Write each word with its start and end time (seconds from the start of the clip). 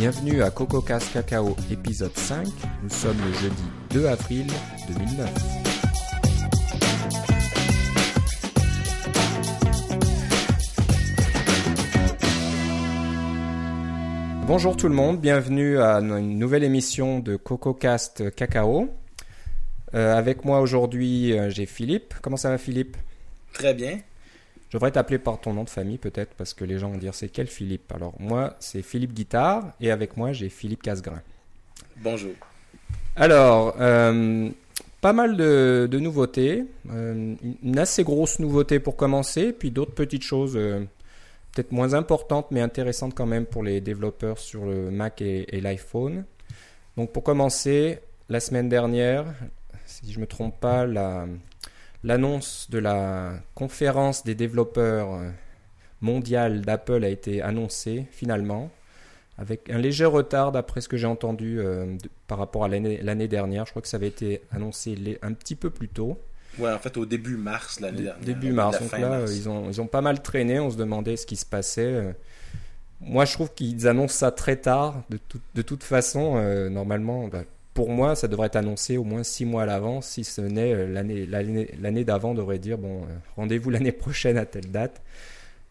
Bienvenue 0.00 0.42
à 0.42 0.50
CocoCast 0.50 1.12
Cacao 1.12 1.54
épisode 1.70 2.16
5. 2.16 2.46
Nous 2.82 2.88
sommes 2.88 3.18
le 3.18 3.34
jeudi 3.34 3.62
2 3.90 4.06
avril 4.06 4.46
2009. 4.88 5.28
Bonjour 14.46 14.74
tout 14.74 14.88
le 14.88 14.94
monde, 14.94 15.20
bienvenue 15.20 15.78
à 15.78 15.98
une 15.98 16.38
nouvelle 16.38 16.64
émission 16.64 17.18
de 17.18 17.36
CocoCast 17.36 18.34
Cacao. 18.34 18.88
Euh, 19.92 20.16
avec 20.16 20.46
moi 20.46 20.62
aujourd'hui, 20.62 21.38
euh, 21.38 21.50
j'ai 21.50 21.66
Philippe. 21.66 22.14
Comment 22.22 22.38
ça 22.38 22.48
va 22.48 22.56
Philippe? 22.56 22.96
Très 23.52 23.74
bien. 23.74 23.98
Je 24.70 24.76
devrais 24.76 24.92
t'appeler 24.92 25.18
par 25.18 25.40
ton 25.40 25.52
nom 25.52 25.64
de 25.64 25.68
famille 25.68 25.98
peut-être 25.98 26.32
parce 26.34 26.54
que 26.54 26.64
les 26.64 26.78
gens 26.78 26.90
vont 26.90 26.96
dire 26.96 27.12
c'est 27.12 27.28
quel 27.28 27.48
Philippe? 27.48 27.90
Alors 27.92 28.14
moi 28.20 28.54
c'est 28.60 28.82
Philippe 28.82 29.12
Guitare 29.12 29.72
et 29.80 29.90
avec 29.90 30.16
moi 30.16 30.32
j'ai 30.32 30.48
Philippe 30.48 30.82
Casgrain. 30.82 31.22
Bonjour. 31.96 32.30
Alors 33.16 33.74
euh, 33.80 34.48
pas 35.00 35.12
mal 35.12 35.36
de, 35.36 35.88
de 35.90 35.98
nouveautés, 35.98 36.66
Euh, 36.88 37.34
une 37.64 37.78
assez 37.78 38.04
grosse 38.04 38.38
nouveauté 38.38 38.78
pour 38.78 38.94
commencer, 38.94 39.52
puis 39.52 39.72
d'autres 39.72 39.94
petites 39.94 40.22
choses 40.22 40.56
euh, 40.56 40.84
peut-être 41.52 41.72
moins 41.72 41.94
importantes 41.94 42.52
mais 42.52 42.60
intéressantes 42.60 43.14
quand 43.16 43.26
même 43.26 43.46
pour 43.46 43.64
les 43.64 43.80
développeurs 43.80 44.38
sur 44.38 44.66
le 44.66 44.92
Mac 44.92 45.20
et, 45.20 45.56
et 45.56 45.60
l'iPhone. 45.60 46.24
Donc 46.96 47.10
pour 47.10 47.24
commencer, 47.24 47.98
la 48.28 48.38
semaine 48.38 48.68
dernière, 48.68 49.24
si 49.84 50.12
je 50.12 50.20
me 50.20 50.26
trompe 50.26 50.60
pas, 50.60 50.86
la 50.86 51.26
L'annonce 52.02 52.68
de 52.70 52.78
la 52.78 53.34
conférence 53.54 54.24
des 54.24 54.34
développeurs 54.34 55.12
euh, 55.14 55.30
mondiale 56.00 56.62
d'Apple 56.62 57.04
a 57.04 57.08
été 57.08 57.42
annoncée 57.42 58.06
finalement, 58.10 58.70
avec 59.36 59.68
un 59.70 59.78
léger 59.78 60.06
retard 60.06 60.50
d'après 60.52 60.80
ce 60.80 60.88
que 60.88 60.96
j'ai 60.96 61.06
entendu 61.06 61.60
euh, 61.60 61.84
de- 61.96 62.08
par 62.26 62.38
rapport 62.38 62.64
à 62.64 62.68
l'année 62.68 63.28
dernière. 63.28 63.66
Je 63.66 63.70
crois 63.70 63.82
que 63.82 63.88
ça 63.88 63.98
avait 63.98 64.08
été 64.08 64.40
annoncé 64.50 65.18
un 65.22 65.32
petit 65.34 65.54
peu 65.56 65.68
plus 65.70 65.88
tôt, 65.88 66.18
Ouais, 66.58 66.72
en 66.72 66.78
fait, 66.80 66.96
au 66.96 67.06
début 67.06 67.36
mars 67.36 67.78
l'année 67.80 68.02
dernière. 68.02 68.24
début 68.24 68.48
La 68.48 68.54
mars. 68.54 68.80
Donc 68.80 68.92
là, 68.98 69.08
mars. 69.20 69.36
ils 69.36 69.48
ont, 69.48 69.68
ils 69.70 69.80
ont 69.80 69.86
pas 69.86 70.00
mal 70.00 70.20
traîné, 70.20 70.58
on 70.58 70.68
se 70.70 70.76
demandait 70.76 71.16
ce 71.16 71.24
qui 71.26 71.36
se 71.36 71.46
passait. 71.46 71.82
euh. 71.84 72.12
Moi, 73.00 73.24
je 73.24 73.32
trouve 73.34 73.52
qu'ils 73.54 73.86
annoncent 73.86 74.14
ça 74.14 74.32
très 74.32 74.56
tard. 74.56 75.02
De, 75.10 75.16
tout- 75.16 75.40
de 75.54 75.62
toute 75.62 75.84
façon, 75.84 76.34
euh, 76.36 76.68
normalement, 76.68 77.28
bah, 77.28 77.44
pour 77.74 77.90
moi, 77.90 78.16
ça 78.16 78.28
devrait 78.28 78.48
être 78.48 78.56
annoncé 78.56 78.96
au 78.96 79.04
moins 79.04 79.22
six 79.22 79.44
mois 79.44 79.62
à 79.62 79.66
l'avance. 79.66 80.08
Si 80.08 80.24
ce 80.24 80.40
n'est 80.40 80.72
euh, 80.74 80.86
l'année 80.86 82.04
d'avant, 82.04 82.34
devrait 82.34 82.58
dire 82.58 82.78
bon, 82.78 83.02
euh, 83.02 83.06
rendez-vous 83.36 83.70
l'année 83.70 83.92
prochaine 83.92 84.36
à 84.38 84.46
telle 84.46 84.70
date. 84.70 85.02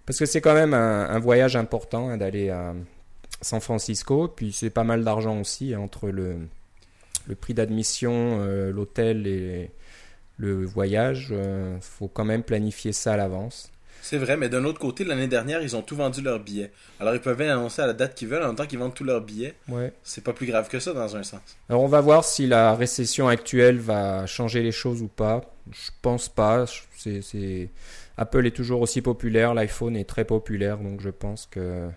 Parce 0.05 0.17
que 0.17 0.25
c'est 0.25 0.41
quand 0.41 0.55
même 0.55 0.73
un, 0.73 1.19
voyage 1.19 1.55
important 1.55 2.09
hein, 2.09 2.17
d'aller 2.17 2.49
à 2.49 2.73
San 3.41 3.61
Francisco. 3.61 4.27
Puis 4.27 4.51
c'est 4.53 4.71
pas 4.71 4.83
mal 4.83 5.03
d'argent 5.03 5.39
aussi 5.39 5.73
hein, 5.73 5.81
entre 5.81 6.09
le, 6.09 6.37
le 7.27 7.35
prix 7.35 7.53
d'admission, 7.53 8.39
euh, 8.41 8.71
l'hôtel 8.71 9.27
et 9.27 9.69
le 10.37 10.65
voyage. 10.65 11.31
Il 11.31 11.81
faut 11.81 12.07
quand 12.07 12.25
même 12.25 12.41
planifier 12.41 12.91
ça 12.91 13.13
à 13.13 13.17
l'avance. 13.17 13.71
C'est 14.01 14.17
vrai, 14.17 14.37
mais 14.37 14.49
d'un 14.49 14.63
autre 14.65 14.79
côté, 14.79 15.03
l'année 15.03 15.27
dernière, 15.27 15.61
ils 15.61 15.75
ont 15.75 15.81
tout 15.81 15.95
vendu 15.95 16.21
leurs 16.21 16.39
billets. 16.39 16.71
Alors, 16.99 17.13
ils 17.13 17.21
peuvent 17.21 17.41
annoncer 17.41 17.81
à 17.81 17.87
la 17.87 17.93
date 17.93 18.15
qu'ils 18.15 18.27
veulent 18.27 18.43
en 18.43 18.47
même 18.47 18.55
temps 18.55 18.65
qu'ils 18.65 18.79
vendent 18.79 18.93
tous 18.93 19.03
leurs 19.03 19.21
billets. 19.21 19.55
Ouais. 19.67 19.93
C'est 20.03 20.23
pas 20.23 20.33
plus 20.33 20.45
grave 20.45 20.67
que 20.69 20.79
ça, 20.79 20.93
dans 20.93 21.15
un 21.15 21.23
sens. 21.23 21.41
Alors 21.69 21.83
on 21.83 21.87
va 21.87 22.01
voir 22.01 22.23
si 22.23 22.47
la 22.47 22.75
récession 22.75 23.27
actuelle 23.27 23.77
va 23.77 24.25
changer 24.25 24.61
les 24.63 24.71
choses 24.71 25.01
ou 25.01 25.07
pas. 25.07 25.41
Je 25.71 25.91
pense 26.01 26.29
pas. 26.29 26.65
C'est, 26.97 27.69
Apple 28.17 28.45
est 28.47 28.55
toujours 28.55 28.81
aussi 28.81 29.01
populaire, 29.01 29.53
l'iPhone 29.53 29.95
est 29.95 30.03
très 30.09 30.25
populaire, 30.25 30.77
donc 30.77 31.01
je 31.01 31.09
pense 31.09 31.47
que 31.49 31.87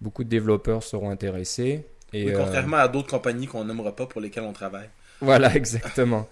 beaucoup 0.00 0.24
de 0.24 0.28
développeurs 0.28 0.82
seront 0.82 1.10
intéressés. 1.10 1.84
Et 2.12 2.24
Oui, 2.24 2.34
euh, 2.34 2.38
Contrairement 2.38 2.78
à 2.78 2.88
d'autres 2.88 3.10
compagnies 3.10 3.46
qu'on 3.46 3.64
nommera 3.64 3.94
pas 3.94 4.06
pour 4.06 4.20
lesquelles 4.20 4.44
on 4.44 4.52
travaille. 4.52 4.88
voilà, 5.20 5.54
exactement. 5.56 6.28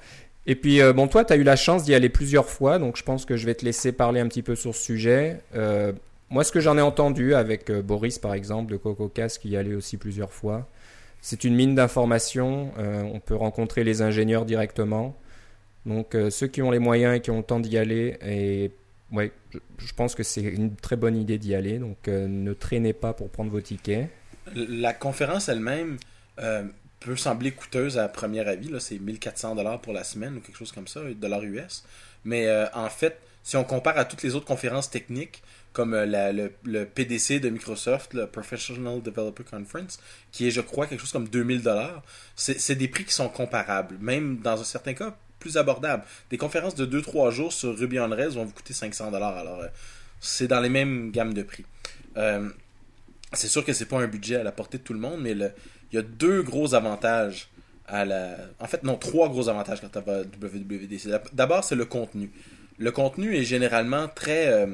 Et 0.47 0.57
puis, 0.57 0.81
euh, 0.81 0.93
bon, 0.93 1.09
toi, 1.09 1.25
tu 1.25 1.33
as 1.33 1.37
eu 1.37 1.43
la 1.43 1.57
chance 1.57 1.85
d'y 1.85 1.95
aller 1.95 2.09
plusieurs 2.09 2.49
fois, 2.49 2.79
donc 2.79 2.97
je 2.97 3.03
pense 3.03 3.25
que 3.25 3.37
je 3.37 3.47
vais 3.47 3.55
te 3.55 3.65
laisser 3.65 3.93
parler 3.93 4.21
un 4.21 4.29
petit 4.29 4.43
peu 4.43 4.55
sur 4.55 4.75
ce 4.75 4.83
sujet. 4.83 5.41
Euh, 5.55 5.93
moi, 6.29 6.45
ce 6.45 6.53
que 6.53 6.61
j'en 6.61 6.77
ai 6.77 6.83
entendu 6.83 7.35
avec 7.35 7.71
euh, 7.71 7.81
Boris, 7.81 8.19
par 8.19 8.35
exemple, 8.35 8.73
de 8.73 8.77
CocoCast, 8.77 9.41
qui 9.41 9.51
y 9.51 9.57
allait 9.57 9.75
aussi 9.75 9.97
plusieurs 9.97 10.33
fois, 10.33 10.69
c'est 11.23 11.45
une 11.45 11.55
mine 11.55 11.75
d'informations. 11.75 12.73
On 12.77 13.19
peut 13.19 13.35
rencontrer 13.35 13.83
les 13.83 14.03
ingénieurs 14.03 14.45
directement. 14.45 15.17
Donc, 15.87 16.15
ceux 16.29 16.47
qui 16.49 16.61
ont 16.61 16.71
les 16.71 16.79
moyens 16.79 17.17
et 17.17 17.21
qui 17.21 17.31
ont 17.31 17.39
le 17.39 17.43
temps 17.43 17.61
d'y 17.61 17.79
aller, 17.79 18.19
et 18.23 18.71
ouais, 19.11 19.33
je, 19.79 19.93
pense 19.95 20.15
que 20.15 20.23
c'est 20.23 20.43
une 20.43 20.77
très 20.77 20.97
bonne 20.97 21.17
idée 21.17 21.39
d'y 21.39 21.55
aller. 21.55 21.79
Donc, 21.79 22.09
ne 22.09 22.53
traînez 22.53 22.93
pas 22.93 23.15
pour 23.15 23.31
prendre 23.31 23.51
vos 23.51 23.63
tickets. 23.63 24.11
La 24.55 24.93
conférence 24.93 25.49
elle-même 25.49 25.97
peut 27.05 27.17
sembler 27.17 27.53
coûteuse 27.53 27.99
à 27.99 28.09
premier 28.09 28.47
avis. 28.47 28.71
C'est 28.81 28.99
1400 28.99 29.55
dollars 29.57 29.81
pour 29.81 29.93
la 29.93 30.05
semaine 30.05 30.37
ou 30.37 30.41
quelque 30.41 30.57
chose 30.59 30.73
comme 30.73 30.89
ça, 30.89 31.01
dollars 31.15 31.43
US. 31.45 31.85
Mais 32.25 32.47
euh, 32.47 32.67
en 32.75 32.89
fait, 32.89 33.19
si 33.43 33.57
on 33.57 33.65
compare 33.65 33.99
à 33.99 34.05
toutes 34.05 34.23
les 34.23 34.35
autres 34.35 34.47
conférences 34.47 34.91
techniques, 34.91 35.43
comme 35.73 35.93
euh, 35.95 36.33
le, 36.33 36.53
le 36.65 36.87
PDC 36.87 37.41
de 37.41 37.51
Microsoft, 37.51 38.15
le 38.15 38.27
Professional 38.27 39.03
Developer 39.03 39.45
Conference, 39.45 39.99
qui 40.33 40.47
est, 40.47 40.51
je 40.51 40.61
crois, 40.61 40.87
quelque 40.87 41.01
chose 41.01 41.13
comme 41.13 41.29
2000 41.29 41.63
dollars, 41.63 42.03
c'est 42.37 42.75
des 42.77 42.89
prix 42.89 43.05
qui 43.05 43.13
sont 43.13 43.29
comparables, 43.29 43.97
même 44.01 44.39
dans 44.39 44.61
un 44.61 44.65
certain 44.65 44.95
cas 44.95 45.17
plus 45.41 45.57
abordables. 45.59 46.05
Des 46.31 46.39
conférences 46.39 46.75
de 46.75 46.87
2-3 46.87 47.31
jours 47.31 47.53
sur 47.53 47.77
Ruby 47.77 47.99
on 48.01 48.09
Rails 48.09 48.31
vont 48.35 48.45
vous 48.45 48.53
coûter 48.53 48.73
500 48.73 49.11
dollars. 49.11 49.37
Alors, 49.37 49.61
euh, 49.61 49.69
c'est 50.21 50.47
dans 50.49 50.61
les 50.61 50.71
mêmes 50.71 51.11
gammes 51.11 51.35
de 51.35 51.43
prix. 51.43 51.65
C'est 53.33 53.49
sûr 53.49 53.65
que 53.65 53.73
c'est 53.73 53.87
pas 53.87 53.99
un 53.99 54.07
budget 54.07 54.37
à 54.37 54.43
la 54.45 54.53
portée 54.53 54.79
de 54.79 54.83
tout 54.85 54.93
le 54.93 55.01
monde, 55.01 55.21
mais 55.21 55.35
le- 55.35 55.51
il 55.95 55.99
y 55.99 56.01
a 56.01 56.03
deux 56.03 56.43
gros 56.43 56.75
avantages 56.75 57.49
à 57.87 58.05
la. 58.05 58.37
En 58.59 58.67
fait, 58.67 58.83
non, 58.83 58.97
trois 58.97 59.29
gros 59.29 59.49
avantages 59.49 59.81
quand 59.81 59.89
tu 60.01 60.05
vas 60.05 60.23
WWDC. 60.23 61.09
D'abord, 61.33 61.63
c'est 61.63 61.77
le 61.77 61.85
contenu. 61.85 62.33
Le 62.79 62.91
contenu 62.91 63.37
est 63.37 63.45
généralement 63.45 64.09
très, 64.09 64.49
euh, 64.49 64.67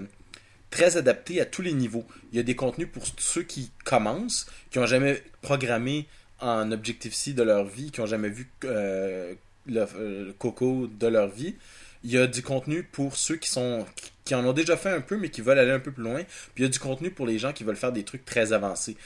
très 0.71 0.97
adapté 0.97 1.39
à 1.39 1.45
tous 1.45 1.61
les 1.61 1.75
niveaux. 1.75 2.07
Il 2.33 2.39
y 2.39 2.41
a 2.41 2.43
des 2.43 2.57
contenus 2.57 2.89
pour 2.91 3.03
ceux 3.19 3.43
qui 3.43 3.71
commencent, 3.85 4.47
qui 4.71 4.79
n'ont 4.79 4.87
jamais 4.87 5.23
programmé 5.43 6.07
en 6.41 6.73
Objective-C 6.73 7.35
de 7.35 7.43
leur 7.43 7.67
vie, 7.67 7.91
qui 7.91 8.01
n'ont 8.01 8.07
jamais 8.07 8.31
vu 8.31 8.49
euh, 8.65 9.35
le, 9.67 9.81
euh, 9.83 10.27
le 10.29 10.33
Coco 10.33 10.87
de 10.87 11.07
leur 11.07 11.29
vie. 11.29 11.55
Il 12.03 12.11
y 12.11 12.17
a 12.17 12.27
du 12.27 12.41
contenu 12.43 12.83
pour 12.83 13.15
ceux 13.17 13.37
qui 13.37 13.51
sont 13.51 13.85
qui- 14.25 14.35
en 14.35 14.47
ont 14.47 14.55
déjà 14.55 14.77
fait 14.79 14.89
un 14.91 15.03
peu 15.03 15.19
mais 15.19 15.29
qui 15.29 15.43
veulent 15.43 15.59
aller 15.59 15.73
un 15.73 15.81
peu 15.81 15.91
plus 15.93 16.05
loin. 16.05 16.23
Puis 16.55 16.59
il 16.59 16.63
y 16.63 16.67
a 16.67 16.71
du 16.71 16.79
contenu 16.79 17.11
pour 17.11 17.27
les 17.27 17.39
gens 17.39 17.53
qui 17.53 17.63
veulent 17.65 17.77
faire 17.77 17.93
des 17.93 18.05
trucs 18.05 18.25
très 18.25 18.55
avancés. 18.55 18.97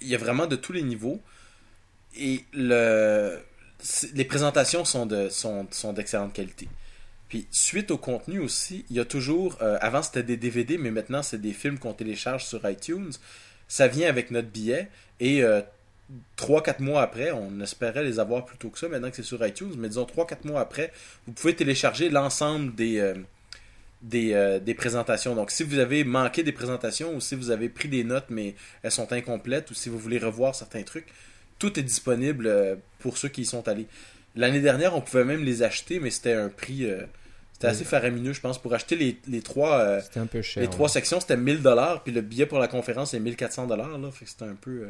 Il 0.00 0.08
y 0.08 0.14
a 0.14 0.18
vraiment 0.18 0.46
de 0.46 0.56
tous 0.56 0.72
les 0.72 0.82
niveaux. 0.82 1.20
Et 2.16 2.44
le, 2.52 3.38
les 4.14 4.24
présentations 4.24 4.84
sont 4.84 5.06
de 5.06 5.28
sont, 5.28 5.66
sont 5.70 5.92
d'excellente 5.92 6.32
qualité. 6.32 6.68
Puis 7.28 7.46
suite 7.50 7.90
au 7.90 7.98
contenu 7.98 8.40
aussi, 8.40 8.84
il 8.90 8.96
y 8.96 9.00
a 9.00 9.04
toujours 9.04 9.58
euh, 9.60 9.76
avant 9.80 10.02
c'était 10.02 10.22
des 10.22 10.36
DVD 10.36 10.78
mais 10.78 10.90
maintenant 10.90 11.22
c'est 11.22 11.40
des 11.40 11.52
films 11.52 11.78
qu'on 11.78 11.92
télécharge 11.92 12.44
sur 12.46 12.68
iTunes. 12.68 13.12
Ça 13.68 13.86
vient 13.86 14.08
avec 14.08 14.30
notre 14.30 14.48
billet 14.48 14.88
et 15.20 15.42
euh, 15.42 15.60
3-4 16.38 16.82
mois 16.82 17.02
après, 17.02 17.32
on 17.32 17.60
espérait 17.60 18.02
les 18.02 18.18
avoir 18.18 18.46
plus 18.46 18.56
tôt 18.56 18.70
que 18.70 18.78
ça, 18.78 18.88
maintenant 18.88 19.10
que 19.10 19.16
c'est 19.16 19.22
sur 19.22 19.44
iTunes, 19.46 19.74
mais 19.76 19.88
disons 19.88 20.04
3-4 20.04 20.46
mois 20.46 20.60
après, 20.60 20.90
vous 21.26 21.34
pouvez 21.34 21.54
télécharger 21.54 22.08
l'ensemble 22.08 22.74
des, 22.74 22.98
euh, 22.98 23.14
des, 24.02 24.32
euh, 24.32 24.58
des 24.58 24.74
présentations. 24.74 25.34
Donc 25.34 25.50
si 25.50 25.62
vous 25.62 25.78
avez 25.78 26.04
manqué 26.04 26.42
des 26.42 26.52
présentations 26.52 27.14
ou 27.14 27.20
si 27.20 27.34
vous 27.34 27.50
avez 27.50 27.68
pris 27.68 27.88
des 27.88 28.04
notes 28.04 28.26
mais 28.30 28.54
elles 28.82 28.92
sont 28.92 29.12
incomplètes 29.12 29.70
ou 29.70 29.74
si 29.74 29.88
vous 29.88 29.98
voulez 29.98 30.18
revoir 30.18 30.54
certains 30.54 30.82
trucs, 30.82 31.06
tout 31.58 31.78
est 31.78 31.82
disponible 31.82 32.46
euh, 32.46 32.76
pour 33.00 33.18
ceux 33.18 33.28
qui 33.28 33.42
y 33.42 33.46
sont 33.46 33.66
allés. 33.68 33.86
L'année 34.36 34.60
dernière, 34.60 34.94
on 34.94 35.00
pouvait 35.00 35.24
même 35.24 35.42
les 35.44 35.62
acheter, 35.62 35.98
mais 35.98 36.10
c'était 36.10 36.34
un 36.34 36.48
prix... 36.48 36.84
euh, 36.84 37.02
c'était 37.54 37.66
assez 37.66 37.84
faramineux, 37.84 38.32
je 38.32 38.40
pense. 38.40 38.62
Pour 38.62 38.72
acheter 38.72 38.94
les, 38.94 39.18
les 39.26 39.42
trois... 39.42 40.00
C'était 40.00 40.20
un 40.20 40.26
peu 40.26 40.42
cher. 40.42 40.62
les 40.62 40.70
trois 40.70 40.88
sections, 40.88 41.18
c'était 41.18 41.36
1000 41.36 41.60
dollars, 41.60 42.04
puis 42.04 42.12
le 42.12 42.20
billet 42.20 42.46
pour 42.46 42.60
la 42.60 42.68
conférence 42.68 43.14
est 43.14 43.18
1400 43.20 43.66
dollars 43.66 43.98
là, 43.98 44.12
fait 44.12 44.26
que 44.26 44.30
c'était 44.30 44.44
un 44.44 44.54
peu 44.54 44.86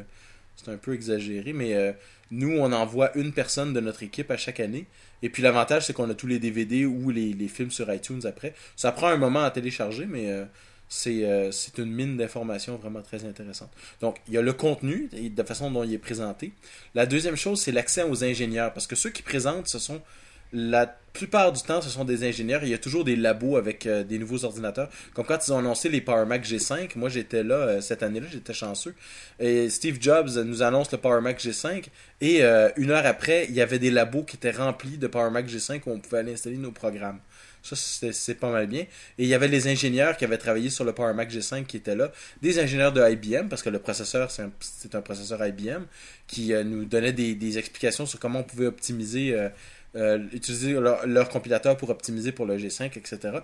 c'était 0.58 0.72
un 0.72 0.76
peu 0.76 0.92
exagéré, 0.92 1.52
mais 1.52 1.74
euh, 1.74 1.92
nous 2.32 2.50
on 2.58 2.72
envoie 2.72 3.16
une 3.16 3.32
personne 3.32 3.72
de 3.72 3.78
notre 3.78 4.02
équipe 4.02 4.30
à 4.32 4.36
chaque 4.36 4.58
année, 4.58 4.86
et 5.22 5.30
puis 5.30 5.40
l'avantage 5.40 5.86
c'est 5.86 5.92
qu'on 5.92 6.10
a 6.10 6.14
tous 6.14 6.26
les 6.26 6.40
DVD 6.40 6.84
ou 6.84 7.10
les, 7.10 7.48
films 7.48 7.70
sur 7.70 7.92
iTunes 7.94 8.20
après. 8.24 8.54
Ça 8.74 8.90
prend 8.90 9.06
un 9.06 9.16
moment 9.16 9.44
à 9.44 9.52
télécharger, 9.52 10.04
mais 10.06 10.30
euh, 10.30 10.44
c'est 10.88 11.24
euh, 11.24 11.52
c'est 11.52 11.78
une 11.78 11.92
mine 11.92 12.16
d'informations 12.16 12.76
vraiment 12.76 13.02
très 13.02 13.24
intéressante. 13.24 13.70
Donc 14.00 14.16
il 14.26 14.34
y 14.34 14.36
a 14.36 14.42
le 14.42 14.52
contenu 14.52 15.08
et 15.12 15.28
de 15.30 15.38
la 15.38 15.44
façon 15.44 15.70
dont 15.70 15.84
il 15.84 15.94
est 15.94 15.98
présenté. 15.98 16.52
La 16.96 17.06
deuxième 17.06 17.36
chose 17.36 17.60
c'est 17.60 17.72
l'accès 17.72 18.02
aux 18.02 18.24
ingénieurs, 18.24 18.72
parce 18.72 18.88
que 18.88 18.96
ceux 18.96 19.10
qui 19.10 19.22
présentent 19.22 19.68
ce 19.68 19.78
sont 19.78 20.02
la 20.52 20.98
plupart 21.18 21.52
du 21.52 21.60
temps, 21.62 21.80
ce 21.80 21.90
sont 21.90 22.04
des 22.04 22.26
ingénieurs. 22.26 22.62
Il 22.62 22.70
y 22.70 22.74
a 22.74 22.78
toujours 22.78 23.04
des 23.04 23.16
labos 23.16 23.56
avec 23.56 23.86
euh, 23.86 24.04
des 24.04 24.18
nouveaux 24.18 24.44
ordinateurs. 24.44 24.88
Comme 25.14 25.26
quand 25.26 25.46
ils 25.46 25.52
ont 25.52 25.58
annoncé 25.58 25.88
les 25.88 26.00
Power 26.00 26.24
Mac 26.26 26.44
G5, 26.44 26.96
moi 26.96 27.08
j'étais 27.08 27.42
là 27.42 27.56
euh, 27.56 27.80
cette 27.80 28.02
année-là, 28.02 28.26
j'étais 28.30 28.54
chanceux. 28.54 28.94
Et 29.40 29.68
Steve 29.68 29.98
Jobs 30.00 30.30
nous 30.44 30.62
annonce 30.62 30.92
le 30.92 30.98
Power 30.98 31.20
Mac 31.20 31.40
G5 31.40 31.86
et 32.20 32.44
euh, 32.44 32.70
une 32.76 32.90
heure 32.92 33.04
après, 33.04 33.46
il 33.48 33.54
y 33.54 33.60
avait 33.60 33.80
des 33.80 33.90
labos 33.90 34.22
qui 34.22 34.36
étaient 34.36 34.52
remplis 34.52 34.96
de 34.96 35.06
Power 35.08 35.30
Mac 35.30 35.46
G5 35.48 35.80
où 35.86 35.90
on 35.90 35.98
pouvait 35.98 36.18
aller 36.18 36.32
installer 36.32 36.56
nos 36.56 36.72
programmes. 36.72 37.18
Ça, 37.62 37.74
c'est 37.76 38.36
pas 38.36 38.50
mal 38.50 38.68
bien. 38.68 38.82
Et 38.82 39.24
il 39.24 39.26
y 39.26 39.34
avait 39.34 39.48
les 39.48 39.66
ingénieurs 39.66 40.16
qui 40.16 40.24
avaient 40.24 40.38
travaillé 40.38 40.70
sur 40.70 40.84
le 40.84 40.92
Power 40.92 41.12
Mac 41.12 41.30
G5 41.30 41.66
qui 41.66 41.76
étaient 41.76 41.96
là. 41.96 42.12
Des 42.40 42.60
ingénieurs 42.60 42.92
de 42.92 43.02
IBM, 43.02 43.48
parce 43.48 43.62
que 43.62 43.68
le 43.68 43.80
processeur, 43.80 44.30
c'est 44.30 44.94
un, 44.94 45.00
processeur 45.02 45.44
IBM, 45.44 45.82
qui 46.28 46.54
nous 46.64 46.84
donnaient 46.84 47.12
des, 47.12 47.58
explications 47.58 48.06
sur 48.06 48.20
comment 48.20 48.38
on 48.38 48.44
pouvait 48.44 48.66
optimiser, 48.66 49.36
euh, 49.96 50.18
utiliser 50.32 50.72
leur, 50.72 51.06
leur, 51.06 51.28
compilateur 51.28 51.76
pour 51.76 51.90
optimiser 51.90 52.32
pour 52.32 52.46
le 52.46 52.56
G5, 52.56 52.86
etc. 52.98 53.38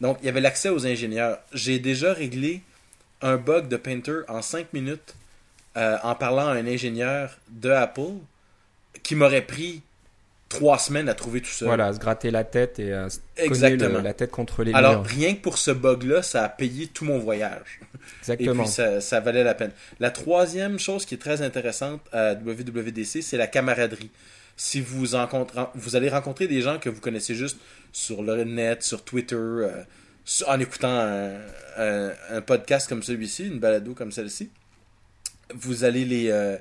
Donc, 0.00 0.18
il 0.22 0.26
y 0.26 0.28
avait 0.28 0.40
l'accès 0.40 0.68
aux 0.68 0.86
ingénieurs. 0.86 1.38
J'ai 1.52 1.78
déjà 1.78 2.12
réglé 2.12 2.62
un 3.22 3.36
bug 3.36 3.68
de 3.68 3.76
Painter 3.76 4.20
en 4.28 4.42
5 4.42 4.72
minutes 4.72 5.14
en 5.76 6.14
parlant 6.14 6.46
à 6.46 6.52
un 6.52 6.66
ingénieur 6.68 7.36
de 7.50 7.70
Apple 7.70 8.12
qui 9.02 9.16
m'aurait 9.16 9.42
pris 9.42 9.82
trois 10.48 10.78
semaines 10.78 11.08
à 11.08 11.14
trouver 11.14 11.40
tout 11.40 11.50
ça. 11.50 11.66
Voilà, 11.66 11.92
se 11.92 11.98
gratter 11.98 12.30
la 12.30 12.44
tête 12.44 12.78
et 12.78 12.92
à 12.92 13.10
se 13.10 13.18
Exactement. 13.36 14.00
la 14.00 14.14
tête 14.14 14.30
contre 14.30 14.62
les 14.62 14.72
Alors, 14.72 15.04
rien 15.04 15.34
que 15.34 15.40
pour 15.40 15.58
ce 15.58 15.70
bug-là, 15.70 16.22
ça 16.22 16.44
a 16.44 16.48
payé 16.48 16.86
tout 16.86 17.04
mon 17.04 17.18
voyage. 17.18 17.80
Exactement. 18.20 18.62
Et 18.62 18.66
puis, 18.66 18.68
ça, 18.68 19.00
ça, 19.00 19.20
valait 19.20 19.44
la 19.44 19.54
peine. 19.54 19.72
La 20.00 20.10
troisième 20.10 20.78
chose 20.78 21.06
qui 21.06 21.14
est 21.14 21.18
très 21.18 21.42
intéressante 21.42 22.00
à 22.12 22.34
WWDC, 22.34 23.22
c'est 23.22 23.36
la 23.36 23.46
camaraderie. 23.46 24.10
Si 24.56 24.80
vous, 24.80 25.16
allez 25.16 26.08
rencontrer 26.08 26.46
des 26.46 26.62
gens 26.62 26.78
que 26.78 26.88
vous 26.88 27.00
connaissez 27.00 27.34
juste 27.34 27.58
sur 27.92 28.22
le 28.22 28.44
net, 28.44 28.82
sur 28.82 29.02
Twitter, 29.02 29.34
euh, 29.34 29.82
en 30.46 30.60
écoutant 30.60 31.32
un, 31.76 32.40
podcast 32.42 32.88
comme 32.88 33.02
celui-ci, 33.02 33.46
une 33.46 33.58
balado 33.58 33.94
comme 33.94 34.12
celle-ci, 34.12 34.50
vous 35.54 35.84
allez 35.84 36.04
les... 36.04 36.30
Euh, 36.30 36.56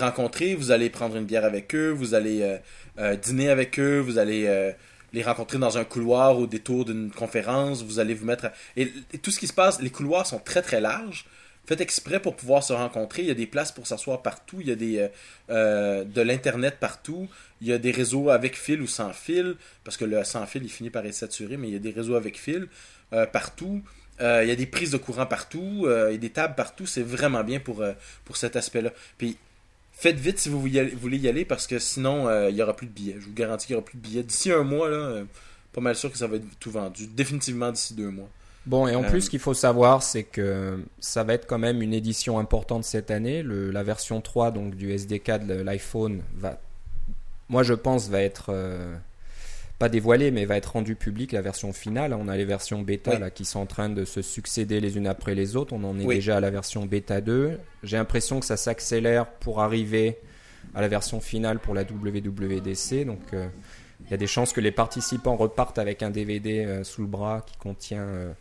rencontrer, 0.00 0.56
vous 0.56 0.72
allez 0.72 0.90
prendre 0.90 1.16
une 1.16 1.26
bière 1.26 1.44
avec 1.44 1.74
eux, 1.74 1.90
vous 1.90 2.14
allez 2.14 2.58
euh, 2.98 3.16
dîner 3.16 3.50
avec 3.50 3.78
eux, 3.78 4.00
vous 4.00 4.18
allez 4.18 4.72
les 5.12 5.22
rencontrer 5.22 5.58
dans 5.58 5.78
un 5.78 5.84
couloir 5.84 6.38
au 6.38 6.46
détour 6.46 6.84
d'une 6.84 7.10
conférence, 7.10 7.82
vous 7.82 8.00
allez 8.00 8.14
vous 8.14 8.26
mettre... 8.26 8.50
Et, 8.76 8.90
tout 9.22 9.30
ce 9.30 9.38
qui 9.38 9.46
se 9.46 9.52
passe, 9.52 9.80
les 9.80 9.90
couloirs 9.90 10.26
sont 10.26 10.40
très 10.40 10.62
très 10.62 10.80
larges, 10.80 11.26
faites 11.66 11.80
exprès 11.80 12.20
pour 12.20 12.36
pouvoir 12.36 12.62
se 12.62 12.72
rencontrer, 12.72 13.22
il 13.22 13.28
y 13.28 13.30
a 13.30 13.34
des 13.34 13.46
places 13.46 13.72
pour 13.72 13.86
s'asseoir 13.86 14.22
partout, 14.22 14.58
il 14.60 14.68
y 14.68 14.72
a 14.72 14.76
des, 14.76 15.08
de 15.48 16.20
l'internet 16.20 16.76
partout, 16.80 17.28
il 17.60 17.66
y 17.66 17.72
a 17.72 17.78
des 17.78 17.90
réseaux 17.90 18.30
avec 18.30 18.56
fil 18.56 18.80
ou 18.80 18.86
sans 18.86 19.12
fil, 19.12 19.56
parce 19.84 19.96
que 19.96 20.04
le 20.04 20.22
sans 20.24 20.46
fil 20.46 20.62
il 20.62 20.70
finit 20.70 20.90
par 20.90 21.04
être 21.04 21.14
saturé, 21.14 21.56
mais 21.56 21.68
il 21.68 21.72
y 21.72 21.76
a 21.76 21.80
des 21.80 21.90
réseaux 21.90 22.14
avec 22.14 22.38
fil 22.38 22.68
partout. 23.32 23.82
il 24.20 24.46
y 24.46 24.50
a 24.50 24.56
des 24.56 24.66
prises 24.66 24.92
de 24.92 24.96
courant 24.96 25.26
partout, 25.26 25.88
il 25.88 26.12
y 26.12 26.14
a 26.14 26.18
des 26.18 26.30
tables 26.30 26.54
partout, 26.54 26.86
c'est 26.86 27.02
vraiment 27.02 27.42
bien 27.42 27.58
pour, 27.58 27.84
pour 28.24 28.36
cet 28.36 28.54
aspect-là. 28.54 28.92
Puis 29.18 29.36
faites 29.96 30.18
vite 30.18 30.38
si 30.38 30.48
vous 30.48 30.60
voulez 30.60 31.18
y 31.18 31.28
aller 31.28 31.44
parce 31.44 31.66
que 31.66 31.78
sinon, 31.78 32.28
euh, 32.28 32.50
il 32.50 32.54
n'y 32.54 32.62
aura 32.62 32.76
plus 32.76 32.86
de 32.86 32.92
billets. 32.92 33.16
Je 33.18 33.26
vous 33.26 33.32
garantis 33.32 33.66
qu'il 33.66 33.74
n'y 33.74 33.78
aura 33.78 33.86
plus 33.86 33.96
de 33.96 34.02
billets. 34.02 34.22
D'ici 34.22 34.52
un 34.52 34.62
mois, 34.62 34.90
là, 34.90 34.96
euh, 34.96 35.24
pas 35.72 35.80
mal 35.80 35.96
sûr 35.96 36.12
que 36.12 36.18
ça 36.18 36.26
va 36.26 36.36
être 36.36 36.44
tout 36.60 36.70
vendu. 36.70 37.06
Définitivement 37.06 37.72
d'ici 37.72 37.94
deux 37.94 38.10
mois. 38.10 38.28
Bon, 38.66 38.88
et 38.88 38.96
en 38.96 39.02
plus, 39.02 39.18
euh, 39.18 39.20
ce 39.20 39.30
qu'il 39.30 39.38
faut 39.38 39.54
savoir, 39.54 40.02
c'est 40.02 40.24
que 40.24 40.84
ça 40.98 41.22
va 41.22 41.34
être 41.34 41.46
quand 41.46 41.58
même 41.58 41.82
une 41.82 41.94
édition 41.94 42.38
importante 42.38 42.84
cette 42.84 43.10
année. 43.10 43.42
Le, 43.42 43.70
la 43.70 43.82
version 43.82 44.20
3 44.20 44.50
donc, 44.50 44.74
du 44.74 44.90
SDK 44.92 45.46
de 45.46 45.54
l'iPhone 45.54 46.22
va, 46.34 46.60
moi 47.48 47.62
je 47.62 47.74
pense, 47.74 48.08
va 48.08 48.22
être 48.22 48.52
pas 49.78 49.88
dévoilé, 49.88 50.30
mais 50.30 50.44
va 50.46 50.56
être 50.56 50.72
rendu 50.72 50.94
public 50.94 51.32
la 51.32 51.42
version 51.42 51.72
finale. 51.72 52.14
On 52.14 52.28
a 52.28 52.36
les 52.36 52.44
versions 52.44 52.80
bêta 52.82 53.18
là, 53.18 53.30
qui 53.30 53.44
sont 53.44 53.60
en 53.60 53.66
train 53.66 53.90
de 53.90 54.04
se 54.04 54.22
succéder 54.22 54.80
les 54.80 54.96
unes 54.96 55.06
après 55.06 55.34
les 55.34 55.56
autres. 55.56 55.74
On 55.74 55.84
en 55.84 55.98
est 55.98 56.06
déjà 56.06 56.38
à 56.38 56.40
la 56.40 56.50
version 56.50 56.86
bêta 56.86 57.20
2. 57.20 57.58
J'ai 57.82 57.96
l'impression 57.96 58.40
que 58.40 58.46
ça 58.46 58.56
s'accélère 58.56 59.26
pour 59.26 59.60
arriver 59.60 60.18
à 60.74 60.80
la 60.80 60.88
version 60.88 61.20
finale 61.20 61.58
pour 61.58 61.74
la 61.74 61.82
WWDC. 61.82 63.04
Donc 63.04 63.20
euh, 63.34 63.48
il 64.06 64.10
y 64.10 64.14
a 64.14 64.16
des 64.16 64.26
chances 64.26 64.52
que 64.52 64.60
les 64.60 64.72
participants 64.72 65.36
repartent 65.36 65.78
avec 65.78 66.02
un 66.02 66.10
DVD 66.10 66.64
euh, 66.64 66.84
sous 66.84 67.02
le 67.02 67.06
bras 67.06 67.42
qui 67.46 67.56
contient 67.58 68.02
euh, 68.02 68.32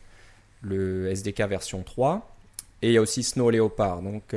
le 0.65 1.09
SDK 1.09 1.41
version 1.41 1.83
3. 1.83 2.35
Et 2.81 2.89
il 2.89 2.93
y 2.93 2.97
a 2.97 3.01
aussi 3.01 3.23
Snow 3.23 3.49
Leopard. 3.49 4.01
Donc 4.01 4.33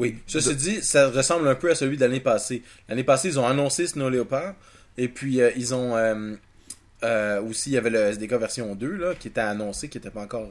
oui, 0.00 0.16
ceci 0.26 0.56
dit, 0.56 0.82
ça 0.82 1.10
ressemble 1.10 1.46
un 1.46 1.54
peu 1.54 1.70
à 1.70 1.74
celui 1.74 1.96
de 1.96 2.00
l'année 2.00 2.20
passée. 2.20 2.62
L'année 2.88 3.04
passée, 3.04 3.28
ils 3.28 3.38
ont 3.38 3.46
annoncé 3.46 3.86
Snow 3.86 4.08
Leopard. 4.08 4.54
Et 4.96 5.08
puis, 5.08 5.42
euh, 5.42 5.50
ils 5.56 5.74
ont 5.74 5.94
euh, 5.94 6.34
euh, 7.02 7.42
aussi, 7.42 7.70
il 7.70 7.74
y 7.74 7.76
avait 7.76 7.90
le 7.90 7.98
SDK 7.98 8.32
version 8.34 8.74
2 8.74 8.96
là, 8.96 9.14
qui 9.14 9.28
était 9.28 9.42
annoncé, 9.42 9.90
qui 9.90 9.98
n'était 9.98 10.10
pas 10.10 10.22
encore. 10.22 10.48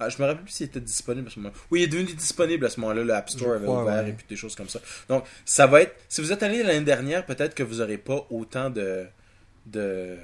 Ah, 0.00 0.08
je 0.08 0.16
me 0.22 0.26
rappelle 0.26 0.42
plus 0.42 0.52
s'il 0.52 0.66
était 0.66 0.80
disponible 0.80 1.28
à 1.28 1.30
ce 1.30 1.38
moment-là. 1.38 1.54
Oui, 1.70 1.80
il 1.80 1.84
est 1.84 1.88
devenu 1.88 2.14
disponible 2.14 2.64
à 2.64 2.70
ce 2.70 2.80
moment-là. 2.80 3.04
Le 3.04 3.12
App 3.12 3.28
Store 3.28 3.56
avait 3.56 3.66
ouvert 3.66 4.06
et 4.06 4.12
puis 4.12 4.24
des 4.26 4.36
choses 4.36 4.54
comme 4.54 4.68
ça. 4.68 4.80
Donc, 5.08 5.24
ça 5.44 5.66
va 5.66 5.82
être. 5.82 5.94
Si 6.08 6.22
vous 6.22 6.32
êtes 6.32 6.42
allé 6.42 6.62
l'année 6.62 6.80
dernière, 6.84 7.26
peut-être 7.26 7.54
que 7.54 7.62
vous 7.62 7.76
n'aurez 7.76 7.98
pas 7.98 8.26
autant 8.30 8.70
de. 8.70 9.04
de 9.66 10.16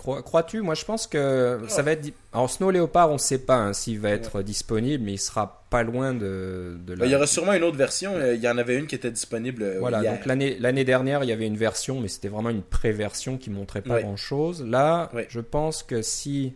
Crois-tu? 0.00 0.62
Moi, 0.62 0.74
je 0.74 0.84
pense 0.84 1.06
que 1.06 1.60
ça 1.68 1.82
va 1.82 1.92
être. 1.92 2.10
Alors, 2.32 2.48
Snow 2.48 2.70
Leopard, 2.70 3.10
on 3.10 3.14
ne 3.14 3.18
sait 3.18 3.38
pas 3.38 3.56
hein, 3.56 3.72
s'il 3.74 4.00
va 4.00 4.10
être 4.10 4.40
disponible, 4.42 5.04
mais 5.04 5.12
il 5.12 5.18
sera 5.18 5.66
pas 5.68 5.82
loin 5.82 6.14
de. 6.14 6.78
de 6.86 6.94
ben, 6.94 7.04
Il 7.04 7.12
y 7.12 7.14
aura 7.14 7.26
sûrement 7.26 7.52
une 7.52 7.62
autre 7.62 7.76
version. 7.76 8.14
Il 8.32 8.40
y 8.40 8.48
en 8.48 8.56
avait 8.56 8.76
une 8.76 8.86
qui 8.86 8.94
était 8.94 9.10
disponible. 9.10 9.62
Euh, 9.62 9.76
voilà, 9.78 10.02
donc 10.02 10.24
l'année 10.24 10.84
dernière, 10.84 11.22
il 11.22 11.28
y 11.28 11.32
avait 11.32 11.46
une 11.46 11.58
version, 11.58 12.00
mais 12.00 12.08
c'était 12.08 12.28
vraiment 12.28 12.50
une 12.50 12.62
pré-version 12.62 13.36
qui 13.36 13.50
montrait 13.50 13.82
pas 13.82 14.00
grand-chose. 14.00 14.64
Là, 14.64 15.10
je 15.28 15.40
pense 15.40 15.82
que 15.82 16.02
si 16.02 16.54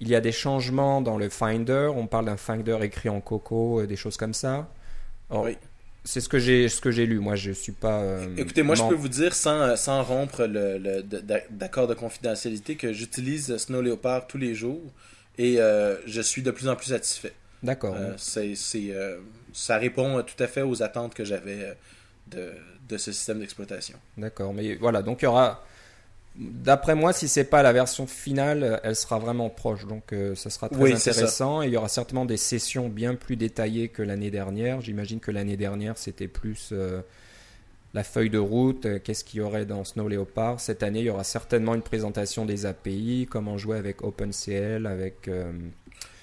il 0.00 0.08
y 0.08 0.14
a 0.14 0.20
des 0.22 0.32
changements 0.32 1.02
dans 1.02 1.18
le 1.18 1.28
Finder, 1.28 1.90
on 1.94 2.06
parle 2.06 2.24
d'un 2.24 2.38
Finder 2.38 2.78
écrit 2.80 3.10
en 3.10 3.20
Coco, 3.20 3.80
euh, 3.80 3.86
des 3.86 3.96
choses 3.96 4.16
comme 4.16 4.32
ça. 4.32 4.68
oui. 5.30 5.58
C'est 6.04 6.20
ce 6.20 6.28
que 6.28 6.38
j'ai 6.38 6.68
ce 6.68 6.80
que 6.80 6.90
j'ai 6.90 7.06
lu. 7.06 7.18
Moi, 7.18 7.36
je 7.36 7.52
suis 7.52 7.72
pas. 7.72 8.00
Euh, 8.00 8.26
Écoutez, 8.36 8.62
moi, 8.62 8.74
je 8.74 8.82
peux 8.82 8.94
vous 8.94 9.08
dire 9.08 9.34
sans, 9.34 9.76
sans 9.76 10.02
rompre 10.02 10.44
le, 10.46 11.02
d'accord 11.50 11.86
de 11.86 11.94
confidentialité 11.94 12.76
que 12.76 12.92
j'utilise 12.92 13.56
Snow 13.58 13.82
Leopard 13.82 14.26
tous 14.26 14.38
les 14.38 14.54
jours 14.54 14.80
et 15.36 15.60
euh, 15.60 15.96
je 16.06 16.20
suis 16.20 16.42
de 16.42 16.50
plus 16.50 16.68
en 16.68 16.76
plus 16.76 16.86
satisfait. 16.86 17.32
D'accord. 17.62 17.94
Euh, 17.96 18.14
c'est 18.16 18.54
ça 19.52 19.76
répond 19.78 20.22
tout 20.22 20.42
à 20.42 20.46
fait 20.46 20.62
aux 20.62 20.82
attentes 20.82 21.12
que 21.12 21.24
j'avais 21.24 21.76
de, 22.28 22.52
de 22.88 22.96
ce 22.96 23.12
système 23.12 23.40
d'exploitation. 23.40 23.98
D'accord. 24.16 24.54
Mais 24.54 24.76
voilà, 24.76 25.02
donc 25.02 25.22
il 25.22 25.24
y 25.26 25.28
aura 25.28 25.64
D'après 26.40 26.94
moi, 26.94 27.12
si 27.12 27.28
c'est 27.28 27.44
pas 27.44 27.62
la 27.62 27.70
version 27.74 28.06
finale, 28.06 28.80
elle 28.82 28.96
sera 28.96 29.18
vraiment 29.18 29.50
proche. 29.50 29.86
Donc, 29.86 30.14
euh, 30.14 30.34
ça 30.34 30.48
sera 30.48 30.70
très 30.70 30.90
intéressant. 30.90 31.62
Et 31.62 31.66
il 31.66 31.72
y 31.72 31.76
aura 31.76 31.90
certainement 31.90 32.24
des 32.24 32.38
sessions 32.38 32.88
bien 32.88 33.14
plus 33.14 33.36
détaillées 33.36 33.88
que 33.88 34.02
l'année 34.02 34.30
dernière. 34.30 34.80
J'imagine 34.80 35.20
que 35.20 35.30
l'année 35.30 35.58
dernière, 35.58 35.98
c'était 35.98 36.28
plus 36.28 36.70
euh, 36.72 37.02
la 37.92 38.04
feuille 38.04 38.30
de 38.30 38.38
route. 38.38 38.86
Euh, 38.86 38.98
qu'est-ce 38.98 39.22
qu'il 39.22 39.40
y 39.40 39.42
aurait 39.42 39.66
dans 39.66 39.84
Snow 39.84 40.08
Leopard 40.08 40.60
Cette 40.60 40.82
année, 40.82 41.00
il 41.00 41.06
y 41.06 41.10
aura 41.10 41.24
certainement 41.24 41.74
une 41.74 41.82
présentation 41.82 42.46
des 42.46 42.64
API, 42.64 43.28
comment 43.30 43.58
jouer 43.58 43.76
avec 43.76 44.02
OpenCL, 44.02 44.86
avec 44.86 45.28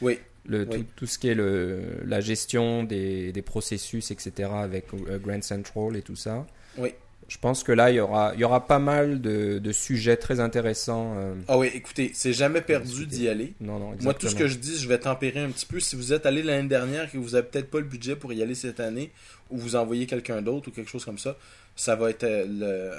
oui. 0.01 0.19
Le, 0.49 0.65
Tout, 0.65 1.05
ce 1.05 1.19
qui 1.19 1.27
est 1.27 1.35
le, 1.35 1.99
la 2.05 2.21
gestion 2.21 2.83
des, 2.83 3.33
des 3.33 3.41
processus, 3.41 4.11
etc., 4.11 4.49
avec 4.53 4.87
Grand 5.21 5.43
Central 5.43 5.95
et 5.97 6.01
tout 6.01 6.15
ça. 6.15 6.47
Oui 6.77 6.93
je 7.27 7.37
pense 7.37 7.63
que 7.63 7.71
là, 7.73 7.91
il 7.91 7.95
y 7.95 7.99
aura, 7.99 8.31
il 8.35 8.39
y 8.39 8.43
aura 8.43 8.67
pas 8.67 8.79
mal 8.79 9.19
de, 9.19 9.59
de 9.59 9.71
sujets 9.71 10.15
très 10.15 10.39
intéressants. 10.39 11.13
Euh, 11.17 11.35
ah 11.47 11.57
oui, 11.57 11.69
écoutez, 11.73 12.11
c'est 12.13 12.31
jamais 12.31 12.61
perdu 12.61 13.05
d'y 13.05 13.27
aller. 13.27 13.53
Non, 13.59 13.79
non, 13.79 13.93
Moi, 14.01 14.13
tout 14.13 14.29
ce 14.29 14.35
que 14.35 14.47
je 14.47 14.55
dis, 14.55 14.77
je 14.77 14.87
vais 14.87 14.99
tempérer 14.99 15.41
un 15.41 15.49
petit 15.49 15.65
peu. 15.65 15.79
Si 15.79 15.95
vous 15.95 16.13
êtes 16.13 16.25
allé 16.25 16.41
l'année 16.41 16.69
dernière 16.69 17.05
et 17.05 17.07
que 17.09 17.17
vous 17.17 17.31
n'avez 17.31 17.45
peut-être 17.45 17.69
pas 17.69 17.79
le 17.79 17.85
budget 17.85 18.15
pour 18.15 18.31
y 18.31 18.41
aller 18.41 18.55
cette 18.55 18.79
année, 18.79 19.11
ou 19.49 19.57
vous 19.57 19.75
envoyez 19.75 20.05
quelqu'un 20.05 20.41
d'autre 20.41 20.69
ou 20.69 20.71
quelque 20.71 20.89
chose 20.89 21.03
comme 21.03 21.17
ça, 21.17 21.35
ça 21.75 21.95
va 21.95 22.09
être 22.09 22.23
euh, 22.23 22.45
le... 22.47 22.91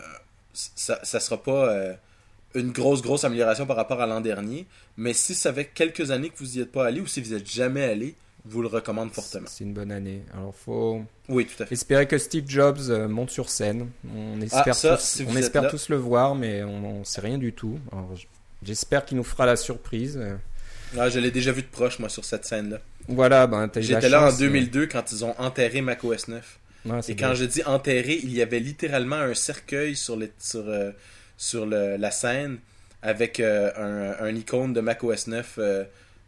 ça, 0.53 1.01
ça 1.03 1.21
sera 1.21 1.43
pas 1.43 1.71
euh, 1.71 1.95
une 2.55 2.71
grosse, 2.71 3.01
grosse 3.01 3.25
amélioration 3.25 3.65
par 3.65 3.77
rapport 3.77 4.01
à 4.03 4.07
l'an 4.07 4.21
dernier. 4.21 4.67
Mais 4.99 5.15
si 5.15 5.35
ça 5.35 5.53
fait 5.55 5.67
quelques 5.67 6.11
années 6.11 6.29
que 6.29 6.39
vous 6.39 6.51
n'y 6.53 6.61
êtes 6.61 6.73
pas 6.73 6.87
allé 6.87 7.01
ou 7.01 7.07
si 7.07 7.23
vous 7.23 7.33
n'êtes 7.35 7.49
jamais 7.49 7.85
allé, 7.85 8.15
vous 8.45 8.62
le 8.62 8.68
recommande 8.68 9.12
fortement. 9.12 9.47
C'est 9.49 9.64
une 9.64 9.75
bonne 9.75 9.90
année. 9.92 10.23
Alors 10.33 10.54
faut 10.54 11.02
oui, 11.28 11.47
tout 11.47 11.62
à 11.62 11.66
fait. 11.66 11.75
espérer 11.75 12.07
que 12.07 12.18
Steve 12.18 12.45
Jobs 12.49 12.78
euh, 12.88 13.09
monte 13.09 13.30
sur 13.30 13.50
scène. 13.50 13.90
On 14.14 14.40
ah, 14.40 14.45
espère, 14.64 14.99
tous, 14.99 15.23
on 15.28 15.37
espère 15.37 15.68
tous 15.68 15.88
le 15.88 15.97
voir, 15.97 16.35
mais 16.35 16.62
on 16.62 17.00
ne 17.00 17.04
sait 17.04 17.21
rien 17.21 17.38
du 17.38 17.52
tout. 17.52 17.78
J'espère 18.62 19.04
qu'il 19.04 19.16
nous 19.16 19.25
fera 19.25 19.47
la 19.47 19.57
surprise. 19.57 20.21
Ah, 20.97 21.11
je 21.11 21.18
l'ai 21.18 21.30
déjà 21.30 21.52
vu 21.52 21.62
de 21.62 21.66
proche, 21.66 21.99
moi, 21.99 22.09
sur 22.09 22.25
cette 22.25 22.45
scène-là. 22.45 22.78
Voilà, 23.09 23.47
ben, 23.47 23.71
J'étais 23.76 24.09
là 24.09 24.28
en 24.28 24.37
2002 24.37 24.87
quand 24.87 25.12
ils 25.12 25.25
ont 25.25 25.38
enterré 25.38 25.80
macOS 25.80 26.28
9. 26.28 26.59
Et 27.09 27.16
quand 27.16 27.35
je 27.35 27.45
dis 27.45 27.62
enterré, 27.64 28.21
il 28.23 28.33
y 28.33 28.40
avait 28.40 28.61
littéralement 28.61 29.16
un 29.16 29.35
cercueil 29.35 29.97
sur, 29.97 30.16
les, 30.16 30.33
sur, 30.38 30.68
euh, 30.68 30.92
sur 31.37 31.66
le, 31.66 31.97
la 31.97 32.11
scène 32.11 32.59
avec 33.02 33.40
euh, 33.40 33.71
un, 33.76 34.25
un, 34.26 34.35
icône 34.35 34.73
de 34.73 34.80
macOS 34.80 35.26
9 35.26 35.59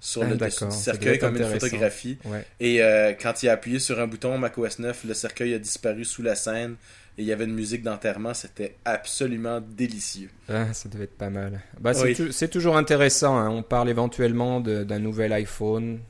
sur 0.00 0.24
le 0.24 0.36
ah, 0.40 0.50
cercueil 0.70 1.18
comme 1.18 1.36
une 1.36 1.44
photographie. 1.44 2.18
Et 2.58 2.82
euh, 2.82 3.12
quand 3.12 3.42
il 3.42 3.48
a 3.50 3.52
appuyé 3.52 3.78
sur 3.78 4.00
un 4.00 4.06
bouton 4.06 4.36
macOS 4.38 4.78
9, 4.78 5.04
le 5.04 5.14
cercueil 5.14 5.54
a 5.54 5.58
disparu 5.58 6.04
sous 6.04 6.22
la 6.22 6.34
scène 6.34 6.76
et 7.18 7.22
il 7.22 7.26
y 7.26 7.32
avait 7.32 7.44
une 7.44 7.54
musique 7.54 7.82
d'enterrement. 7.82 8.32
C'était 8.32 8.76
absolument 8.86 9.60
délicieux. 9.60 10.30
Ah, 10.48 10.72
ça 10.72 10.88
devait 10.88 11.04
être 11.04 11.18
pas 11.18 11.28
mal. 11.28 11.60
Bah, 11.78 11.92
c'est 11.94 12.48
toujours 12.48 12.76
intéressant. 12.76 13.36
Hein. 13.36 13.50
On 13.50 13.62
parle 13.62 13.90
éventuellement 13.90 14.60
d'un 14.60 14.98
nouvel 14.98 15.32
iPhone. 15.34 16.00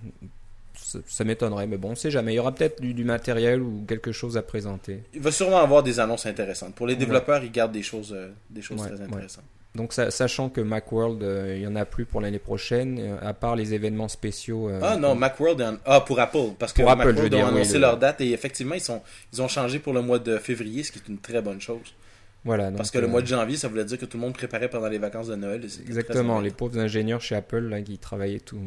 Ça, 1.07 1.25
m'étonnerait, 1.25 1.69
mais 1.69 1.77
bon, 1.77 1.91
on 1.91 1.95
sait 1.95 2.11
jamais. 2.11 2.33
Il 2.33 2.37
y 2.37 2.39
aura 2.41 2.53
peut-être 2.53 2.81
du, 2.81 3.05
matériel 3.05 3.61
ou 3.61 3.85
quelque 3.87 4.11
chose 4.11 4.37
à 4.37 4.43
présenter. 4.43 5.05
Il 5.15 5.21
va 5.21 5.31
sûrement 5.31 5.59
avoir 5.59 5.85
des 5.85 6.01
annonces 6.01 6.27
intéressantes. 6.27 6.75
Pour 6.75 6.89
les 6.89 6.97
développeurs, 6.97 7.45
ils 7.45 7.53
gardent 7.53 7.73
des 7.73 7.83
choses, 7.83 8.13
euh, 8.13 8.31
des 8.49 8.63
choses 8.63 8.81
très 8.81 9.01
intéressantes. 9.01 9.45
Donc, 9.77 9.93
sachant 9.93 10.49
que 10.49 10.61
Macworld, 10.61 11.23
euh, 11.23 11.55
il 11.57 11.63
y 11.63 11.67
en 11.67 11.77
a 11.77 11.85
plus 11.85 12.05
pour 12.05 12.21
l'année 12.21 12.41
prochaine, 12.41 12.99
euh, 12.99 13.17
à 13.23 13.35
part 13.35 13.55
les 13.55 13.73
événements 13.73 14.09
spéciaux. 14.09 14.69
Euh, 14.69 14.81
ah 14.83 14.97
non, 14.97 15.15
Macworld, 15.15 15.79
ah 15.85 16.01
pour 16.01 16.19
Apple, 16.19 16.55
parce 16.59 16.73
que 16.73 16.83
Macworld 16.83 17.33
a 17.35 17.47
annoncé 17.47 17.79
leur 17.79 17.97
date 17.97 18.21
et 18.21 18.33
effectivement 18.33 18.75
ils 18.75 18.81
sont, 18.81 19.01
ils 19.33 19.41
ont 19.41 19.47
changé 19.47 19.79
pour 19.79 19.93
le 19.93 20.03
mois 20.03 20.19
de 20.19 20.39
février, 20.39 20.83
ce 20.83 20.91
qui 20.91 20.99
est 20.99 21.09
une 21.09 21.19
très 21.19 21.41
bonne 21.41 21.61
chose. 21.61 21.95
Voilà. 22.43 22.71
parce 22.71 22.91
que 22.91 22.99
le 22.99 23.07
mois 23.07 23.21
de 23.21 23.27
janvier, 23.27 23.59
ça 23.59 23.69
voulait 23.69 23.85
dire 23.85 23.99
que 23.99 24.07
tout 24.07 24.17
le 24.17 24.23
monde 24.23 24.33
préparait 24.33 24.71
pendant 24.71 24.89
les 24.89 24.99
vacances 24.99 25.29
de 25.29 25.37
Noël. 25.37 25.63
Exactement, 25.63 26.41
les 26.41 26.51
pauvres 26.51 26.79
ingénieurs 26.79 27.21
chez 27.21 27.37
Apple 27.37 27.69
là, 27.69 27.81
qui 27.83 27.99
travaillaient 27.99 28.41
tout, 28.41 28.59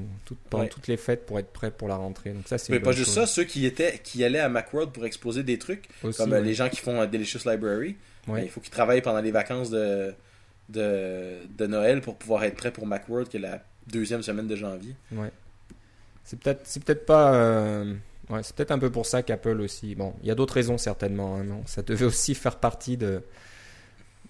pendant 0.50 0.68
toutes 0.68 0.88
les 0.88 0.96
fêtes 0.96 1.26
pour 1.26 1.38
être 1.38 1.52
prêts 1.52 1.72
pour 1.72 1.90
la 1.90 1.96
rentrée. 1.96 2.30
Donc 2.30 2.48
ça, 2.48 2.58
c'est. 2.58 2.72
Mais 2.72 2.80
pas 2.80 2.94
juste 2.94 3.12
ça, 3.12 3.26
ceux 3.26 3.44
qui 3.44 3.66
étaient, 3.66 4.00
qui 4.02 4.24
allaient 4.24 4.40
à 4.40 4.48
Macworld 4.48 4.92
pour 4.92 5.06
exposer 5.06 5.44
des 5.44 5.58
trucs, 5.58 5.90
comme 6.18 6.34
les 6.34 6.54
gens 6.54 6.70
qui 6.70 6.80
font 6.80 7.06
Delicious 7.06 7.50
Library, 7.50 7.98
ben, 8.26 8.38
il 8.38 8.50
faut 8.50 8.62
qu'ils 8.62 8.72
travaillent 8.72 9.02
pendant 9.02 9.20
les 9.20 9.32
vacances 9.32 9.70
de 9.70 10.14
de, 10.70 11.68
Noël 11.68 12.02
pour 12.02 12.16
pouvoir 12.18 12.44
être 12.44 12.56
prêt 12.56 12.72
pour 12.72 12.88
Macworld, 12.88 13.28
qui 13.28 13.38
est 13.38 13.42
la 13.42 13.64
deuxième 13.88 14.24
semaine 14.24 14.48
de 14.48 14.56
janvier. 14.56 14.96
Ouais. 15.12 15.32
C'est 16.24 16.40
peut-être 16.40 16.62
c'est 16.64 16.84
peut-être 16.84 17.06
pas. 17.06 17.34
Euh, 17.36 17.94
ouais, 18.30 18.44
c'est 18.44 18.56
peut-être 18.56 18.72
un 18.72 18.80
peu 18.80 18.90
pour 18.90 19.06
ça 19.06 19.24
qu'Apple 19.24 19.60
aussi. 19.60 19.96
Bon, 19.96 20.14
il 20.22 20.28
y 20.28 20.32
a 20.32 20.36
d'autres 20.36 20.54
raisons 20.54 20.78
certainement. 20.78 21.36
Hein, 21.36 21.44
non 21.44 21.64
ça 21.66 21.82
devait 21.82 22.06
aussi 22.14 22.36
faire 22.36 22.58
partie 22.58 22.98
de. 22.98 23.22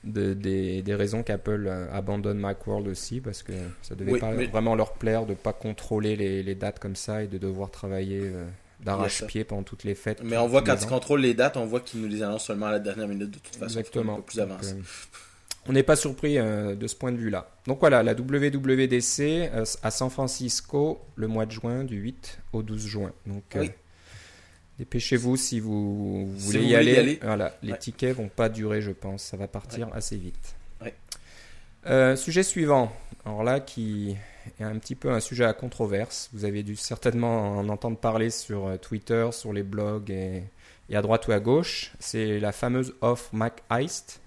De, 0.03 0.33
des, 0.33 0.81
des, 0.81 0.95
raisons 0.95 1.23
qu'Apple 1.23 1.65
euh, 1.65 1.87
abandonne 1.93 2.37
Macworld 2.37 2.89
aussi 2.89 3.21
parce 3.21 3.41
que 3.41 3.53
ça 3.81 3.95
devait 3.95 4.19
pas 4.19 4.33
vraiment 4.33 4.75
leur 4.75 4.95
plaire 4.95 5.25
de 5.25 5.33
pas 5.33 5.53
contrôler 5.53 6.17
les, 6.17 6.43
les, 6.43 6.55
dates 6.55 6.77
comme 6.77 6.97
ça 6.97 7.23
et 7.23 7.27
de 7.27 7.37
devoir 7.37 7.71
travailler 7.71 8.19
euh, 8.21 8.43
d'arrache-pied 8.81 9.45
pendant 9.45 9.63
toutes 9.63 9.85
les 9.85 9.95
fêtes. 9.95 10.21
Mais 10.21 10.35
on 10.35 10.47
voit 10.47 10.61
quand 10.61 10.75
ils 10.75 10.87
contrôlent 10.87 11.21
les 11.21 11.33
dates, 11.33 11.55
on 11.55 11.65
voit 11.65 11.79
qu'ils 11.79 12.01
nous 12.01 12.09
les 12.09 12.21
annoncent 12.21 12.47
seulement 12.47 12.65
à 12.65 12.71
la 12.71 12.79
dernière 12.79 13.07
minute 13.07 13.31
de 13.31 13.39
toute 13.39 13.55
façon. 13.55 13.79
Exactement. 13.79 14.15
Un 14.15 14.17
peu 14.17 14.23
plus 14.23 14.39
avancé 14.41 14.75
on 15.67 15.73
n'est 15.73 15.83
pas 15.83 15.95
surpris 15.95 16.37
euh, 16.37 16.75
de 16.75 16.87
ce 16.87 16.95
point 16.95 17.11
de 17.11 17.17
vue-là. 17.17 17.49
Donc 17.67 17.79
voilà, 17.79 18.03
la 18.03 18.13
WWDC 18.13 19.19
euh, 19.19 19.65
à 19.81 19.91
San 19.91 20.09
Francisco 20.09 21.01
le 21.15 21.27
mois 21.27 21.45
de 21.45 21.51
juin, 21.51 21.83
du 21.83 21.97
8 21.97 22.39
au 22.53 22.63
12 22.63 22.85
juin. 22.85 23.11
Donc 23.25 23.55
euh, 23.55 23.67
dépêchez-vous 24.79 25.37
si 25.37 25.59
vous, 25.59 26.27
voulez, 26.35 26.65
y, 26.65 26.75
aller. 26.75 27.19
Voilà, 27.21 27.55
les 27.61 27.77
tickets 27.77 28.15
vont 28.15 28.29
pas 28.29 28.49
durer, 28.49 28.81
je 28.81 28.91
pense. 28.91 29.23
Ça 29.23 29.37
va 29.37 29.47
partir 29.47 29.89
assez 29.93 30.17
vite. 30.17 30.55
sujet 32.17 32.43
suivant. 32.43 32.91
Alors 33.25 33.43
là, 33.43 33.61
qui 33.61 34.17
est 34.59 34.63
un 34.63 34.77
petit 34.77 34.95
peu 34.95 35.11
un 35.11 35.21
sujet 35.21 35.45
à 35.45 35.53
controverse. 35.53 36.29
Vous 36.33 36.43
avez 36.43 36.63
dû 36.63 36.75
certainement 36.75 37.57
en 37.57 37.69
entendre 37.69 37.97
parler 37.97 38.29
sur 38.29 38.77
Twitter, 38.81 39.29
sur 39.31 39.53
les 39.53 39.63
blogs 39.63 40.11
et, 40.11 40.43
et 40.89 40.97
à 40.97 41.01
droite 41.01 41.25
ou 41.29 41.31
à 41.31 41.39
gauche. 41.39 41.93
C'est 41.99 42.41
la 42.41 42.51
fameuse 42.51 42.93
off 42.99 43.31
Mac 43.31 43.63
Heist 43.71 44.19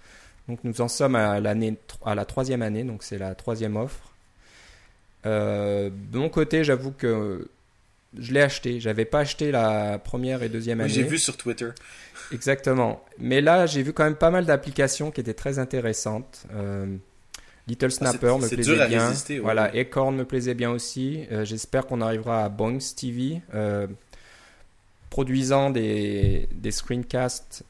donc 0.48 0.60
nous 0.62 0.80
en 0.80 0.88
sommes 0.88 1.16
à, 1.16 1.40
l'année, 1.40 1.76
à 2.04 2.14
la 2.14 2.24
troisième 2.24 2.62
année, 2.62 2.84
donc 2.84 3.02
c'est 3.02 3.18
la 3.18 3.34
troisième 3.34 3.76
offre. 3.76 4.12
Euh, 5.24 5.90
de 6.12 6.18
mon 6.18 6.28
côté, 6.28 6.62
j'avoue 6.62 6.92
que 6.92 7.48
je 8.16 8.32
l'ai 8.32 8.42
acheté. 8.42 8.78
J'avais 8.78 9.04
pas 9.04 9.20
acheté 9.20 9.50
la 9.50 9.98
première 9.98 10.42
et 10.42 10.48
deuxième 10.48 10.80
année. 10.80 10.88
J'ai 10.88 11.02
vu 11.02 11.18
sur 11.18 11.36
Twitter. 11.36 11.70
Exactement. 12.32 13.04
Mais 13.18 13.40
là, 13.40 13.66
j'ai 13.66 13.82
vu 13.82 13.92
quand 13.92 14.04
même 14.04 14.16
pas 14.16 14.30
mal 14.30 14.46
d'applications 14.46 15.10
qui 15.10 15.20
étaient 15.20 15.34
très 15.34 15.58
intéressantes. 15.58 16.44
Euh, 16.54 16.96
Little 17.66 17.86
ah, 17.86 17.90
Snapper 17.90 18.36
me 18.40 18.48
plaisait 18.48 18.86
bien. 18.86 19.12
Voilà, 19.42 19.64
Acorn 19.64 20.14
me 20.14 20.24
plaisait 20.24 20.54
bien 20.54 20.70
aussi. 20.70 21.24
Euh, 21.32 21.44
j'espère 21.44 21.86
qu'on 21.86 22.00
arrivera 22.00 22.44
à 22.44 22.48
Bongs 22.48 22.78
TV, 22.96 23.42
produisant 25.10 25.70
des, 25.70 26.48
des 26.52 26.70
screencasts 26.70 27.64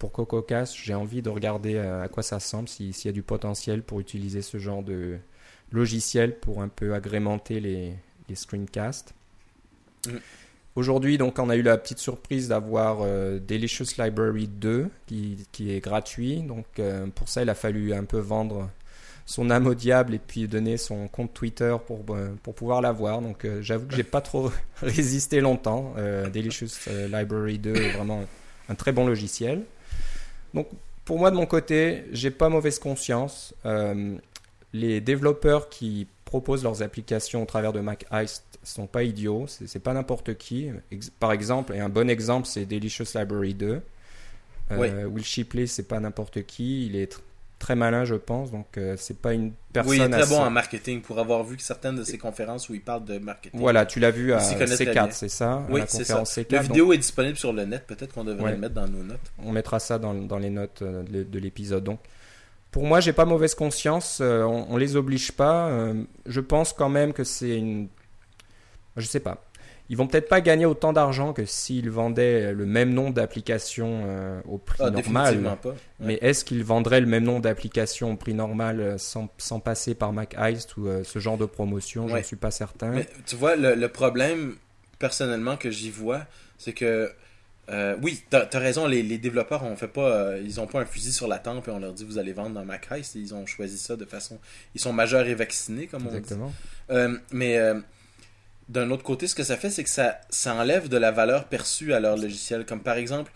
pour 0.00 0.12
CocoCast, 0.12 0.74
j'ai 0.74 0.94
envie 0.94 1.20
de 1.20 1.28
regarder 1.28 1.74
euh, 1.74 2.02
à 2.02 2.08
quoi 2.08 2.22
ça 2.22 2.36
ressemble, 2.36 2.68
s'il 2.68 2.92
y 3.04 3.08
a 3.08 3.12
du 3.12 3.22
potentiel 3.22 3.82
pour 3.82 4.00
utiliser 4.00 4.40
ce 4.40 4.58
genre 4.58 4.82
de 4.82 5.18
logiciel 5.70 6.40
pour 6.40 6.62
un 6.62 6.68
peu 6.68 6.94
agrémenter 6.94 7.60
les, 7.60 7.94
screencasts. 8.34 9.14
Mm. 10.06 10.12
Aujourd'hui, 10.74 11.18
donc, 11.18 11.38
on 11.38 11.50
a 11.50 11.56
eu 11.56 11.62
la 11.62 11.76
petite 11.76 11.98
surprise 11.98 12.48
d'avoir 12.48 13.00
euh, 13.02 13.38
Delicious 13.40 13.98
Library 13.98 14.48
2 14.48 14.88
qui, 15.06 15.36
est 15.68 15.80
gratuit. 15.80 16.42
Donc, 16.42 16.64
euh, 16.78 17.06
pour 17.08 17.28
ça, 17.28 17.42
il 17.42 17.50
a 17.50 17.54
fallu 17.54 17.92
un 17.92 18.04
peu 18.04 18.18
vendre 18.18 18.70
son 19.26 19.50
âme 19.50 19.66
au 19.66 19.74
diable 19.74 20.14
et 20.14 20.18
puis 20.18 20.48
donner 20.48 20.78
son 20.78 21.08
compte 21.08 21.34
Twitter 21.34 21.76
pour, 21.86 22.04
pour 22.42 22.54
pouvoir 22.54 22.80
l'avoir. 22.80 23.20
Donc, 23.20 23.46
j'avoue 23.60 23.86
que 23.86 23.96
j'ai 23.96 24.04
pas 24.04 24.22
trop 24.22 24.50
résisté 24.80 25.40
longtemps. 25.40 25.94
Delicious 26.32 26.88
Library 27.12 27.58
2 27.58 27.74
est 27.74 27.90
vraiment 27.90 28.24
un 28.68 28.74
très 28.74 28.92
bon 28.92 29.06
logiciel. 29.06 29.64
Donc, 30.54 30.68
pour 31.04 31.18
moi, 31.18 31.30
de 31.30 31.36
mon 31.36 31.46
côté, 31.46 32.04
j'ai 32.12 32.30
pas 32.30 32.48
mauvaise 32.48 32.78
conscience. 32.78 33.54
Euh, 33.64 34.16
les 34.72 35.00
développeurs 35.00 35.68
qui 35.68 36.06
proposent 36.24 36.62
leurs 36.62 36.82
applications 36.82 37.42
au 37.42 37.46
travers 37.46 37.72
de 37.72 37.80
Mac 37.80 38.06
Heist 38.12 38.44
sont 38.62 38.86
pas 38.86 39.02
idiots. 39.02 39.46
C'est 39.48 39.82
pas 39.82 39.92
n'importe 39.92 40.36
qui. 40.36 40.70
Par 41.18 41.32
exemple, 41.32 41.74
et 41.74 41.80
un 41.80 41.88
bon 41.88 42.08
exemple, 42.08 42.46
c'est 42.46 42.66
Delicious 42.66 43.16
Library 43.16 43.54
2. 43.54 43.82
Euh, 44.72 45.04
Will 45.06 45.24
Shipley, 45.24 45.66
c'est 45.66 45.88
pas 45.88 45.98
n'importe 45.98 46.44
qui. 46.44 46.86
Il 46.86 46.94
est 46.94 47.20
très 47.60 47.76
malin, 47.76 48.04
je 48.04 48.16
pense. 48.16 48.50
Donc, 48.50 48.76
euh, 48.76 48.96
c'est 48.98 49.20
pas 49.20 49.32
une 49.32 49.52
personne. 49.72 49.90
Oui, 49.90 49.96
il 49.98 50.02
est 50.02 50.08
très 50.08 50.26
bon 50.26 50.40
en 50.40 50.50
marketing 50.50 51.00
pour 51.02 51.20
avoir 51.20 51.44
vu 51.44 51.56
certaines 51.60 51.94
de 51.94 52.02
ses 52.02 52.18
conférences 52.18 52.68
où 52.68 52.74
il 52.74 52.80
parle 52.80 53.04
de 53.04 53.18
marketing. 53.18 53.60
Voilà, 53.60 53.86
tu 53.86 54.00
l'as 54.00 54.10
vu 54.10 54.32
à 54.32 54.38
C4, 54.38 55.12
c'est 55.12 55.28
ça? 55.28 55.64
Oui, 55.70 55.82
c'est 55.86 56.02
ça. 56.02 56.24
la 56.50 56.62
vidéo 56.62 56.92
est 56.92 56.98
disponible 56.98 57.36
sur 57.36 57.52
le 57.52 57.64
net. 57.64 57.86
Peut-être 57.86 58.14
qu'on 58.14 58.24
devrait 58.24 58.52
le 58.52 58.58
mettre 58.58 58.74
dans 58.74 58.88
nos 58.88 59.04
notes. 59.04 59.20
On 59.44 59.52
mettra 59.52 59.78
ça 59.78 60.00
dans, 60.00 60.14
dans 60.14 60.38
les 60.38 60.50
notes 60.50 60.82
euh, 60.82 61.04
de, 61.04 61.38
l'épisode. 61.38 61.84
Donc, 61.84 62.00
pour 62.72 62.84
moi, 62.84 62.98
j'ai 62.98 63.12
pas 63.12 63.24
mauvaise 63.24 63.54
conscience. 63.54 64.18
Euh, 64.20 64.42
on, 64.42 64.66
on, 64.70 64.76
les 64.76 64.96
oblige 64.96 65.32
pas. 65.32 65.70
je 66.26 66.40
pense 66.40 66.72
quand 66.72 66.88
même 66.88 67.12
que 67.12 67.22
c'est 67.22 67.56
une. 67.56 67.88
Je 68.96 69.06
sais 69.06 69.20
pas 69.20 69.49
ils 69.90 69.96
vont 69.96 70.06
peut-être 70.06 70.28
pas 70.28 70.40
gagner 70.40 70.66
autant 70.66 70.92
d'argent 70.92 71.32
que 71.32 71.44
s'ils 71.44 71.90
vendaient 71.90 72.52
le 72.52 72.64
même 72.64 72.94
nombre 72.94 73.12
d'applications 73.12 74.04
euh, 74.06 74.40
au 74.48 74.56
prix 74.56 74.78
ah, 74.84 74.90
normal. 74.90 75.58
Mais 75.98 76.14
est-ce 76.22 76.44
qu'ils 76.44 76.62
vendraient 76.62 77.00
le 77.00 77.08
même 77.08 77.24
nombre 77.24 77.40
d'applications 77.40 78.12
au 78.12 78.16
prix 78.16 78.32
normal 78.32 78.80
euh, 78.80 78.98
sans, 78.98 79.28
sans 79.36 79.58
passer 79.58 79.96
par 79.96 80.12
Mac 80.12 80.36
Heist 80.38 80.76
ou 80.76 80.86
euh, 80.86 81.02
ce 81.02 81.18
genre 81.18 81.36
de 81.36 81.44
promotion? 81.44 82.06
Je 82.06 82.16
ne 82.16 82.22
suis 82.22 82.36
pas 82.36 82.52
certain. 82.52 82.90
Mais, 82.90 83.08
tu 83.26 83.34
vois, 83.34 83.56
le, 83.56 83.88
problème, 83.88 84.54
personnellement, 85.00 85.56
que 85.56 85.72
j'y 85.72 85.90
vois, 85.90 86.24
c'est 86.56 86.72
que 86.72 87.10
oui, 88.00 88.22
tu 88.30 88.36
as, 88.36 88.58
raison, 88.60 88.86
les, 88.86 89.02
les, 89.02 89.18
développeurs 89.18 89.64
ont 89.64 89.74
fait 89.74 89.88
pas, 89.88 90.38
ils 90.38 90.60
ont 90.60 90.68
pas 90.68 90.80
un 90.82 90.86
fusil 90.86 91.12
sur 91.12 91.26
la 91.26 91.38
tempe 91.40 91.66
et 91.66 91.72
on 91.72 91.80
leur 91.80 91.92
dit 91.92 92.04
vous 92.04 92.18
allez 92.18 92.32
vendre 92.32 92.54
dans 92.54 92.64
Mac 92.64 92.86
Heist. 92.92 93.16
Ils 93.16 93.34
ont 93.34 93.44
choisi 93.44 93.76
ça 93.76 93.96
de 93.96 94.04
façon, 94.04 94.38
ils 94.76 94.80
sont 94.80 94.92
majeurs 94.92 95.26
et 95.26 95.34
vaccinés 95.34 95.88
comme 95.88 96.06
on 96.06 96.14
Exactement. 96.14 96.52
dit. 96.88 96.96
mais 97.32 97.58
d'un 98.70 98.90
autre 98.92 99.02
côté, 99.02 99.26
ce 99.26 99.34
que 99.34 99.42
ça 99.42 99.56
fait, 99.56 99.68
c'est 99.68 99.82
que 99.82 99.90
ça, 99.90 100.20
ça 100.30 100.54
enlève 100.54 100.88
de 100.88 100.96
la 100.96 101.10
valeur 101.10 101.46
perçue 101.46 101.92
à 101.92 101.98
leur 101.98 102.16
logiciel. 102.16 102.64
Comme 102.64 102.80
par 102.80 102.96
exemple, 102.96 103.32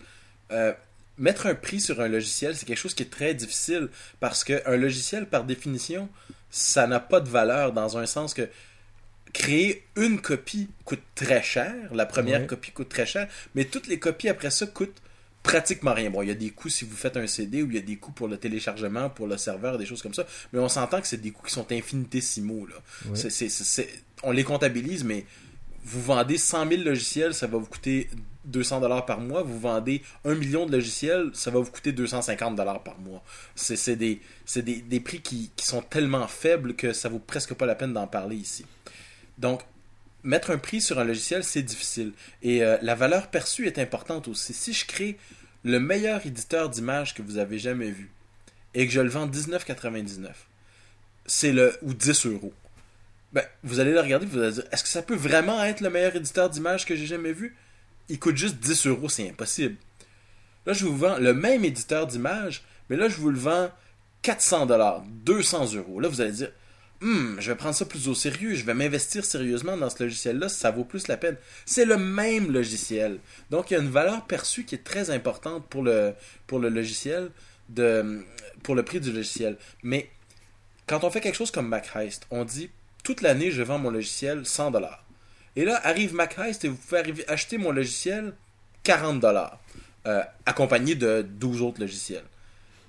euh, 0.51 0.73
mettre 1.17 1.47
un 1.47 1.55
prix 1.55 1.81
sur 1.81 1.99
un 1.99 2.07
logiciel, 2.07 2.55
c'est 2.55 2.65
quelque 2.65 2.77
chose 2.77 2.93
qui 2.93 3.03
est 3.03 3.11
très 3.11 3.33
difficile 3.33 3.89
parce 4.21 4.45
qu'un 4.45 4.77
logiciel, 4.77 5.27
par 5.27 5.43
définition, 5.43 6.07
ça 6.49 6.87
n'a 6.87 7.01
pas 7.01 7.19
de 7.19 7.27
valeur 7.27 7.73
dans 7.73 7.97
un 7.97 8.05
sens 8.05 8.33
que 8.33 8.47
créer 9.33 9.83
une 9.97 10.21
copie 10.21 10.69
coûte 10.85 11.03
très 11.15 11.43
cher. 11.43 11.73
La 11.93 12.05
première 12.05 12.47
copie 12.47 12.71
coûte 12.71 12.87
très 12.87 13.05
cher, 13.05 13.27
mais 13.55 13.65
toutes 13.65 13.87
les 13.87 13.99
copies 13.99 14.29
après 14.29 14.49
ça 14.49 14.65
coûtent 14.67 15.01
pratiquement 15.45 15.93
rien. 15.93 16.09
Bon, 16.09 16.21
il 16.21 16.29
y 16.29 16.31
a 16.31 16.35
des 16.35 16.49
coûts 16.49 16.69
si 16.69 16.85
vous 16.85 16.95
faites 16.95 17.17
un 17.17 17.27
CD 17.27 17.61
ou 17.61 17.69
il 17.69 17.75
y 17.75 17.77
a 17.77 17.81
des 17.81 17.97
coûts 17.97 18.11
pour 18.11 18.27
le 18.27 18.37
téléchargement, 18.37 19.09
pour 19.09 19.27
le 19.27 19.37
serveur, 19.37 19.77
des 19.77 19.85
choses 19.85 20.01
comme 20.01 20.13
ça. 20.13 20.25
Mais 20.51 20.59
on 20.59 20.69
s'entend 20.69 21.01
que 21.01 21.07
c'est 21.07 21.21
des 21.21 21.31
coûts 21.31 21.45
qui 21.45 21.53
sont 21.53 21.71
infinitésimaux. 21.71 22.65
Là. 22.65 22.75
On 24.25 24.31
les 24.31 24.43
comptabilise, 24.43 25.03
mais 25.03 25.25
vous 25.85 26.01
vendez 26.01 26.37
100 26.37 26.67
000 26.67 26.81
logiciels, 26.81 27.33
ça 27.33 27.47
va 27.47 27.57
vous 27.57 27.67
coûter 27.67 28.09
200 28.45 28.81
dollars 28.81 29.05
par 29.05 29.19
mois. 29.19 29.43
Vous 29.43 29.59
vendez 29.59 30.01
1 30.25 30.35
million 30.35 30.65
de 30.65 30.71
logiciels, 30.71 31.29
ça 31.33 31.51
va 31.51 31.59
vous 31.59 31.71
coûter 31.71 31.91
250 31.91 32.55
dollars 32.55 32.83
par 32.83 32.97
mois. 32.99 33.23
C'est 33.55 33.95
des, 33.95 34.19
des, 34.55 34.81
des, 34.81 34.99
prix 34.99 35.21
qui, 35.21 35.51
sont 35.59 35.81
tellement 35.81 36.27
faibles 36.27 36.75
que 36.75 36.91
ça 36.91 37.07
vaut 37.07 37.19
presque 37.19 37.53
pas 37.53 37.65
la 37.65 37.75
peine 37.75 37.93
d'en 37.93 38.07
parler 38.07 38.35
ici. 38.35 38.65
Donc, 39.37 39.61
mettre 40.23 40.49
un 40.51 40.57
prix 40.57 40.81
sur 40.81 40.99
un 40.99 41.03
logiciel, 41.03 41.43
c'est 41.43 41.61
difficile. 41.61 42.13
Et 42.41 42.63
euh, 42.63 42.77
la 42.81 42.95
valeur 42.95 43.27
perçue 43.27 43.67
est 43.67 43.77
importante 43.77 44.27
aussi. 44.27 44.53
Si 44.53 44.73
je 44.73 44.85
crée 44.85 45.17
le 45.63 45.79
meilleur 45.79 46.25
éditeur 46.25 46.69
d'images 46.69 47.13
que 47.13 47.21
vous 47.21 47.37
avez 47.37 47.59
jamais 47.59 47.91
vu 47.91 48.11
et 48.73 48.87
que 48.87 48.91
je 48.91 49.01
le 49.01 49.09
vends 49.09 49.27
19,99, 49.27 50.29
c'est 51.27 51.51
le 51.51 51.77
ou 51.83 51.93
10 51.93 52.25
euros. 52.25 52.53
Ben, 53.35 53.43
vous 53.63 53.79
allez 53.79 53.91
le 53.91 53.99
regarder, 53.99 54.25
vous 54.25 54.39
allez 54.39 54.53
dire, 54.53 54.63
est-ce 54.71 54.81
que 54.81 54.89
ça 54.89 55.01
peut 55.01 55.15
vraiment 55.15 55.63
être 55.63 55.81
le 55.81 55.89
meilleur 55.89 56.15
éditeur 56.15 56.49
d'images 56.49 56.85
que 56.85 56.95
j'ai 56.95 57.05
jamais 57.05 57.33
vu? 57.33 57.55
Il 58.07 58.17
coûte 58.17 58.37
juste 58.37 58.55
10 58.55 58.87
euros, 58.87 59.09
c'est 59.09 59.29
impossible. 59.29 59.75
Là, 60.65 60.73
je 60.73 60.85
vous 60.85 60.95
vends 60.95 61.17
le 61.17 61.33
même 61.33 61.65
éditeur 61.65 62.07
d'images, 62.07 62.63
mais 62.89 62.95
là, 62.95 63.09
je 63.09 63.17
vous 63.17 63.29
le 63.29 63.37
vends 63.37 63.69
400 64.21 64.67
dollars, 64.67 65.03
200 65.25 65.73
euros. 65.75 65.99
Là, 65.99 66.07
vous 66.07 66.21
allez 66.21 66.31
dire, 66.31 66.51
Hum, 67.01 67.35
je 67.39 67.51
vais 67.51 67.57
prendre 67.57 67.75
ça 67.75 67.85
plus 67.85 68.07
au 68.07 68.15
sérieux, 68.15 68.55
je 68.55 68.63
vais 68.63 68.73
m'investir 68.73 69.25
sérieusement 69.25 69.75
dans 69.75 69.89
ce 69.89 70.01
logiciel-là, 70.01 70.47
ça 70.47 70.71
vaut 70.71 70.85
plus 70.85 71.09
la 71.09 71.17
peine. 71.17 71.35
C'est 71.65 71.83
le 71.83 71.97
même 71.97 72.51
logiciel. 72.51 73.19
Donc, 73.51 73.69
il 73.69 73.73
y 73.73 73.77
a 73.77 73.81
une 73.81 73.89
valeur 73.89 74.25
perçue 74.25 74.63
qui 74.63 74.75
est 74.75 74.83
très 74.83 75.09
importante 75.09 75.67
pour 75.67 75.83
le, 75.83 76.13
pour 76.47 76.57
le 76.57 76.69
logiciel, 76.69 77.31
de, 77.67 78.23
pour 78.63 78.75
le 78.75 78.83
prix 78.83 79.01
du 79.01 79.11
logiciel. 79.11 79.57
Mais 79.83 80.09
quand 80.87 81.03
on 81.03 81.11
fait 81.11 81.19
quelque 81.19 81.35
chose 81.35 81.51
comme 81.51 81.67
MacHeist, 81.67 82.27
on 82.31 82.45
dit 82.45 82.69
toute 83.05 83.21
l'année, 83.21 83.51
je 83.51 83.61
vends 83.61 83.77
mon 83.77 83.91
logiciel 83.91 84.41
100$. 84.41 84.89
Et 85.55 85.63
là, 85.63 85.79
arrive 85.83 86.13
MacHeist 86.13 86.65
et 86.65 86.67
vous 86.67 86.75
pouvez 86.75 87.23
acheter 87.29 87.57
mon 87.57 87.71
logiciel 87.71 88.33
40$, 88.83 89.51
euh, 90.07 90.23
accompagné 90.45 90.95
de 90.95 91.21
12 91.21 91.61
autres 91.61 91.79
logiciels. 91.79 92.25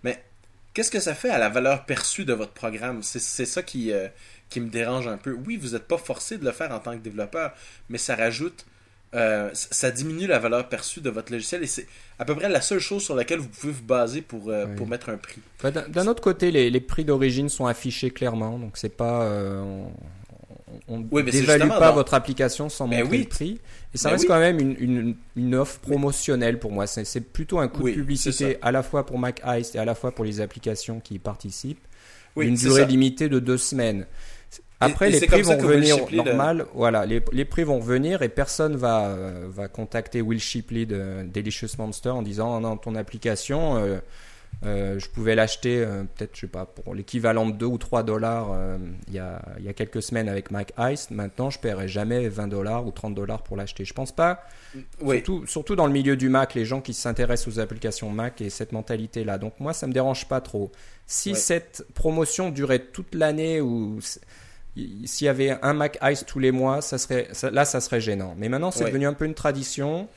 Mais 0.02 0.24
qu'est-ce 0.72 0.90
que 0.90 1.00
ça 1.00 1.14
fait 1.14 1.28
à 1.28 1.38
la 1.38 1.50
valeur 1.50 1.84
perçue 1.84 2.24
de 2.24 2.32
votre 2.32 2.52
programme? 2.52 3.02
C'est 3.02 3.20
ça 3.20 3.60
euh, 3.76 4.08
qui 4.48 4.60
me 4.60 4.70
dérange 4.70 5.06
un 5.06 5.18
peu. 5.18 5.32
Oui, 5.32 5.58
vous 5.58 5.70
n'êtes 5.70 5.86
pas 5.86 5.98
forcé 5.98 6.38
de 6.38 6.44
le 6.44 6.52
faire 6.52 6.72
en 6.72 6.80
tant 6.80 6.92
que 6.92 7.02
développeur, 7.02 7.52
mais 7.90 7.98
ça 7.98 8.16
rajoute 8.16 8.66
euh, 9.14 9.50
ça 9.52 9.90
diminue 9.90 10.26
la 10.26 10.38
valeur 10.38 10.68
perçue 10.68 11.00
de 11.00 11.10
votre 11.10 11.32
logiciel 11.32 11.62
et 11.62 11.66
c'est 11.66 11.86
à 12.18 12.24
peu 12.24 12.34
près 12.34 12.48
la 12.48 12.60
seule 12.60 12.80
chose 12.80 13.02
sur 13.02 13.14
laquelle 13.14 13.38
vous 13.38 13.48
pouvez 13.48 13.72
vous 13.72 13.84
baser 13.84 14.20
pour, 14.20 14.48
euh, 14.50 14.66
pour 14.66 14.88
mettre 14.88 15.08
un 15.10 15.16
prix. 15.16 15.40
D'un 15.62 16.06
autre 16.06 16.22
côté, 16.22 16.50
les, 16.50 16.70
les 16.70 16.80
prix 16.80 17.04
d'origine 17.04 17.48
sont 17.48 17.66
affichés 17.66 18.10
clairement, 18.10 18.58
donc 18.58 18.72
c'est 18.76 18.94
pas. 18.94 19.22
Euh, 19.22 19.84
on 20.88 20.98
ne 20.98 21.22
dévalue 21.22 21.68
pas 21.68 21.92
votre 21.92 22.14
application 22.14 22.68
sans 22.68 22.86
montrer 22.86 23.02
oui. 23.04 23.18
le 23.20 23.28
prix. 23.28 23.60
Et 23.94 23.98
ça 23.98 24.10
reste 24.10 24.26
quand 24.26 24.38
même 24.38 24.58
une, 24.60 24.76
une, 24.78 25.16
une 25.36 25.54
offre 25.54 25.78
promotionnelle 25.78 26.58
pour 26.58 26.72
moi. 26.72 26.86
C'est 26.86 27.20
plutôt 27.20 27.58
un 27.60 27.68
coup 27.68 27.88
de 27.88 27.94
publicité 27.94 28.58
à 28.60 28.72
la 28.72 28.82
fois 28.82 29.06
pour 29.06 29.18
Mac 29.18 29.40
Ice 29.46 29.74
et 29.74 29.78
à 29.78 29.84
la 29.84 29.94
fois 29.94 30.12
pour 30.12 30.24
les 30.24 30.40
applications 30.40 31.00
qui 31.00 31.14
y 31.14 31.18
participent. 31.18 31.86
une 32.36 32.56
durée 32.56 32.84
limitée 32.84 33.28
de 33.28 33.38
deux 33.38 33.58
semaines. 33.58 34.06
Après, 34.80 35.10
les 35.10 35.20
prix 35.20 35.42
vont 35.42 35.56
revenir 35.56 35.96
normal. 36.12 36.66
Voilà, 36.74 37.06
les, 37.06 37.22
les, 37.32 37.44
prix 37.44 37.64
vont 37.64 37.78
revenir 37.78 38.22
et 38.22 38.28
personne 38.28 38.76
va, 38.76 39.06
euh, 39.06 39.46
va 39.48 39.68
contacter 39.68 40.20
Will 40.20 40.40
Shipley 40.40 40.84
de 40.84 41.22
Delicious 41.24 41.78
Monster 41.78 42.10
en 42.10 42.22
disant 42.22 42.56
oh 42.56 42.60
non, 42.60 42.76
ton 42.76 42.94
application, 42.94 43.76
euh, 43.76 43.98
euh, 44.64 44.98
je 44.98 45.08
pouvais 45.08 45.34
l'acheter 45.34 45.84
peut-être, 46.16 46.34
je 46.34 46.42
sais 46.42 46.46
pas, 46.46 46.66
pour 46.66 46.94
l'équivalent 46.94 47.46
de 47.46 47.52
2 47.52 47.66
ou 47.66 47.78
3 47.78 48.02
dollars 48.02 48.48
il 49.08 49.14
y, 49.14 49.18
a, 49.18 49.42
y 49.60 49.68
a 49.68 49.72
quelques 49.72 50.02
semaines 50.02 50.28
avec 50.28 50.50
Mac 50.50 50.72
Ice. 50.78 51.10
Maintenant, 51.10 51.48
je 51.48 51.58
paierai 51.58 51.88
jamais 51.88 52.28
20 52.28 52.48
dollars 52.48 52.86
ou 52.86 52.90
30 52.90 53.14
dollars 53.14 53.42
pour 53.42 53.56
l'acheter. 53.56 53.84
Je 53.84 53.94
pense 53.94 54.12
pas. 54.12 54.44
Oui. 55.00 55.16
Surtout, 55.16 55.46
surtout 55.46 55.76
dans 55.76 55.86
le 55.86 55.92
milieu 55.92 56.16
du 56.16 56.28
Mac, 56.28 56.54
les 56.54 56.66
gens 56.66 56.82
qui 56.82 56.92
s'intéressent 56.92 57.54
aux 57.54 57.60
applications 57.60 58.10
Mac 58.10 58.42
et 58.42 58.50
cette 58.50 58.72
mentalité-là. 58.72 59.38
Donc, 59.38 59.54
moi, 59.58 59.72
ça 59.72 59.86
me 59.86 59.92
dérange 59.92 60.28
pas 60.28 60.42
trop. 60.42 60.70
Si 61.06 61.34
cette 61.34 61.86
promotion 61.94 62.50
durait 62.50 62.80
toute 62.80 63.14
l'année 63.14 63.60
ou 63.60 64.00
s'il 65.04 65.24
y 65.24 65.28
avait 65.28 65.56
un 65.62 65.72
Mac 65.72 65.98
Ice 66.02 66.24
tous 66.26 66.38
les 66.38 66.52
mois, 66.52 66.82
ça 66.82 66.98
serait, 66.98 67.28
là, 67.50 67.64
ça 67.64 67.80
serait 67.80 68.00
gênant. 68.00 68.34
Mais 68.36 68.48
maintenant, 68.48 68.70
c'est 68.70 68.84
devenu 68.84 69.06
un 69.06 69.14
peu 69.14 69.24
une 69.24 69.34
tradition. 69.34 70.08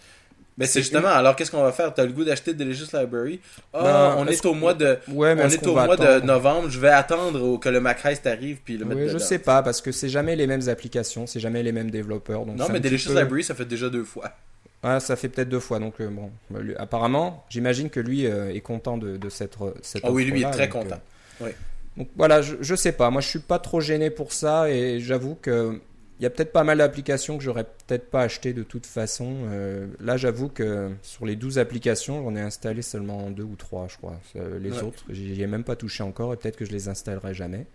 Mais 0.57 0.65
c'est 0.65 0.81
justement, 0.81 1.07
alors 1.07 1.37
qu'est-ce 1.37 1.51
qu'on 1.51 1.63
va 1.63 1.71
faire? 1.71 1.93
Tu 1.93 2.01
as 2.01 2.05
le 2.05 2.11
goût 2.11 2.25
d'acheter 2.25 2.53
Delicious 2.53 2.87
Library? 2.93 3.39
Oh, 3.73 3.79
on 4.17 4.27
est, 4.27 4.45
au 4.45 4.53
mois 4.53 4.73
de, 4.73 4.99
on 5.07 5.23
est, 5.25 5.65
au 5.65 5.73
mois 5.73 5.95
de 5.95 6.19
novembre. 6.25 6.69
Je 6.69 6.79
vais 6.79 6.89
attendre 6.89 7.57
que 7.59 7.69
le 7.69 7.79
Mac 7.79 8.01
Ice 8.05 8.19
arrive 8.25 8.57
puis 8.65 8.77
le 8.77 8.83
mettre. 8.83 9.01
Oui, 9.01 9.09
je 9.09 9.17
sais 9.17 9.39
pas 9.39 9.63
parce 9.63 9.79
que 9.79 9.93
c'est 9.93 10.09
jamais 10.09 10.35
les 10.35 10.47
mêmes 10.47 10.67
applications, 10.67 11.25
c'est 11.27 11.39
jamais 11.39 11.63
les 11.63 11.71
mêmes 11.71 11.89
développeurs. 11.89 12.45
Donc 12.45 12.57
non, 12.57 12.67
mais 12.69 12.81
Delicious 12.81 13.13
Library, 13.13 13.45
ça 13.45 13.55
fait 13.55 13.65
déjà 13.65 13.89
deux 13.89 14.03
fois. 14.03 14.31
Ah, 14.81 15.01
ça 15.01 15.17
fait 15.17 15.27
peut-être 15.27 15.49
deux 15.49 15.59
fois. 15.59 15.79
Donc 15.79 15.95
euh, 15.99 16.07
bon, 16.07 16.31
apparemment, 16.77 17.45
j'imagine 17.49 17.89
que 17.89 17.99
lui 17.99 18.25
euh, 18.25 18.53
est 18.53 18.61
content 18.61 18.97
de, 18.97 19.17
cette. 19.27 19.57
cette 19.81 20.05
oh 20.05 20.11
oui, 20.11 20.23
lui 20.23 20.41
est 20.41 20.51
très 20.51 20.69
content. 20.69 21.01
Euh, 21.41 21.47
oui. 21.47 21.51
Donc 21.99 22.09
voilà, 22.15 22.41
je, 22.41 22.55
je 22.61 22.75
sais 22.75 22.93
pas. 22.93 23.11
Moi, 23.11 23.21
je 23.21 23.27
suis 23.27 23.39
pas 23.39 23.59
trop 23.59 23.81
gêné 23.81 24.09
pour 24.09 24.33
ça 24.33 24.71
et 24.71 24.99
j'avoue 24.99 25.35
que 25.35 25.79
il 26.19 26.23
y 26.23 26.25
a 26.25 26.29
peut-être 26.29 26.51
pas 26.51 26.65
mal 26.65 26.79
d'applications 26.79 27.37
que 27.37 27.43
j'aurais 27.43 27.63
peut-être 27.63 28.09
pas 28.09 28.21
acheté 28.21 28.51
de 28.51 28.63
toute 28.63 28.85
façon. 28.85 29.37
Euh, 29.45 29.87
là, 30.01 30.17
j'avoue 30.17 30.49
que 30.49 30.91
sur 31.01 31.25
les 31.25 31.37
12 31.37 31.59
applications, 31.59 32.21
j'en 32.23 32.35
ai 32.35 32.41
installé 32.41 32.81
seulement 32.81 33.29
deux 33.29 33.43
ou 33.43 33.55
trois, 33.55 33.87
je 33.87 33.95
crois. 33.95 34.19
Euh, 34.35 34.59
les 34.59 34.83
autres, 34.83 35.05
j'y 35.09 35.41
ai 35.41 35.47
même 35.47 35.63
pas 35.63 35.77
touché 35.77 36.03
encore 36.03 36.33
et 36.33 36.37
peut-être 36.37 36.57
que 36.57 36.65
je 36.65 36.71
les 36.71 36.89
installerai 36.89 37.33
jamais. 37.33 37.67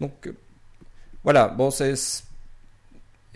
Donc 0.00 0.28
euh, 0.28 0.32
voilà, 1.24 1.48
bon, 1.48 1.70
c'est 1.70 1.94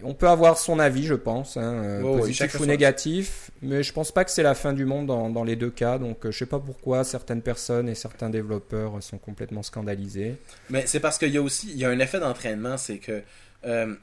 on 0.04 0.14
peut 0.14 0.28
avoir 0.28 0.58
son 0.58 0.78
avis, 0.78 1.04
je 1.04 1.14
pense, 1.14 1.56
hein, 1.56 1.74
euh, 1.84 2.00
positif 2.18 2.58
ou 2.60 2.66
négatif, 2.66 3.50
mais 3.60 3.82
je 3.82 3.92
pense 3.92 4.12
pas 4.12 4.24
que 4.24 4.30
c'est 4.30 4.42
la 4.42 4.54
fin 4.54 4.72
du 4.72 4.84
monde 4.84 5.06
dans, 5.06 5.44
les 5.44 5.56
deux 5.56 5.70
cas. 5.70 5.98
Donc, 5.98 6.26
euh, 6.26 6.30
je 6.30 6.38
sais 6.38 6.46
pas 6.46 6.58
pourquoi 6.58 7.04
certaines 7.04 7.42
personnes 7.42 7.88
et 7.88 7.94
certains 7.94 8.30
développeurs 8.30 9.02
sont 9.02 9.18
complètement 9.18 9.62
scandalisés. 9.62 10.36
Mais 10.70 10.86
c'est 10.86 11.00
parce 11.00 11.18
qu'il 11.18 11.30
y 11.30 11.38
a 11.38 11.42
aussi 11.42 11.70
il 11.70 11.78
y 11.78 11.84
a 11.84 11.90
un 11.90 11.98
effet 11.98 12.20
d'entraînement, 12.20 12.76
c'est 12.76 12.98
que 12.98 13.22
euh, 13.64 13.94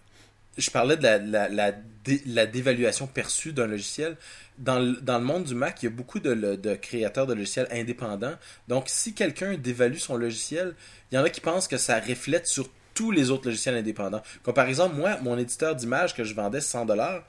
je 0.57 0.69
parlais 0.71 0.97
de 0.97 1.03
la, 1.03 1.47
la, 1.49 2.45
dévaluation 2.45 3.07
perçue 3.07 3.53
d'un 3.53 3.67
logiciel. 3.67 4.17
Dans 4.57 4.79
le, 4.79 4.99
dans 5.01 5.19
le, 5.19 5.23
monde 5.23 5.45
du 5.45 5.55
Mac, 5.55 5.81
il 5.81 5.85
y 5.85 5.87
a 5.87 5.91
beaucoup 5.91 6.19
de, 6.19 6.33
de 6.33 6.75
créateurs 6.75 7.27
de 7.27 7.33
logiciels 7.33 7.67
indépendants. 7.71 8.35
Donc, 8.67 8.85
si 8.87 9.13
quelqu'un 9.13 9.55
dévalue 9.57 9.97
son 9.97 10.17
logiciel, 10.17 10.75
il 11.11 11.15
y 11.15 11.17
en 11.17 11.23
a 11.23 11.29
qui 11.29 11.39
pensent 11.39 11.67
que 11.67 11.77
ça 11.77 11.99
reflète 11.99 12.45
sur 12.45 12.69
tous 12.99 13.11
les 13.11 13.31
autres 13.31 13.45
logiciels 13.45 13.75
indépendants. 13.75 14.21
Comme 14.43 14.53
par 14.53 14.67
exemple, 14.67 14.97
moi, 14.97 15.15
mon 15.21 15.37
éditeur 15.37 15.73
d'image 15.73 16.13
que 16.13 16.25
je 16.25 16.33
vendais 16.33 16.59
100$ 16.59 17.21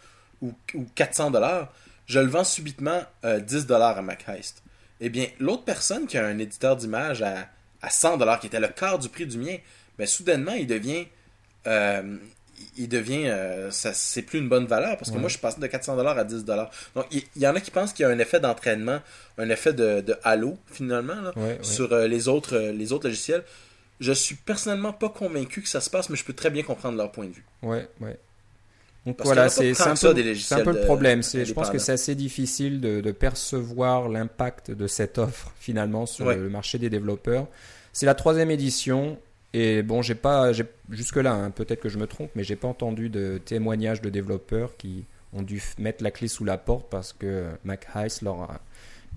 ou, 0.43 0.53
ou 0.75 0.87
400$, 0.97 1.69
je 2.07 2.19
le 2.19 2.27
vends 2.27 2.43
subitement 2.43 3.01
10$ 3.23 3.71
euh, 3.71 3.79
à 3.79 4.03
MacHeist. 4.03 4.65
Eh 5.01 5.09
bien, 5.11 5.29
l'autre 5.39 5.63
personne 5.63 6.09
qui 6.09 6.19
a 6.19 6.27
un 6.27 6.39
éditeur 6.41 6.75
d'image 6.75 7.23
à, 7.23 7.47
à 7.83 7.89
100$, 7.89 8.41
qui 8.41 8.49
était 8.49 8.59
le 8.59 8.67
quart 8.67 8.99
du 8.99 9.09
prix 9.09 9.27
du 9.27 9.39
mien, 9.39 9.59
ben, 9.97 10.09
soudainement, 10.09 10.55
il 10.55 10.67
devient... 10.67 11.07
Euh, 11.69 12.17
il 12.77 12.89
devient 12.89 13.29
euh, 13.29 13.71
ça 13.71 13.95
c'est 13.95 14.21
plus 14.21 14.39
une 14.39 14.51
bonne 14.51 14.67
valeur 14.67 14.99
parce 14.99 15.11
que 15.11 15.17
moi 15.17 15.29
je 15.29 15.33
suis 15.33 15.41
passé 15.41 15.59
de 15.61 15.67
400 15.67 15.99
à 15.99 16.25
10 16.25 16.45
donc 16.45 17.07
il 17.11 17.25
y, 17.37 17.47
en 17.47 17.57
a 17.57 17.61
qui 17.61 17.71
pensent 17.71 17.95
qu'il 17.95 18.03
y 18.03 18.07
a 18.07 18.11
un 18.11 18.19
effet 18.19 18.39
d'entraînement 18.39 19.01
un 19.39 19.49
effet 19.49 19.73
de, 19.73 20.03
de 20.03 20.15
halo 20.25 20.59
finalement 20.71 21.33
sur 21.63 21.97
les 21.97 22.29
autres 22.29 22.59
les 22.59 22.93
autres 22.93 23.09
logiciels 23.09 23.45
je 24.01 24.13
suis 24.13 24.35
personnellement 24.35 24.93
pas 24.93 25.11
convaincu 25.11 25.63
que 25.63 25.69
ça 25.69 25.81
se 25.81 25.91
passe, 25.91 26.09
mais 26.11 26.17
je 26.17 26.25
peux 26.25 26.33
très 26.33 26.51
bien 26.51 26.63
comprendre 26.63 26.97
leur 26.97 27.13
point 27.13 27.27
de 27.27 27.33
vue. 27.33 27.45
Ouais, 27.63 27.89
ouais. 28.01 28.19
Donc 29.07 29.19
voilà, 29.25 29.49
c'est 29.49 29.71
un, 29.81 29.95
peu, 29.95 30.09
un 30.09 30.65
peu 30.65 30.73
le 30.73 30.85
problème. 30.85 31.23
Je 31.23 31.53
pense 31.53 31.71
que 31.71 31.79
c'est 31.79 31.93
assez 31.93 32.15
difficile 32.15 32.81
de, 32.81 33.11
percevoir 33.13 34.09
l'impact 34.09 34.71
de 34.71 34.87
cette 34.87 35.19
offre 35.19 35.53
finalement 35.61 36.07
sur 36.07 36.27
le 36.27 36.49
marché 36.49 36.79
des 36.79 36.91
développeurs. 36.91 37.47
C'est 37.93 38.07
la 38.07 38.15
troisième 38.15 38.51
édition. 38.51 39.19
Et 39.53 39.83
bon, 39.83 40.01
j'ai 40.01 40.15
pas, 40.15 40.53
jusque-là, 40.91 41.33
hein, 41.33 41.51
peut-être 41.51 41.81
que 41.81 41.89
je 41.89 41.99
me 41.99 42.07
trompe, 42.07 42.31
mais 42.37 42.45
j'ai 42.45 42.55
pas 42.55 42.69
entendu 42.69 43.09
de 43.09 43.41
témoignages 43.45 44.01
de 44.01 44.09
développeurs 44.09 44.77
qui 44.77 45.05
ont 45.33 45.43
dû 45.43 45.61
mettre 45.79 46.05
la 46.05 46.13
clé 46.13 46.29
sous 46.29 46.45
la 46.45 46.57
porte 46.57 46.89
parce 46.89 47.13
que 47.13 47.47
Mac 47.65 47.89
Heiss 47.97 48.23
leur 48.23 48.43
a, 48.43 48.61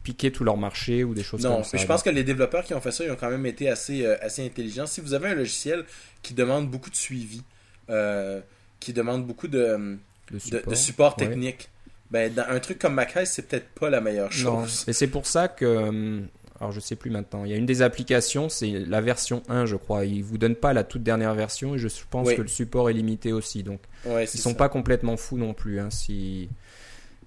piquer 0.03 0.31
tout 0.31 0.43
leur 0.43 0.57
marché 0.57 1.03
ou 1.03 1.13
des 1.13 1.23
choses 1.23 1.41
comme 1.43 1.63
ça. 1.63 1.77
Non, 1.77 1.81
je 1.81 1.87
pense 1.87 2.03
que 2.03 2.09
les 2.09 2.23
développeurs 2.23 2.63
qui 2.63 2.73
ont 2.73 2.81
fait 2.81 2.91
ça, 2.91 3.05
ils 3.05 3.11
ont 3.11 3.15
quand 3.15 3.29
même 3.29 3.45
été 3.45 3.69
assez, 3.69 4.05
euh, 4.05 4.15
assez 4.21 4.45
intelligents. 4.45 4.85
Si 4.85 5.01
vous 5.01 5.13
avez 5.13 5.29
un 5.29 5.35
logiciel 5.35 5.85
qui 6.21 6.33
demande 6.33 6.69
beaucoup 6.69 6.89
de 6.89 6.95
suivi, 6.95 7.41
euh, 7.89 8.41
qui 8.79 8.93
demande 8.93 9.25
beaucoup 9.25 9.47
de, 9.47 9.97
de 10.31 10.75
support, 10.75 11.15
technique, 11.15 11.69
ben, 12.11 12.33
dans 12.33 12.45
un 12.47 12.59
truc 12.59 12.79
comme 12.79 12.93
MacHeist, 12.95 13.33
c'est 13.33 13.47
peut-être 13.47 13.69
pas 13.69 13.89
la 13.89 14.01
meilleure 14.01 14.31
chose. 14.31 14.83
Et 14.87 14.93
c'est 14.93 15.07
pour 15.07 15.25
ça 15.25 15.47
que. 15.47 15.65
Euh, 15.65 16.21
alors 16.59 16.71
je 16.71 16.79
sais 16.79 16.95
plus 16.95 17.09
maintenant. 17.09 17.43
Il 17.43 17.51
y 17.51 17.53
a 17.53 17.57
une 17.57 17.65
des 17.65 17.81
applications, 17.81 18.47
c'est 18.47 18.69
la 18.69 19.01
version 19.01 19.41
1, 19.49 19.65
je 19.65 19.75
crois. 19.75 20.05
Ils 20.05 20.23
vous 20.23 20.37
donnent 20.37 20.55
pas 20.55 20.71
la 20.71 20.83
toute 20.83 21.03
dernière 21.03 21.33
version 21.33 21.75
et 21.75 21.77
je 21.77 21.87
pense 22.09 22.31
que 22.31 22.41
le 22.41 22.47
support 22.47 22.89
est 22.89 22.93
limité 22.93 23.33
aussi. 23.33 23.63
Donc 23.63 23.81
ils 24.05 24.27
sont 24.27 24.53
pas 24.53 24.69
complètement 24.69 25.17
fous 25.17 25.37
non 25.37 25.53
plus. 25.53 25.79
Hein, 25.79 25.89
si 25.89 26.49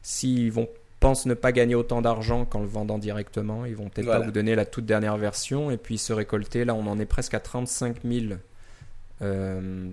s'ils 0.03 0.53
vont 0.53 0.69
pensent 1.01 1.27
ne 1.27 1.35
pas 1.35 1.53
gagner 1.53 1.75
autant 1.75 2.03
d'argent 2.03 2.45
qu'en 2.45 2.61
le 2.61 2.67
vendant 2.67 2.99
directement. 2.99 3.65
Ils 3.65 3.77
vont 3.77 3.89
peut-être 3.89 4.09
pas 4.09 4.21
vous 4.21 4.31
donner 4.31 4.55
la 4.55 4.65
toute 4.65 4.87
dernière 4.87 5.17
version 5.17 5.71
et 5.71 5.77
puis 5.77 5.99
se 5.99 6.13
récolter. 6.13 6.65
Là, 6.65 6.75
on 6.75 6.87
en 6.87 6.99
est 6.99 7.07
presque 7.07 7.35
à 7.35 7.41
35 7.41 7.99
000 8.05 8.35
euh, 9.23 9.89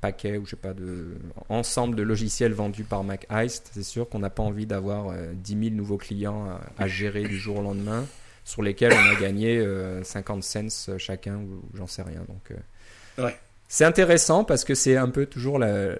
paquets 0.00 0.36
ou 0.36 0.44
je 0.44 0.50
sais 0.50 0.56
pas 0.56 0.72
de 0.72 1.16
ensemble 1.48 1.94
de 1.94 2.02
logiciels 2.02 2.52
vendus 2.52 2.84
par 2.84 3.04
Mac 3.04 3.26
Heist. 3.30 3.70
C'est 3.72 3.82
sûr 3.82 4.08
qu'on 4.08 4.20
n'a 4.20 4.30
pas 4.30 4.42
envie 4.42 4.66
d'avoir 4.66 5.12
10 5.34 5.54
euh, 5.54 5.62
000 5.62 5.74
nouveaux 5.74 5.98
clients 5.98 6.58
à, 6.78 6.86
gérer 6.88 7.22
du 7.22 7.38
jour 7.38 7.58
au 7.58 7.62
lendemain 7.62 8.06
sur 8.44 8.62
lesquels 8.62 8.92
on 8.92 9.16
a 9.16 9.20
gagné 9.20 9.64
50 10.02 10.38
euh, 10.38 10.42
cents 10.42 10.98
chacun 10.98 11.36
ou 11.36 11.62
j'en 11.74 11.86
sais 11.86 12.02
rien. 12.02 12.22
Donc 12.28 13.32
c'est 13.68 13.84
intéressant 13.84 14.42
parce 14.42 14.64
que 14.64 14.74
c'est 14.74 14.96
un 14.96 15.08
peu 15.08 15.26
toujours 15.26 15.58
la, 15.58 15.96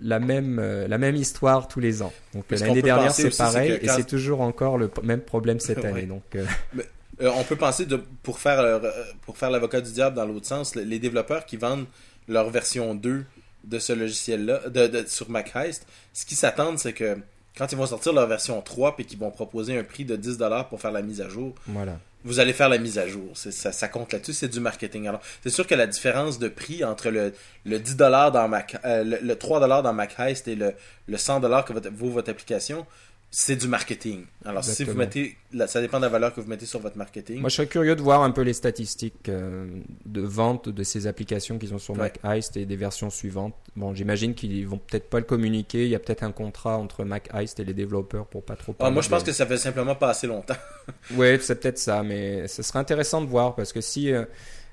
la 0.00 0.18
même, 0.18 0.58
euh, 0.58 0.88
la 0.88 0.98
même 0.98 1.16
histoire 1.16 1.68
tous 1.68 1.80
les 1.80 2.02
ans. 2.02 2.12
Donc 2.34 2.44
l'année 2.50 2.82
dernière 2.82 3.12
c'est 3.12 3.36
pareil 3.36 3.78
et 3.80 3.88
c'est 3.88 4.06
toujours 4.06 4.40
encore 4.40 4.78
le 4.78 4.90
même 5.02 5.20
problème 5.20 5.60
cette 5.60 5.84
année. 5.84 6.02
Donc, 6.02 6.24
euh, 6.34 6.44
euh, 7.20 7.30
on 7.36 7.44
peut 7.44 7.56
penser 7.56 7.86
de, 7.86 8.00
pour 8.22 8.38
faire, 8.38 8.80
pour 9.22 9.38
faire 9.38 9.50
l'avocat 9.50 9.80
du 9.80 9.92
diable 9.92 10.16
dans 10.16 10.26
l'autre 10.26 10.46
sens, 10.46 10.74
les 10.74 10.98
développeurs 10.98 11.46
qui 11.46 11.56
vendent 11.56 11.86
leur 12.28 12.50
version 12.50 12.94
2 12.94 13.24
de 13.64 13.78
ce 13.78 13.92
logiciel-là, 13.92 14.68
de, 14.68 15.04
sur 15.06 15.30
Mac 15.30 15.54
Heist, 15.54 15.86
ce 16.12 16.24
qu'ils 16.26 16.36
s'attendent 16.36 16.78
c'est 16.78 16.92
que 16.92 17.16
quand 17.56 17.72
ils 17.72 17.78
vont 17.78 17.86
sortir 17.86 18.12
leur 18.12 18.26
version 18.26 18.60
3 18.60 18.96
et 18.98 19.04
qu'ils 19.04 19.18
vont 19.18 19.30
proposer 19.30 19.78
un 19.78 19.84
prix 19.84 20.04
de 20.04 20.16
10$ 20.16 20.68
pour 20.68 20.80
faire 20.80 20.92
la 20.92 21.02
mise 21.02 21.20
à 21.20 21.28
jour, 21.28 21.54
voilà 21.66 21.98
vous 22.26 22.40
allez 22.40 22.52
faire 22.52 22.68
la 22.68 22.78
mise 22.78 22.98
à 22.98 23.06
jour. 23.06 23.30
Ça, 23.34 23.72
ça 23.72 23.88
compte 23.88 24.12
là-dessus, 24.12 24.32
c'est 24.32 24.48
du 24.48 24.60
marketing. 24.60 25.06
Alors, 25.06 25.20
c'est 25.42 25.50
sûr 25.50 25.66
que 25.66 25.74
la 25.74 25.86
différence 25.86 26.38
de 26.38 26.48
prix 26.48 26.84
entre 26.84 27.10
le, 27.10 27.32
le 27.64 27.78
10$ 27.78 28.32
dans 28.32 28.48
Mac, 28.48 28.76
euh, 28.84 29.04
le, 29.04 29.34
3$ 29.34 29.82
dans 29.82 29.92
Mac 29.92 30.16
Heist 30.18 30.48
et 30.48 30.56
le, 30.56 30.74
le 31.06 31.16
100$ 31.16 31.64
que 31.64 31.88
vaut 31.90 32.10
votre 32.10 32.30
application 32.30 32.84
c'est 33.30 33.56
du 33.56 33.68
marketing. 33.68 34.24
Alors, 34.44 34.64
si 34.64 34.84
vous 34.84 34.94
mettez, 34.94 35.36
là, 35.52 35.66
ça 35.66 35.80
dépend 35.80 35.98
de 35.98 36.04
la 36.04 36.08
valeur 36.08 36.32
que 36.34 36.40
vous 36.40 36.48
mettez 36.48 36.64
sur 36.64 36.80
votre 36.80 36.96
marketing. 36.96 37.40
Moi, 37.40 37.50
je 37.50 37.56
serais 37.56 37.66
curieux 37.66 37.94
de 37.94 38.00
voir 38.00 38.22
un 38.22 38.30
peu 38.30 38.42
les 38.42 38.52
statistiques 38.54 39.28
euh, 39.28 39.66
de 40.06 40.20
vente 40.22 40.68
de 40.68 40.82
ces 40.82 41.06
applications 41.06 41.58
qu'ils 41.58 41.74
ont 41.74 41.78
sur 41.78 41.94
Ouais. 41.94 42.00
Mac 42.00 42.20
Heist 42.24 42.56
et 42.56 42.64
des 42.64 42.76
versions 42.76 43.10
suivantes. 43.10 43.54
Bon, 43.74 43.94
j'imagine 43.94 44.34
qu'ils 44.34 44.66
vont 44.66 44.78
peut-être 44.78 45.10
pas 45.10 45.18
le 45.18 45.24
communiquer. 45.24 45.84
Il 45.84 45.90
y 45.90 45.94
a 45.94 45.98
peut-être 45.98 46.22
un 46.22 46.32
contrat 46.32 46.78
entre 46.78 47.04
Mac 47.04 47.28
Heist 47.34 47.60
et 47.60 47.64
les 47.64 47.74
développeurs 47.74 48.26
pour 48.26 48.42
pas 48.44 48.56
trop. 48.56 48.74
Ah, 48.78 48.90
moi, 48.90 49.02
je 49.02 49.08
pense 49.08 49.22
que 49.22 49.32
ça 49.32 49.44
fait 49.44 49.58
simplement 49.58 49.94
pas 49.96 50.10
assez 50.10 50.26
longtemps. 50.26 50.56
Ouais, 51.16 51.38
c'est 51.40 51.60
peut-être 51.60 51.78
ça, 51.78 52.02
mais 52.04 52.46
ce 52.48 52.62
serait 52.62 52.78
intéressant 52.78 53.20
de 53.20 53.26
voir 53.26 53.54
parce 53.56 53.72
que 53.72 53.80
si 53.80 54.12
euh, 54.12 54.24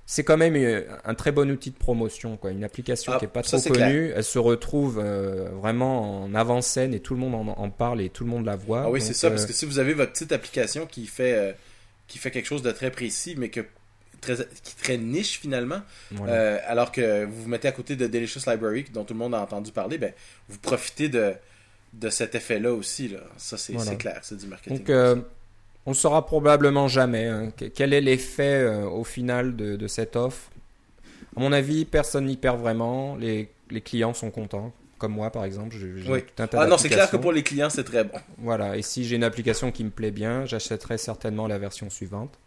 c'est 0.05 0.23
quand 0.23 0.37
même 0.37 0.55
euh, 0.55 0.81
un 1.05 1.13
très 1.15 1.31
bon 1.31 1.49
outil 1.49 1.71
de 1.71 1.77
promotion, 1.77 2.35
quoi. 2.37 2.51
Une 2.51 2.63
application 2.63 3.13
Ah, 3.15 3.19
qui 3.19 3.25
est 3.25 3.29
pas 3.29 3.41
ça, 3.43 3.59
trop 3.59 3.69
connue, 3.73 4.11
elle 4.15 4.23
se 4.23 4.37
retrouve 4.39 4.99
euh, 5.03 5.49
vraiment 5.53 6.23
en 6.23 6.33
avant-scène 6.35 6.93
et 6.93 6.99
tout 6.99 7.13
le 7.13 7.19
monde 7.21 7.35
en, 7.35 7.47
en 7.57 7.69
parle 7.69 8.01
et 8.01 8.09
tout 8.09 8.23
le 8.25 8.29
monde 8.29 8.45
la 8.45 8.55
voit. 8.55 8.83
Ah 8.85 8.89
oui, 8.91 9.01
c'est 9.01 9.13
ça, 9.13 9.27
euh, 9.27 9.29
parce 9.31 9.45
que 9.45 9.53
si 9.53 9.65
vous 9.65 9.79
avez 9.79 9.93
votre 9.93 10.11
petite 10.11 10.31
application 10.33 10.85
qui 10.85 11.05
fait, 11.07 11.33
euh, 11.33 11.53
qui 12.07 12.17
fait 12.17 12.31
quelque 12.31 12.47
chose 12.47 12.61
de 12.63 12.71
très 12.71 12.91
précis, 12.91 13.35
mais 13.37 13.49
que 13.49 13.61
très, 14.19 14.35
qui 14.35 14.71
est 14.71 14.81
très 14.83 14.97
niche 14.97 15.39
finalement, 15.39 15.81
voilà. 16.11 16.33
euh, 16.33 16.57
alors 16.67 16.91
que 16.91 17.23
vous 17.25 17.43
vous 17.43 17.49
mettez 17.49 17.67
à 17.69 17.71
côté 17.71 17.95
de 17.95 18.05
Delicious 18.07 18.41
Library, 18.47 18.85
dont 18.93 19.05
tout 19.05 19.13
le 19.13 19.19
monde 19.19 19.33
a 19.35 19.39
entendu 19.41 19.71
parler, 19.71 19.97
ben, 19.97 20.11
vous 20.49 20.57
profitez 20.59 21.07
de, 21.09 21.33
de 21.93 22.09
cet 22.09 22.35
effet-là 22.35 22.73
aussi. 22.73 23.07
Là. 23.07 23.19
Ça, 23.37 23.57
c'est 23.57 23.73
Voilà. 23.73 23.95
clair, 23.95 24.19
c'est 24.21 24.37
du 24.37 24.47
marketing. 24.47 24.77
Donc, 24.79 24.89
euh, 24.89 25.15
on 25.85 25.91
ne 25.91 25.95
saura 25.95 26.25
probablement 26.25 26.87
jamais 26.87 27.25
hein, 27.27 27.51
que- 27.55 27.65
quel 27.65 27.93
est 27.93 28.01
l'effet 28.01 28.61
euh, 28.63 28.85
au 28.85 29.03
final 29.03 29.55
de, 29.55 29.75
de 29.75 29.87
cette 29.87 30.15
offre? 30.15 30.49
À 31.35 31.39
mon 31.39 31.51
avis, 31.51 31.85
personne 31.85 32.25
n'y 32.25 32.37
perd 32.37 32.59
vraiment. 32.59 33.15
Les, 33.15 33.49
les 33.71 33.81
clients 33.81 34.13
sont 34.13 34.29
contents. 34.31 34.71
Comme 34.99 35.13
moi, 35.13 35.31
par 35.31 35.43
exemple, 35.43 35.75
Oui. 36.07 36.21
tout 36.21 36.41
un 36.43 36.47
tas 36.47 36.61
ah 36.61 36.67
non, 36.67 36.77
c'est 36.77 36.87
clair 36.87 37.09
que 37.09 37.17
pour 37.17 37.33
les 37.33 37.43
clients, 37.43 37.69
c'est 37.69 37.83
très 37.83 38.05
bon. 38.05 38.17
Voilà, 38.37 38.77
et 38.77 38.81
si 38.81 39.03
j'ai 39.03 39.17
une 39.17 39.23
application 39.25 39.69
qui 39.71 39.83
me 39.83 39.89
plaît 39.89 40.11
bien, 40.11 40.45
j'achèterai 40.45 40.97
certainement 40.97 41.45
la 41.47 41.57
version 41.57 41.89
suivante. 41.89 42.39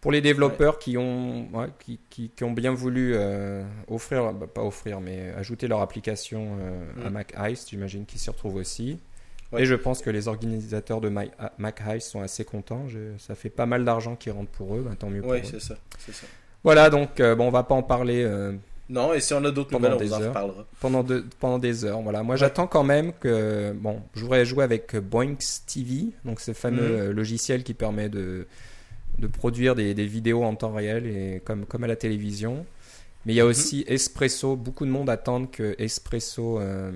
Pour 0.00 0.10
les 0.12 0.20
développeurs 0.20 0.78
qui, 0.78 0.96
ont, 0.98 1.48
ouais, 1.52 1.68
qui, 1.78 1.98
qui, 2.10 2.30
qui 2.34 2.44
ont 2.44 2.52
bien 2.52 2.72
voulu 2.72 3.12
euh, 3.14 3.62
offrir, 3.88 4.32
bah, 4.32 4.46
pas 4.52 4.62
offrir, 4.62 5.00
mais 5.00 5.32
ajouter 5.36 5.68
leur 5.68 5.80
application 5.82 6.58
euh, 6.60 7.06
à 7.06 7.10
Mm. 7.10 7.12
Mac 7.12 7.34
Heist, 7.36 7.70
j'imagine 7.70 8.06
qu'ils 8.06 8.20
s'y 8.20 8.30
retrouvent 8.30 8.56
aussi. 8.56 8.98
Ouais. 9.52 9.62
Et 9.62 9.64
je 9.64 9.74
pense 9.74 10.02
que 10.02 10.10
les 10.10 10.26
organisateurs 10.28 11.00
de 11.00 11.08
My- 11.08 11.30
Mac 11.58 11.80
Heist 11.86 12.08
sont 12.10 12.20
assez 12.20 12.44
contents. 12.44 12.88
Je- 12.88 13.16
ça 13.18 13.34
fait 13.34 13.48
pas 13.50 13.66
mal 13.66 13.84
d'argent 13.84 14.16
qui 14.16 14.30
rentre 14.30 14.50
pour 14.50 14.74
eux, 14.76 14.82
bah, 14.84 14.96
tant 14.98 15.08
mieux 15.08 15.22
pour 15.22 15.34
eux. 15.34 15.40
c'est 15.44 15.60
ça, 15.60 15.76
c'est 15.98 16.12
ça. 16.14 16.26
Voilà, 16.64 16.90
donc 16.90 17.20
euh, 17.20 17.34
bon, 17.36 17.46
on 17.46 17.50
va 17.50 17.62
pas 17.62 17.76
en 17.76 17.82
parler 17.84 18.24
euh, 18.24 18.52
Non, 18.88 19.12
et 19.14 19.20
si 19.20 19.32
on 19.34 19.44
a 19.44 19.50
d'autres 19.52 19.70
Pendant 19.70 19.90
nouvelles, 19.90 19.94
on 19.94 20.00
des 20.04 20.06
vous 20.08 20.14
en 20.14 20.20
heures. 20.22 20.28
reparlera. 20.30 20.66
pendant, 20.80 21.02
de- 21.04 21.24
pendant 21.38 21.58
des 21.60 21.84
heures. 21.84 22.00
Voilà. 22.02 22.22
Moi, 22.24 22.34
j'attends 22.36 22.66
quand 22.66 22.82
même 22.84 23.12
que. 23.12 23.72
Bon, 23.72 24.02
je 24.14 24.20
voudrais 24.22 24.44
jouer 24.44 24.64
avec 24.64 24.96
Boinx 24.96 25.64
TV, 25.66 26.06
donc 26.24 26.40
ce 26.40 26.52
fameux 26.52 26.82
Mhm. 26.88 27.00
euh, 27.00 27.12
logiciel 27.12 27.62
qui 27.62 27.74
permet 27.74 28.08
de, 28.08 28.46
de 29.18 29.26
produire 29.28 29.74
des, 29.76 29.94
des 29.94 30.06
vidéos 30.06 30.42
en 30.42 30.56
temps 30.56 30.72
réel, 30.72 31.06
et 31.06 31.40
comme, 31.44 31.66
comme 31.66 31.84
à 31.84 31.86
la 31.86 31.96
télévision. 31.96 32.66
Mais 33.24 33.32
il 33.32 33.36
y 33.36 33.40
a 33.40 33.44
Mhm. 33.44 33.50
aussi 33.50 33.84
Espresso. 33.86 34.56
Beaucoup 34.56 34.84
de 34.86 34.90
monde 34.90 35.08
attendent 35.10 35.50
que 35.52 35.74
Espresso 35.78 36.58
euh, 36.60 36.90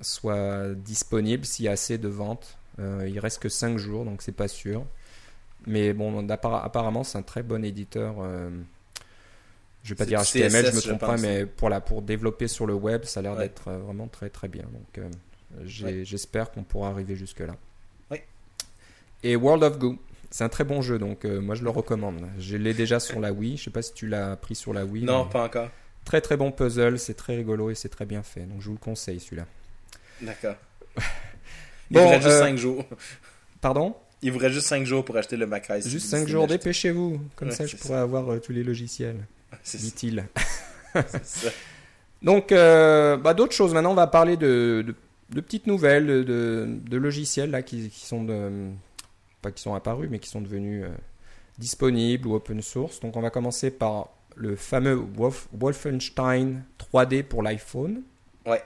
soit 0.00 0.74
disponible 0.74 1.44
s'il 1.44 1.64
y 1.66 1.68
a 1.68 1.72
assez 1.72 1.98
de 1.98 2.08
ventes. 2.08 2.56
Euh, 2.80 3.08
il 3.08 3.18
reste 3.20 3.40
que 3.40 3.48
5 3.48 3.78
jours, 3.78 4.04
donc 4.04 4.22
c'est 4.22 4.32
pas 4.32 4.48
sûr. 4.48 4.84
Mais 5.66 5.92
bon, 5.92 6.28
apparemment, 6.28 7.04
c'est 7.04 7.18
un 7.18 7.22
très 7.22 7.42
bon 7.42 7.64
éditeur. 7.64 8.16
euh, 8.20 8.50
je 9.82 9.90
vais 9.90 9.94
pas 9.98 10.06
dire 10.06 10.20
HTML, 10.22 10.50
je 10.50 10.70
me 10.70 10.72
CSS, 10.72 10.82
je 10.82 10.88
trompe 10.88 11.00
pas, 11.00 11.16
mais 11.18 11.44
pour, 11.46 11.68
la, 11.68 11.80
pour 11.80 12.00
développer 12.02 12.48
sur 12.48 12.66
le 12.66 12.74
web, 12.74 13.04
ça 13.04 13.20
a 13.20 13.22
l'air 13.22 13.32
Ouais. 13.32 13.38
d'être 13.48 13.68
euh, 13.68 13.78
vraiment 13.78 14.08
très 14.08 14.30
très 14.30 14.48
bien. 14.48 14.64
Donc 14.64 14.98
euh, 14.98 15.08
Ouais. 15.82 16.04
j'espère 16.04 16.50
qu'on 16.50 16.64
pourra 16.64 16.88
arriver 16.88 17.14
jusque-là. 17.16 17.54
Oui. 18.10 18.18
Et 19.22 19.36
World 19.36 19.62
of 19.62 19.78
Goo, 19.78 19.96
c'est 20.30 20.42
un 20.42 20.48
très 20.48 20.64
bon 20.64 20.80
jeu, 20.82 20.98
donc 20.98 21.24
euh, 21.24 21.40
moi 21.40 21.54
je 21.54 21.62
le 21.62 21.70
recommande. 21.70 22.26
Je 22.38 22.56
l'ai 22.56 22.74
déjà 22.74 22.98
sur 22.98 23.20
la 23.20 23.32
Wii, 23.32 23.56
je 23.58 23.64
sais 23.64 23.70
pas 23.70 23.82
si 23.82 23.92
tu 23.94 24.06
l'as 24.08 24.36
pris 24.36 24.54
sur 24.54 24.72
la 24.72 24.84
Wii. 24.84 25.04
Non, 25.04 25.26
pas 25.28 25.44
encore. 25.44 25.68
Très 26.04 26.20
très 26.20 26.36
bon 26.36 26.50
puzzle, 26.50 26.98
c'est 26.98 27.14
très 27.14 27.36
rigolo 27.36 27.70
et 27.70 27.74
c'est 27.74 27.88
très 27.90 28.04
bien 28.06 28.22
fait, 28.22 28.40
donc 28.46 28.60
je 28.60 28.66
vous 28.66 28.72
le 28.74 28.78
conseille 28.80 29.20
celui-là. 29.20 29.46
D'accord. 30.20 30.56
Il 31.90 31.94
Bon, 31.96 32.02
vous 32.04 32.08
reste 32.08 32.22
juste 32.22 32.34
euh, 32.36 32.40
5 32.40 32.56
jours. 32.56 32.84
Pardon? 33.60 33.94
Il 34.22 34.32
vous 34.32 34.38
reste 34.38 34.54
juste 34.54 34.66
5 34.68 34.84
jours 34.86 35.04
pour 35.04 35.16
acheter 35.16 35.36
le 35.36 35.46
Mac 35.46 35.68
OS. 35.70 35.86
Juste 35.86 36.06
si 36.06 36.10
5 36.12 36.20
vous 36.22 36.28
jours, 36.28 36.46
dépêchez-vous, 36.46 37.20
comme 37.36 37.48
Ouais, 37.48 37.54
ça 37.54 37.66
je 37.66 37.76
pourrai 37.76 37.98
avoir 37.98 38.32
euh, 38.32 38.38
tous 38.40 38.52
les 38.52 38.64
logiciels, 38.64 39.26
C'est 39.62 39.78
dit-il. 39.78 40.24
ça. 41.22 41.48
Donc, 42.22 42.52
euh, 42.52 43.16
bah, 43.18 43.34
d'autres 43.34 43.52
choses. 43.54 43.74
Maintenant, 43.74 43.90
on 43.92 43.94
va 43.96 44.06
parler 44.06 44.36
de, 44.38 44.82
de, 44.86 44.94
de 45.34 45.40
petites 45.42 45.66
nouvelles, 45.66 46.06
de, 46.06 46.66
de, 46.68 46.96
logiciels 46.96 47.50
là, 47.50 47.62
qui, 47.62 47.90
qui 47.90 48.06
sont 48.06 48.26
pas 49.42 49.50
qui 49.50 49.62
sont 49.62 49.74
apparus, 49.74 50.08
mais 50.10 50.18
qui 50.18 50.30
sont 50.30 50.40
devenus 50.40 50.84
euh, 50.84 50.88
disponibles 51.58 52.26
ou 52.28 52.34
open 52.34 52.62
source. 52.62 53.00
Donc, 53.00 53.16
on 53.16 53.20
va 53.20 53.28
commencer 53.30 53.70
par 53.70 54.08
le 54.36 54.56
fameux 54.56 54.94
Wolf- 54.96 55.48
Wolfenstein 55.52 56.62
3D 56.78 57.24
pour 57.24 57.42
l'iPhone. 57.42 58.02
Ouais. 58.46 58.62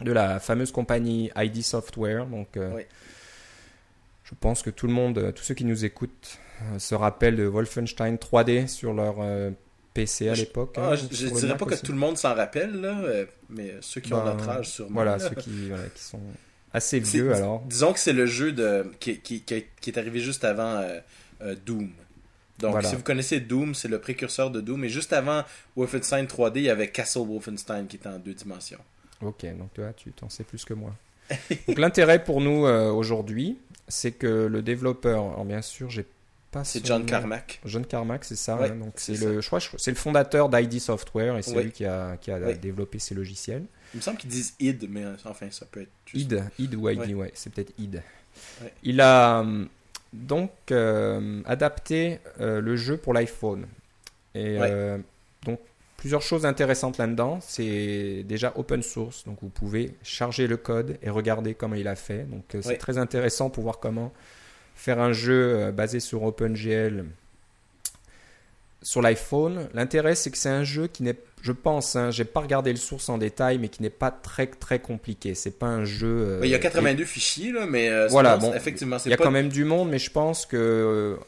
De 0.00 0.12
la 0.12 0.38
fameuse 0.40 0.70
compagnie 0.72 1.30
ID 1.36 1.62
Software. 1.62 2.26
Donc, 2.26 2.56
euh, 2.56 2.80
je 4.24 4.34
pense 4.38 4.62
que 4.62 4.70
tout 4.70 4.86
le 4.86 4.92
monde, 4.92 5.18
euh, 5.18 5.32
tous 5.32 5.42
ceux 5.42 5.54
qui 5.54 5.64
nous 5.64 5.84
écoutent, 5.84 6.38
euh, 6.62 6.78
se 6.78 6.94
rappellent 6.94 7.36
de 7.36 7.44
Wolfenstein 7.44 8.16
3D 8.16 8.68
sur 8.68 8.92
leur 8.94 9.16
euh, 9.20 9.50
PC 9.94 10.28
à 10.28 10.34
l'époque. 10.34 10.74
Ah, 10.76 10.90
hein, 10.90 10.94
je 10.94 11.02
le 11.26 11.32
dirais 11.32 11.56
pas 11.56 11.66
que 11.66 11.74
tout 11.74 11.92
le 11.92 11.98
monde 11.98 12.16
s'en 12.16 12.34
rappelle, 12.34 12.80
là, 12.80 13.00
mais 13.48 13.74
ceux 13.80 14.00
qui 14.00 14.12
ont 14.14 14.18
Ben, 14.24 14.34
notre 14.34 14.48
âge, 14.48 14.68
sûrement. 14.70 14.94
Voilà, 14.94 15.16
là. 15.16 15.18
ceux 15.18 15.34
qui, 15.34 15.68
voilà, 15.68 15.88
qui 15.94 16.02
sont 16.02 16.20
assez 16.72 17.00
vieux 17.00 17.32
alors. 17.34 17.62
Disons 17.66 17.92
que 17.92 17.98
c'est 17.98 18.12
le 18.12 18.26
jeu 18.26 18.52
de, 18.52 18.92
qui, 19.00 19.18
qui- 19.20 19.40
qui- 19.42 19.90
est 19.90 19.98
arrivé 19.98 20.20
juste 20.20 20.44
avant 20.44 20.84
Doom. 21.66 21.90
Donc, 22.60 22.72
Voilà. 22.72 22.88
si 22.88 22.94
vous 22.96 23.02
connaissez 23.02 23.40
Doom, 23.40 23.74
c'est 23.74 23.88
le 23.88 23.98
précurseur 24.00 24.50
de 24.50 24.60
Doom. 24.60 24.84
Et 24.84 24.88
juste 24.88 25.12
avant 25.12 25.42
Wolfenstein 25.76 26.26
3D, 26.26 26.56
il 26.56 26.62
y 26.64 26.70
avait 26.70 26.88
Castle 26.88 27.20
Wolfenstein 27.26 27.86
qui 27.86 27.96
était 27.96 28.08
en 28.08 28.18
deux 28.18 28.34
dimensions. 28.34 28.80
Ok, 29.22 29.44
donc 29.56 29.72
toi, 29.74 29.92
tu 29.96 30.12
t'en 30.12 30.28
sais 30.28 30.44
plus 30.44 30.64
que 30.64 30.74
moi. 30.74 30.94
donc 31.68 31.78
l'intérêt 31.78 32.22
pour 32.24 32.40
nous 32.40 32.66
euh, 32.66 32.90
aujourd'hui, 32.90 33.58
c'est 33.88 34.12
que 34.12 34.46
le 34.46 34.62
développeur, 34.62 35.22
alors 35.24 35.44
bien 35.44 35.62
sûr, 35.62 35.90
j'ai 35.90 36.06
pas 36.50 36.64
C'est 36.64 36.84
John 36.86 37.02
nom. 37.02 37.06
Carmack. 37.06 37.60
John 37.64 37.84
Carmack, 37.84 38.24
c'est 38.24 38.36
ça. 38.36 38.56
Ouais, 38.56 38.70
hein, 38.70 38.76
donc 38.76 38.92
c'est 38.96 39.18
le, 39.20 39.40
je 39.40 39.48
c'est 39.76 39.90
le 39.90 39.96
fondateur 39.96 40.48
d'ID 40.48 40.80
Software 40.80 41.36
et 41.36 41.42
c'est 41.42 41.54
Ouais. 41.54 41.64
lui 41.64 41.72
qui 41.72 41.84
a, 41.84 42.16
qui 42.16 42.30
a 42.30 42.38
Ouais. 42.38 42.54
développé 42.54 42.98
ces 42.98 43.14
logiciels. 43.14 43.64
Il 43.92 43.98
me 43.98 44.02
semble 44.02 44.16
qu'ils 44.18 44.30
disent 44.30 44.54
id, 44.60 44.86
mais 44.90 45.04
euh, 45.04 45.14
enfin, 45.24 45.50
ça 45.50 45.66
peut 45.66 45.82
être 45.82 45.90
juste. 46.06 46.24
id, 46.30 46.42
id 46.58 46.74
ou 46.74 46.88
ID, 46.88 47.14
Ouais. 47.14 47.30
c'est 47.34 47.52
peut-être 47.52 47.72
id. 47.78 48.02
Il 48.82 49.00
a 49.00 49.40
hum, 49.40 49.68
donc 50.14 50.50
euh, 50.70 51.42
adapté 51.44 52.20
euh, 52.40 52.60
le 52.60 52.76
jeu 52.76 52.96
pour 52.96 53.12
l'iPhone. 53.12 53.66
Et 54.34 54.56
euh, 54.60 54.96
donc 55.44 55.58
plusieurs 55.98 56.22
choses 56.22 56.46
intéressantes 56.46 56.96
là-dedans. 56.96 57.40
C'est 57.42 58.22
déjà 58.26 58.54
open 58.56 58.82
source, 58.82 59.24
donc 59.26 59.36
vous 59.42 59.50
pouvez 59.50 59.92
charger 60.02 60.46
le 60.46 60.56
code 60.56 60.96
et 61.02 61.10
regarder 61.10 61.52
comment 61.52 61.74
il 61.74 61.88
a 61.88 61.96
fait. 61.96 62.22
Donc 62.30 62.54
euh, 62.54 62.62
c'est 62.62 62.78
très 62.78 62.96
intéressant 62.96 63.50
pour 63.50 63.64
voir 63.64 63.78
comment 63.80 64.12
faire 64.74 65.00
un 65.00 65.12
jeu 65.12 65.56
euh, 65.56 65.72
basé 65.72 66.00
sur 66.00 66.22
OpenGL 66.22 67.04
sur 68.80 69.02
l'iPhone. 69.02 69.68
L'intérêt, 69.74 70.14
c'est 70.14 70.30
que 70.30 70.38
c'est 70.38 70.48
un 70.48 70.62
jeu 70.64 70.86
qui 70.86 71.02
n'est, 71.02 71.16
je 71.42 71.50
pense, 71.52 71.96
hein, 71.96 72.10
j'ai 72.12 72.24
pas 72.24 72.40
regardé 72.40 72.70
le 72.70 72.76
source 72.78 73.08
en 73.08 73.18
détail, 73.18 73.58
mais 73.58 73.68
qui 73.68 73.82
n'est 73.82 73.90
pas 73.90 74.12
très 74.12 74.46
très 74.46 74.78
compliqué. 74.78 75.34
C'est 75.34 75.58
pas 75.58 75.66
un 75.66 75.84
jeu. 75.84 76.06
euh, 76.06 76.40
il 76.44 76.50
y 76.50 76.54
a 76.54 76.58
82 76.60 77.04
fichiers, 77.04 77.52
là, 77.52 77.66
mais 77.66 77.88
euh, 77.88 78.06
Voilà, 78.08 78.36
bon, 78.36 78.54
effectivement, 78.54 78.96
il 79.04 79.10
y 79.10 79.14
a 79.14 79.16
pas. 79.16 79.24
quand 79.24 79.30
même 79.32 79.48
du 79.48 79.64
monde, 79.64 79.90
mais 79.90 79.98
je 79.98 80.10
pense 80.10 80.46
que 80.46 81.18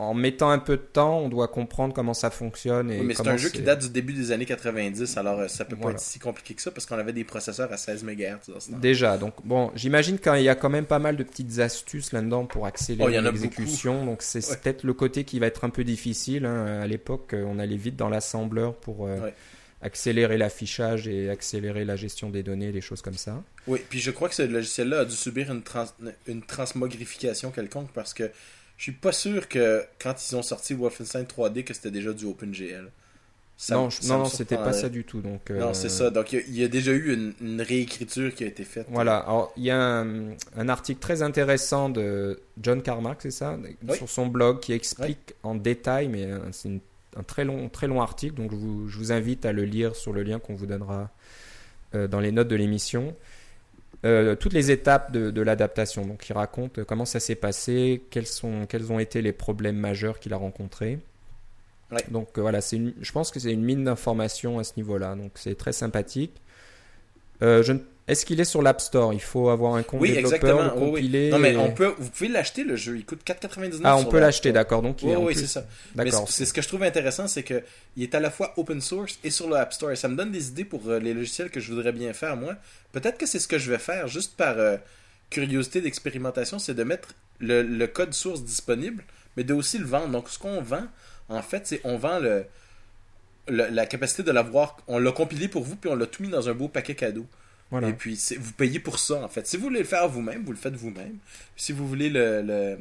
en 0.00 0.14
mettant 0.14 0.50
un 0.50 0.58
peu 0.58 0.76
de 0.76 0.82
temps, 0.82 1.18
on 1.18 1.28
doit 1.28 1.48
comprendre 1.48 1.92
comment 1.94 2.14
ça 2.14 2.30
fonctionne. 2.30 2.90
Et 2.90 3.00
Oui, 3.00 3.06
mais 3.06 3.14
c'est 3.14 3.28
un 3.28 3.36
jeu 3.36 3.48
qui 3.50 3.60
date 3.62 3.80
du 3.82 3.90
début 3.90 4.12
des 4.12 4.32
années 4.32 4.46
90, 4.46 5.16
alors 5.16 5.40
euh, 5.40 5.48
ça 5.48 5.64
peut 5.64 5.76
pas 5.76 5.90
être 5.90 6.00
si 6.00 6.18
compliqué 6.18 6.54
que 6.54 6.62
ça 6.62 6.70
parce 6.70 6.86
qu'on 6.86 6.98
avait 6.98 7.12
des 7.12 7.24
processeurs 7.24 7.72
à 7.72 7.76
16 7.76 8.04
MHz 8.04 8.52
dans 8.52 8.60
ce 8.60 8.70
temps. 8.70 8.78
Déjà, 8.78 9.18
donc 9.18 9.34
bon, 9.44 9.70
j'imagine 9.74 10.18
qu'il 10.18 10.42
y 10.42 10.48
a 10.48 10.54
quand 10.54 10.70
même 10.70 10.86
pas 10.86 10.98
mal 10.98 11.16
de 11.16 11.22
petites 11.22 11.58
astuces 11.58 12.12
là-dedans 12.12 12.46
pour 12.46 12.62
Oh, 12.62 12.66
accélérer 12.66 13.16
a 13.16 13.20
l'exécution. 13.20 14.04
Donc 14.06 14.22
c'est 14.22 14.48
Ouais. 14.48 14.56
peut-être 14.56 14.84
le 14.84 14.94
côté 14.94 15.24
qui 15.24 15.38
va 15.38 15.46
être 15.46 15.64
un 15.64 15.70
peu 15.70 15.84
difficile. 15.84 16.46
hein. 16.46 16.80
À 16.82 16.86
l'époque, 16.86 17.34
euh, 17.34 17.44
on 17.46 17.58
allait 17.58 17.76
vite 17.76 17.96
dans 17.96 18.08
l'assembleur 18.08 18.74
pour 18.76 19.06
euh, 19.06 19.18
Ouais. 19.20 19.34
accélérer 19.82 20.36
l'affichage 20.38 21.08
et 21.08 21.28
accélérer 21.30 21.84
la 21.84 21.96
gestion 21.96 22.30
des 22.30 22.42
données, 22.42 22.72
des 22.72 22.80
choses 22.80 23.02
comme 23.02 23.14
ça. 23.18 23.42
Oui, 23.66 23.80
puis 23.88 23.98
je 24.00 24.10
crois 24.10 24.28
que 24.28 24.34
ce 24.34 24.42
logiciel-là 24.42 25.00
a 25.00 25.04
dû 25.04 25.14
subir 25.14 25.50
une, 25.52 25.62
trans- 25.62 25.86
une 26.26 26.42
transmogrification 26.42 27.50
quelconque 27.50 27.88
parce 27.94 28.14
que 28.14 28.30
je 28.80 28.84
suis 28.84 28.92
pas 28.92 29.12
sûr 29.12 29.46
que 29.46 29.84
quand 30.02 30.14
ils 30.26 30.36
ont 30.36 30.42
sorti 30.42 30.72
Wolfenstein 30.72 31.24
3D 31.24 31.64
que 31.64 31.74
c'était 31.74 31.90
déjà 31.90 32.14
du 32.14 32.24
OpenGL. 32.24 32.90
Ça 33.58 33.74
non, 33.74 33.90
ça 33.90 34.16
non, 34.16 34.24
c'était 34.24 34.56
pas 34.56 34.72
ça 34.72 34.88
du 34.88 35.04
tout. 35.04 35.20
Donc 35.20 35.50
Non, 35.50 35.68
euh, 35.68 35.74
c'est 35.74 35.90
ça. 35.90 36.08
Donc 36.08 36.32
il 36.32 36.36
y, 36.38 36.42
a- 36.42 36.44
il 36.48 36.56
y 36.60 36.64
a 36.64 36.68
déjà 36.68 36.92
eu 36.92 37.12
une, 37.12 37.34
une 37.42 37.60
réécriture 37.60 38.34
qui 38.34 38.42
a 38.42 38.46
été 38.46 38.64
faite. 38.64 38.86
Voilà, 38.88 39.18
alors 39.18 39.52
il 39.58 39.64
y 39.64 39.70
a 39.70 39.78
un, 39.78 40.30
un 40.56 40.68
article 40.70 40.98
très 40.98 41.20
intéressant 41.20 41.90
de 41.90 42.40
John 42.62 42.80
Carmack, 42.80 43.18
c'est 43.20 43.30
ça, 43.30 43.58
Oui. 43.86 43.96
sur 43.98 44.08
son 44.08 44.28
blog 44.28 44.60
qui 44.60 44.72
explique 44.72 45.34
en 45.42 45.54
détail, 45.56 46.08
mais 46.08 46.24
euh, 46.24 46.38
c'est 46.52 46.70
un 47.16 47.22
très 47.22 47.44
long, 47.44 47.68
très 47.68 47.86
long 47.86 48.00
article, 48.00 48.36
donc 48.36 48.50
je 48.50 48.56
vous, 48.56 48.88
je 48.88 48.96
vous 48.96 49.12
invite 49.12 49.44
à 49.44 49.52
le 49.52 49.64
lire 49.64 49.94
sur 49.94 50.14
le 50.14 50.22
lien 50.22 50.38
qu'on 50.38 50.54
vous 50.54 50.64
donnera 50.64 51.10
euh, 51.94 52.08
dans 52.08 52.20
les 52.20 52.32
notes 52.32 52.48
de 52.48 52.56
l'émission. 52.56 53.14
Euh, 54.04 54.34
toutes 54.34 54.52
les 54.52 54.70
étapes 54.70 55.12
de, 55.12 55.30
de 55.30 55.42
l'adaptation. 55.42 56.06
Donc, 56.06 56.28
il 56.28 56.32
raconte 56.32 56.84
comment 56.84 57.04
ça 57.04 57.20
s'est 57.20 57.34
passé, 57.34 58.02
quels, 58.10 58.26
sont, 58.26 58.66
quels 58.66 58.90
ont 58.92 58.98
été 58.98 59.22
les 59.22 59.32
problèmes 59.32 59.76
majeurs 59.76 60.18
qu'il 60.18 60.32
a 60.32 60.36
rencontrés. 60.36 60.98
Ouais. 61.90 62.04
Donc, 62.10 62.38
euh, 62.38 62.40
voilà, 62.40 62.60
c'est 62.60 62.76
une, 62.76 62.94
je 63.00 63.12
pense 63.12 63.30
que 63.30 63.40
c'est 63.40 63.52
une 63.52 63.64
mine 63.64 63.84
d'informations 63.84 64.58
à 64.58 64.64
ce 64.64 64.72
niveau-là. 64.76 65.16
Donc, 65.16 65.32
c'est 65.34 65.56
très 65.56 65.72
sympathique. 65.72 66.40
Euh, 67.42 67.62
je 67.62 67.72
ne- 67.72 67.80
Est-ce 68.10 68.26
qu'il 68.26 68.40
est 68.40 68.44
sur 68.44 68.60
l'App 68.62 68.80
Store? 68.80 69.12
Il 69.14 69.20
faut 69.20 69.48
avoir 69.50 69.74
un 69.76 69.82
compte 69.82 70.00
Oui, 70.00 70.12
développeur, 70.12 70.34
exactement. 70.34 70.62
le 70.64 70.70
Oui, 70.80 70.84
oui. 70.84 70.90
compiler. 71.00 71.30
Non, 71.30 71.38
mais 71.38 71.52
et- 71.52 71.56
on 71.56 71.70
peut, 71.72 71.94
vous 71.98 72.10
pouvez 72.10 72.28
l'acheter 72.28 72.64
le 72.64 72.76
jeu. 72.76 72.96
Il 72.96 73.04
coûte 73.06 73.20
4,99. 73.24 73.80
Ah, 73.84 73.96
on 73.96 74.04
peut 74.04 74.18
la- 74.18 74.26
l'acheter, 74.26 74.52
d'accord. 74.52 74.82
Donc, 74.82 75.02
il 75.02 75.08
Oui, 75.10 75.14
oui, 75.18 75.34
c'est 75.36 75.46
ça. 75.46 75.64
D'accord. 75.94 76.26
c'est 76.28 76.34
c'est 76.34 76.46
ce 76.46 76.52
que 76.52 76.60
je 76.62 76.68
trouve 76.68 76.82
intéressant, 76.82 77.28
c'est 77.28 77.42
que 77.42 77.62
il 77.96 78.02
est 78.02 78.14
à 78.14 78.20
la 78.20 78.30
fois 78.30 78.52
open 78.56 78.80
source 78.80 79.18
et 79.24 79.30
sur 79.30 79.48
le 79.48 79.56
App 79.56 79.72
Store. 79.72 79.92
Et 79.92 79.96
ça 79.96 80.08
me 80.08 80.16
donne 80.16 80.32
des 80.32 80.48
idées 80.48 80.64
pour 80.64 80.88
euh, 80.88 80.98
les 80.98 81.14
logiciels 81.14 81.50
que 81.50 81.60
je 81.60 81.72
voudrais 81.72 81.92
bien 81.92 82.12
faire, 82.12 82.36
moi. 82.36 82.54
Peut-être 82.92 83.16
que 83.18 83.26
c'est 83.26 83.38
ce 83.38 83.46
que 83.48 83.58
je 83.58 83.70
vais 83.70 83.78
faire, 83.78 84.08
juste 84.08 84.36
par 84.36 84.58
euh, 84.58 84.76
curiosité 85.30 85.80
d'expérimentation, 85.80 86.58
c'est 86.58 86.74
de 86.74 86.82
mettre 86.84 87.10
le, 87.38 87.62
le 87.62 87.86
code 87.86 88.12
source 88.12 88.42
disponible, 88.42 89.04
mais 89.36 89.44
de 89.44 89.54
aussi 89.54 89.78
le 89.78 89.86
vendre. 89.86 90.08
Donc, 90.08 90.28
ce 90.28 90.38
qu'on 90.38 90.60
vend, 90.60 90.82
en 91.28 91.42
fait, 91.42 91.66
c'est 91.66 91.80
on 91.84 91.96
vend 91.96 92.18
le, 92.18 92.44
le- 93.48 93.68
la 93.68 93.86
capacité 93.86 94.22
de 94.22 94.32
l'avoir. 94.32 94.76
On 94.88 94.98
l'a 94.98 95.12
compilé 95.12 95.46
pour 95.48 95.62
vous, 95.62 95.76
puis 95.76 95.88
on 95.90 95.94
l'a 95.94 96.06
tout 96.06 96.22
mis 96.22 96.28
dans 96.28 96.48
un 96.48 96.54
beau 96.54 96.68
paquet 96.68 96.94
cadeau. 96.96 97.26
Voilà. 97.70 97.88
Et 97.88 97.92
puis, 97.92 98.18
vous 98.38 98.52
payez 98.52 98.80
pour 98.80 98.98
ça, 98.98 99.22
en 99.22 99.28
fait. 99.28 99.46
Si 99.46 99.56
vous 99.56 99.64
voulez 99.64 99.78
le 99.80 99.84
faire 99.86 100.08
vous-même, 100.08 100.42
vous 100.44 100.52
le 100.52 100.58
faites 100.58 100.74
vous-même. 100.74 101.18
Si 101.56 101.72
vous 101.72 101.86
voulez 101.86 102.10
le... 102.10 102.42
le- 102.42 102.78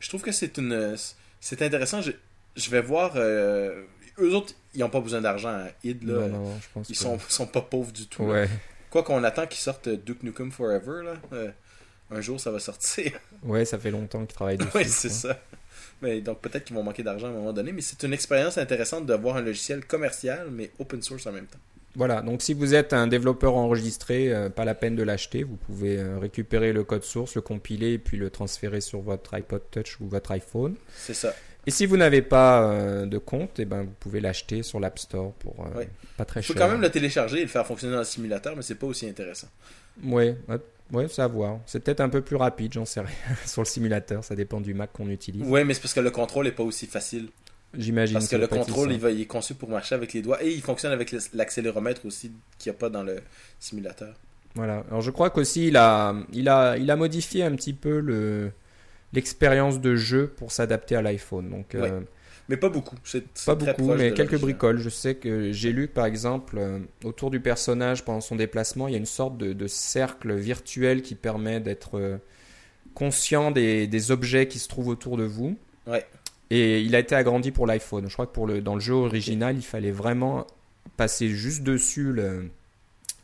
Je 0.00 0.08
trouve 0.08 0.22
que 0.22 0.32
c'est 0.32 0.58
une... 0.58 0.96
C'est 1.40 1.60
intéressant. 1.62 2.00
Je, 2.02 2.12
je 2.56 2.70
vais 2.70 2.80
voir... 2.82 3.12
euh, 3.16 3.82
Eux 4.20 4.34
autres, 4.34 4.54
ils 4.74 4.80
n'ont 4.80 4.90
pas 4.90 5.00
besoin 5.00 5.20
d'argent 5.20 5.48
à 5.48 5.66
id, 5.84 6.04
là. 6.04 6.14
Non, 6.14 6.28
non, 6.28 6.60
je 6.60 6.66
pense 6.72 6.88
Ils 6.88 6.92
que- 6.92 6.98
sont, 6.98 7.18
sont 7.28 7.46
pas 7.46 7.62
pauvres 7.62 7.92
du 7.92 8.06
tout. 8.06 8.22
Ouais. 8.24 8.48
Quoi 8.90 9.02
qu'on 9.02 9.22
attend 9.24 9.46
qu'ils 9.46 9.60
sortent 9.60 9.88
Duke 9.88 10.22
Nukem 10.22 10.50
Forever, 10.52 11.02
là. 11.04 11.14
euh, 11.32 11.50
un 12.10 12.20
jour, 12.20 12.40
ça 12.40 12.50
va 12.50 12.58
sortir. 12.60 13.12
ouais, 13.42 13.64
ça 13.64 13.78
fait 13.78 13.90
longtemps 13.90 14.24
qu'ils 14.24 14.34
travaillent 14.34 14.56
dessus. 14.56 14.70
oui, 14.76 14.84
c'est 14.86 15.10
ça. 15.10 15.38
Mais 16.00 16.20
donc, 16.20 16.40
peut-être 16.40 16.64
qu'ils 16.64 16.76
vont 16.76 16.82
manquer 16.84 17.02
d'argent 17.02 17.26
à 17.26 17.30
un 17.30 17.34
moment 17.34 17.52
donné. 17.52 17.72
Mais 17.72 17.82
c'est 17.82 18.02
une 18.04 18.12
expérience 18.12 18.56
intéressante 18.56 19.04
de 19.04 19.14
voir 19.14 19.36
un 19.36 19.40
logiciel 19.42 19.84
commercial, 19.84 20.48
mais 20.50 20.70
open 20.78 21.02
source 21.02 21.26
en 21.26 21.32
même 21.32 21.46
temps. 21.46 21.58
Voilà, 21.98 22.22
donc 22.22 22.40
si 22.42 22.54
vous 22.54 22.74
êtes 22.74 22.92
un 22.92 23.08
développeur 23.08 23.56
enregistré, 23.56 24.32
euh, 24.32 24.48
pas 24.48 24.64
la 24.64 24.74
peine 24.74 24.94
de 24.96 25.02
l'acheter, 25.02 25.42
vous 25.42 25.56
pouvez 25.56 25.98
euh, 25.98 26.18
récupérer 26.18 26.72
le 26.72 26.84
code 26.84 27.02
source, 27.02 27.34
le 27.34 27.40
compiler 27.42 27.92
et 27.94 27.98
puis 27.98 28.16
le 28.16 28.30
transférer 28.30 28.80
sur 28.80 29.00
votre 29.00 29.34
iPod 29.34 29.62
Touch 29.72 30.00
ou 30.00 30.06
votre 30.08 30.30
iPhone. 30.30 30.76
C'est 30.96 31.12
ça. 31.12 31.34
Et 31.66 31.70
si 31.70 31.84
vous 31.86 31.96
n'avez 31.96 32.22
pas 32.22 32.62
euh, 32.62 33.04
de 33.04 33.18
compte, 33.18 33.58
eh 33.58 33.64
ben, 33.64 33.82
vous 33.82 33.92
pouvez 33.98 34.20
l'acheter 34.20 34.62
sur 34.62 34.78
l'App 34.80 34.98
Store 34.98 35.32
pour 35.34 35.66
euh, 35.66 35.78
Ouais. 35.80 35.88
pas 36.16 36.24
très 36.24 36.40
Il 36.40 36.44
faut 36.44 36.54
cher. 36.54 36.62
quand 36.62 36.70
même 36.72 36.80
le 36.80 36.88
télécharger 36.90 37.38
et 37.38 37.42
le 37.42 37.48
faire 37.48 37.66
fonctionner 37.66 37.92
dans 37.94 37.98
le 37.98 38.04
simulateur, 38.06 38.54
mais 38.56 38.62
c'est 38.62 38.76
pas 38.76 38.86
aussi 38.86 39.06
intéressant. 39.08 39.48
Ouais, 40.04 40.36
ouais, 40.92 41.06
c'est 41.08 41.20
à 41.20 41.26
voir. 41.26 41.58
C'est 41.66 41.80
peut-être 41.80 42.00
un 42.00 42.08
peu 42.08 42.22
plus 42.22 42.36
rapide, 42.36 42.72
j'en 42.74 42.84
sais 42.84 43.00
rien, 43.00 43.10
sur 43.44 43.60
le 43.62 43.66
simulateur, 43.66 44.22
ça 44.24 44.36
dépend 44.36 44.60
du 44.60 44.72
Mac 44.72 44.92
qu'on 44.92 45.10
utilise. 45.10 45.42
Ouais, 45.42 45.64
mais 45.64 45.74
c'est 45.74 45.80
parce 45.82 45.94
que 45.94 46.00
le 46.00 46.12
contrôle 46.12 46.46
est 46.46 46.52
pas 46.52 46.62
aussi 46.62 46.86
facile. 46.86 47.28
J'imagine. 47.76 48.14
Parce 48.14 48.28
que 48.28 48.36
le 48.36 48.46
contrôle, 48.46 48.92
il, 48.92 48.98
va, 48.98 49.10
il 49.10 49.20
est 49.20 49.26
conçu 49.26 49.54
pour 49.54 49.68
marcher 49.68 49.94
avec 49.94 50.12
les 50.12 50.22
doigts 50.22 50.42
et 50.42 50.50
il 50.50 50.62
fonctionne 50.62 50.92
avec 50.92 51.14
l'accéléromètre 51.34 52.06
aussi 52.06 52.32
qu'il 52.58 52.70
n'y 52.70 52.76
a 52.76 52.78
pas 52.78 52.88
dans 52.88 53.02
le 53.02 53.20
simulateur. 53.60 54.14
Voilà. 54.54 54.84
Alors 54.88 55.02
je 55.02 55.10
crois 55.10 55.30
qu'aussi 55.30 55.68
il 55.68 55.76
a, 55.76 56.16
il 56.32 56.48
a, 56.48 56.76
il 56.78 56.90
a 56.90 56.96
modifié 56.96 57.44
un 57.44 57.54
petit 57.54 57.74
peu 57.74 58.00
le 58.00 58.50
l'expérience 59.12 59.80
de 59.80 59.96
jeu 59.96 60.28
pour 60.28 60.52
s'adapter 60.52 60.96
à 60.96 61.02
l'iPhone. 61.02 61.50
Donc 61.50 61.74
euh. 61.74 62.00
Mais 62.48 62.56
pas 62.56 62.70
beaucoup. 62.70 62.96
C'est 63.04 63.26
pas 63.44 63.54
beaucoup, 63.54 63.92
mais 63.94 64.14
quelques 64.14 64.38
bricoles. 64.38 64.78
Je 64.78 64.88
sais 64.88 65.14
que 65.14 65.52
j'ai 65.52 65.72
lu 65.72 65.86
par 65.86 66.06
exemple 66.06 66.56
euh, 66.58 66.78
autour 67.04 67.30
du 67.30 67.40
personnage 67.40 68.04
pendant 68.04 68.22
son 68.22 68.36
déplacement, 68.36 68.88
il 68.88 68.92
y 68.92 68.94
a 68.94 68.98
une 68.98 69.06
sorte 69.06 69.36
de, 69.36 69.52
de 69.52 69.66
cercle 69.66 70.34
virtuel 70.34 71.02
qui 71.02 71.14
permet 71.14 71.60
d'être 71.60 71.98
euh, 71.98 72.16
conscient 72.94 73.50
des, 73.50 73.86
des 73.86 74.10
objets 74.10 74.48
qui 74.48 74.58
se 74.58 74.68
trouvent 74.68 74.88
autour 74.88 75.18
de 75.18 75.24
vous. 75.24 75.58
Ouais. 75.86 76.06
Et 76.50 76.80
il 76.80 76.94
a 76.96 76.98
été 76.98 77.14
agrandi 77.14 77.50
pour 77.50 77.66
l'iPhone. 77.66 78.06
Je 78.08 78.12
crois 78.14 78.26
que 78.26 78.32
pour 78.32 78.46
le, 78.46 78.60
dans 78.62 78.74
le 78.74 78.80
jeu 78.80 78.94
original, 78.94 79.56
il 79.56 79.62
fallait 79.62 79.90
vraiment 79.90 80.46
passer 80.96 81.28
juste 81.28 81.62
dessus 81.62 82.12
le, 82.12 82.50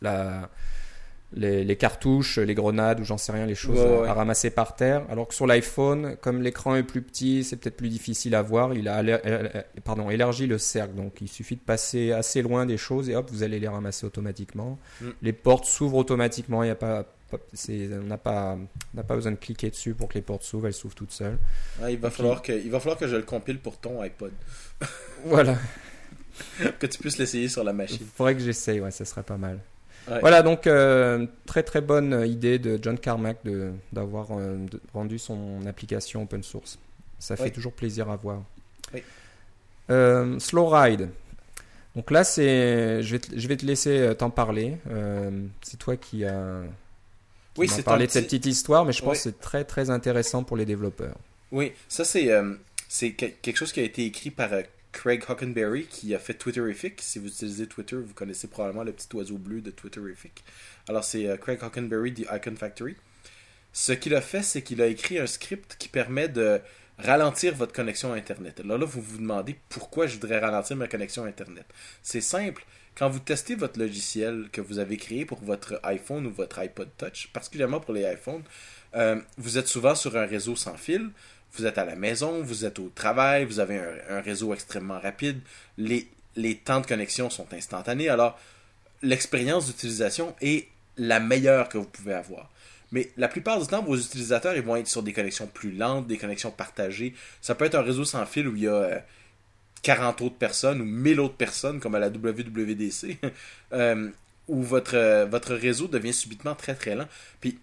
la, 0.02 0.50
les, 1.32 1.64
les 1.64 1.76
cartouches, 1.76 2.38
les 2.38 2.54
grenades 2.54 3.00
ou 3.00 3.04
j'en 3.04 3.16
sais 3.18 3.32
rien, 3.32 3.46
les 3.46 3.54
choses 3.54 3.78
Ouais, 3.80 3.86
à, 3.96 4.00
ouais. 4.02 4.08
à 4.08 4.14
ramasser 4.14 4.50
par 4.50 4.76
terre. 4.76 5.04
Alors 5.08 5.26
que 5.28 5.34
sur 5.34 5.46
l'iPhone, 5.46 6.16
comme 6.20 6.42
l'écran 6.42 6.76
est 6.76 6.82
plus 6.82 7.02
petit, 7.02 7.42
c'est 7.44 7.56
peut-être 7.56 7.76
plus 7.76 7.88
difficile 7.88 8.34
à 8.34 8.42
voir. 8.42 8.74
Il 8.74 8.88
a 8.88 9.02
éler- 9.02 9.18
euh, 9.24 9.48
pardon, 9.84 10.10
élargi 10.10 10.46
le 10.46 10.58
cercle. 10.58 10.94
Donc 10.94 11.20
il 11.22 11.28
suffit 11.28 11.56
de 11.56 11.60
passer 11.62 12.12
assez 12.12 12.42
loin 12.42 12.66
des 12.66 12.76
choses 12.76 13.08
et 13.08 13.16
hop, 13.16 13.28
vous 13.32 13.42
allez 13.42 13.58
les 13.58 13.68
ramasser 13.68 14.04
automatiquement. 14.06 14.78
Mm. 15.00 15.06
Les 15.22 15.32
portes 15.32 15.64
s'ouvrent 15.64 15.96
automatiquement. 15.96 16.62
Il 16.62 16.66
y 16.68 16.70
a 16.70 16.74
pas, 16.76 17.04
on 17.34 18.02
n'a 18.04 18.18
pas, 18.18 18.56
on 18.96 19.02
pas 19.02 19.14
besoin 19.16 19.32
de 19.32 19.36
cliquer 19.36 19.70
dessus 19.70 19.94
pour 19.94 20.08
que 20.08 20.14
les 20.14 20.22
portes 20.22 20.42
s'ouvrent. 20.42 20.66
Elles 20.66 20.72
s'ouvrent 20.74 20.94
toutes 20.94 21.12
seules. 21.12 21.38
Ouais, 21.80 21.94
il, 21.94 21.98
va 21.98 22.10
falloir 22.10 22.42
que, 22.42 22.52
il 22.52 22.70
va 22.70 22.80
falloir 22.80 22.98
que 22.98 23.06
je 23.08 23.16
le 23.16 23.22
compile 23.22 23.58
pour 23.58 23.78
ton 23.78 24.00
iPod. 24.02 24.32
Voilà. 25.24 25.56
que 26.78 26.86
tu 26.86 26.98
puisses 26.98 27.18
l'essayer 27.18 27.48
sur 27.48 27.64
la 27.64 27.70
Il 27.72 27.76
machine. 27.76 28.06
faudrait 28.14 28.34
que 28.34 28.40
j'essaye, 28.40 28.80
ouais, 28.80 28.90
ça 28.90 29.04
serait 29.04 29.22
pas 29.22 29.36
mal. 29.36 29.58
Ouais. 30.08 30.20
Voilà, 30.20 30.42
donc 30.42 30.66
euh, 30.66 31.26
très 31.46 31.62
très 31.62 31.80
bonne 31.80 32.24
idée 32.26 32.58
de 32.58 32.78
John 32.82 32.98
Carmack 32.98 33.38
d'avoir 33.92 34.26
euh, 34.32 34.58
rendu 34.92 35.18
son 35.18 35.64
application 35.66 36.22
open 36.24 36.42
source. 36.42 36.78
Ça 37.18 37.36
fait 37.36 37.44
Oui. 37.44 37.52
toujours 37.52 37.72
plaisir 37.72 38.10
à 38.10 38.16
voir. 38.16 38.42
Oui. 38.92 39.02
Euh, 39.90 40.38
Slow 40.38 40.68
Ride. 40.68 41.08
Donc 41.96 42.10
là, 42.10 42.24
c'est, 42.24 43.02
je 43.02 43.12
vais 43.12 43.18
te, 43.20 43.38
je 43.38 43.48
vais 43.48 43.56
te 43.56 43.64
laisser 43.64 43.96
euh, 43.98 44.14
t'en 44.14 44.28
parler. 44.28 44.76
C'est 45.62 45.78
toi 45.78 45.96
qui 45.96 46.24
as 46.26 46.60
Oui, 47.56 47.68
c'est 47.68 47.82
parlé 47.82 48.04
un 48.04 48.06
de 48.06 48.12
cette 48.12 48.24
petit- 48.26 48.38
petite 48.38 48.52
histoire, 48.52 48.84
mais 48.84 48.92
je 48.92 49.00
pense 49.02 49.10
Oui. 49.10 49.16
que 49.16 49.22
c'est 49.22 49.40
très 49.40 49.64
très 49.64 49.90
intéressant 49.90 50.42
pour 50.44 50.56
les 50.56 50.64
développeurs. 50.64 51.16
Oui, 51.52 51.72
ça 51.88 52.04
c'est 52.04 52.30
euh, 52.32 52.54
c'est 52.88 53.12
que- 53.12 53.26
quelque 53.26 53.56
chose 53.56 53.72
qui 53.72 53.80
a 53.80 53.84
été 53.84 54.04
écrit 54.04 54.30
par 54.30 54.52
euh, 54.52 54.62
Craig 54.92 55.22
Hockenberry 55.28 55.86
qui 55.86 56.14
a 56.14 56.18
fait 56.18 56.34
Twitterific. 56.34 57.00
Si 57.00 57.18
vous 57.18 57.28
utilisez 57.28 57.66
Twitter, 57.66 57.96
vous 57.96 58.14
connaissez 58.14 58.46
probablement 58.48 58.84
le 58.84 58.92
petit 58.92 59.08
oiseau 59.14 59.38
bleu 59.38 59.60
de 59.60 59.70
Twitterific. 59.70 60.44
Alors 60.88 61.04
c'est 61.04 61.26
euh, 61.28 61.36
Craig 61.36 61.62
Hockenberry 61.62 62.12
de 62.12 62.22
Icon 62.32 62.56
Factory. 62.56 62.96
Ce 63.72 63.92
qu'il 63.92 64.14
a 64.14 64.20
fait, 64.20 64.42
c'est 64.42 64.62
qu'il 64.62 64.80
a 64.82 64.86
écrit 64.86 65.18
un 65.18 65.26
script 65.26 65.76
qui 65.78 65.88
permet 65.88 66.28
de 66.28 66.60
ralentir 66.98 67.54
votre 67.56 67.72
connexion 67.72 68.12
Internet. 68.12 68.60
Alors 68.60 68.78
là, 68.78 68.84
vous 68.86 69.00
vous 69.02 69.18
demandez 69.18 69.56
pourquoi 69.68 70.06
je 70.06 70.14
voudrais 70.14 70.38
ralentir 70.38 70.76
ma 70.76 70.86
connexion 70.86 71.24
Internet. 71.24 71.66
C'est 72.02 72.20
simple. 72.20 72.64
Quand 72.96 73.08
vous 73.08 73.18
testez 73.18 73.56
votre 73.56 73.78
logiciel 73.78 74.48
que 74.52 74.60
vous 74.60 74.78
avez 74.78 74.96
créé 74.96 75.24
pour 75.24 75.42
votre 75.42 75.80
iPhone 75.82 76.26
ou 76.26 76.30
votre 76.30 76.60
iPod 76.60 76.88
Touch, 76.96 77.28
particulièrement 77.32 77.80
pour 77.80 77.92
les 77.92 78.02
iPhones, 78.02 78.42
euh, 78.94 79.20
vous 79.36 79.58
êtes 79.58 79.66
souvent 79.66 79.96
sur 79.96 80.16
un 80.16 80.26
réseau 80.26 80.54
sans 80.54 80.76
fil. 80.76 81.10
Vous 81.54 81.66
êtes 81.66 81.78
à 81.78 81.84
la 81.84 81.96
maison, 81.96 82.40
vous 82.42 82.64
êtes 82.64 82.78
au 82.78 82.90
travail, 82.94 83.44
vous 83.44 83.58
avez 83.58 83.80
un, 84.08 84.20
réseau 84.20 84.54
extrêmement 84.54 85.00
rapide. 85.00 85.40
Les, 85.76 86.08
les 86.36 86.56
temps 86.56 86.80
de 86.80 86.86
connexion 86.86 87.30
sont 87.30 87.52
instantanés. 87.52 88.08
Alors, 88.08 88.38
l'expérience 89.02 89.66
d'utilisation 89.66 90.34
est 90.40 90.68
la 90.96 91.18
meilleure 91.18 91.68
que 91.68 91.78
vous 91.78 91.84
pouvez 91.84 92.14
avoir. 92.14 92.50
Mais 92.92 93.10
la 93.16 93.26
plupart 93.26 93.60
du 93.60 93.66
temps, 93.66 93.82
vos 93.82 93.96
utilisateurs 93.96 94.54
ils 94.54 94.62
vont 94.62 94.76
être 94.76 94.86
sur 94.86 95.02
des 95.02 95.12
connexions 95.12 95.48
plus 95.48 95.72
lentes, 95.72 96.06
des 96.06 96.16
connexions 96.16 96.52
partagées. 96.52 97.14
Ça 97.40 97.56
peut 97.56 97.64
être 97.64 97.74
un 97.74 97.82
réseau 97.82 98.04
sans 98.04 98.24
fil 98.24 98.46
où 98.46 98.54
il 98.54 98.62
y 98.62 98.68
a 98.68 98.72
euh, 98.72 98.98
40 99.84 100.22
autres 100.22 100.36
personnes 100.36 100.80
ou 100.80 100.84
1000 100.84 101.20
autres 101.20 101.36
personnes, 101.36 101.78
comme 101.78 101.94
à 101.94 101.98
la 102.00 102.08
WWDC, 102.08 103.18
euh, 103.72 104.10
où 104.48 104.62
votre, 104.62 104.96
euh, 104.96 105.26
votre 105.26 105.54
réseau 105.54 105.86
devient 105.86 106.14
subitement 106.14 106.54
très 106.54 106.74
très 106.74 106.96
lent. 106.96 107.06
Puis, 107.40 107.58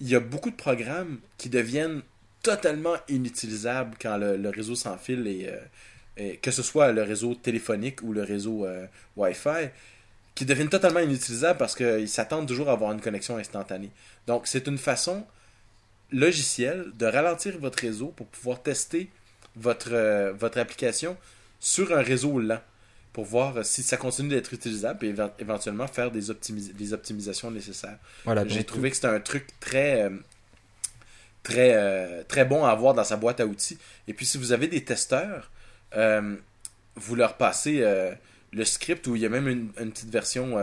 il 0.00 0.08
y 0.08 0.16
a 0.16 0.20
beaucoup 0.20 0.50
de 0.50 0.56
programmes 0.56 1.18
qui 1.38 1.48
deviennent 1.48 2.02
totalement 2.42 2.96
inutilisables 3.08 3.96
quand 4.00 4.16
le, 4.16 4.48
réseau 4.48 4.74
sans 4.74 4.96
fil 4.96 5.26
est, 5.26 5.52
euh, 6.18 6.34
que 6.40 6.50
ce 6.50 6.62
soit 6.62 6.92
le 6.92 7.02
réseau 7.02 7.34
téléphonique 7.34 8.02
ou 8.02 8.12
le 8.12 8.22
réseau 8.22 8.66
Wi-Fi, 9.16 9.68
qui 10.34 10.44
deviennent 10.44 10.68
totalement 10.68 11.00
inutilisables 11.00 11.58
parce 11.58 11.74
qu'ils 11.74 12.08
s'attendent 12.08 12.46
toujours 12.46 12.68
à 12.68 12.72
avoir 12.72 12.92
une 12.92 13.00
connexion 13.00 13.36
instantanée. 13.36 13.90
Donc, 14.26 14.46
c'est 14.46 14.66
une 14.66 14.78
façon 14.78 15.26
logicielle 16.12 16.86
de 16.98 17.06
ralentir 17.06 17.58
votre 17.58 17.80
réseau 17.80 18.08
pour 18.08 18.26
pouvoir 18.26 18.62
tester 18.62 19.10
votre, 19.56 20.32
votre 20.32 20.58
application 20.58 21.16
sur 21.60 21.92
un 21.96 22.02
réseau 22.02 22.38
lent 22.38 22.60
pour 23.12 23.24
voir 23.24 23.56
euh, 23.56 23.62
si 23.62 23.82
ça 23.82 23.96
continue 23.96 24.28
d'être 24.28 24.52
utilisable 24.52 25.04
et 25.06 25.12
éve- 25.12 25.30
éventuellement 25.38 25.86
faire 25.86 26.10
des, 26.10 26.30
optimis- 26.30 26.72
des 26.74 26.92
optimisations 26.92 27.50
nécessaires. 27.50 27.98
Voilà, 28.24 28.42
J'ai 28.46 28.64
trouvé 28.64 28.90
que 28.90 28.96
c'était 28.96 29.08
un 29.08 29.20
truc 29.20 29.46
très, 29.60 30.02
euh, 30.02 30.10
très, 31.42 31.72
euh, 31.74 32.22
très 32.28 32.44
bon 32.44 32.64
à 32.64 32.70
avoir 32.70 32.94
dans 32.94 33.04
sa 33.04 33.16
boîte 33.16 33.40
à 33.40 33.46
outils. 33.46 33.78
Et 34.08 34.12
puis, 34.14 34.26
si 34.26 34.36
vous 34.38 34.52
avez 34.52 34.68
des 34.68 34.84
testeurs, 34.84 35.50
euh, 35.96 36.36
vous 36.96 37.14
leur 37.14 37.36
passez 37.36 37.80
euh, 37.82 38.12
le 38.52 38.64
script 38.64 39.06
où 39.06 39.16
il 39.16 39.22
y 39.22 39.26
a 39.26 39.28
même 39.28 39.48
une, 39.48 39.70
une 39.80 39.92
petite 39.92 40.10
version 40.10 40.56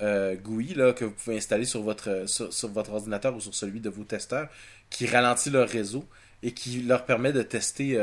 GUI 0.00 0.74
là, 0.74 0.92
que 0.92 1.04
vous 1.04 1.12
pouvez 1.12 1.36
installer 1.36 1.64
sur 1.64 1.82
votre, 1.82 2.24
sur, 2.28 2.52
sur 2.52 2.68
votre 2.70 2.92
ordinateur 2.92 3.34
ou 3.34 3.40
sur 3.40 3.54
celui 3.54 3.80
de 3.80 3.88
vos 3.88 4.04
testeurs 4.04 4.48
qui 4.90 5.06
ralentit 5.06 5.50
leur 5.50 5.68
réseau 5.68 6.04
et 6.42 6.52
qui 6.52 6.82
leur 6.82 7.04
permet 7.04 7.32
de 7.32 7.42
tester 7.42 7.96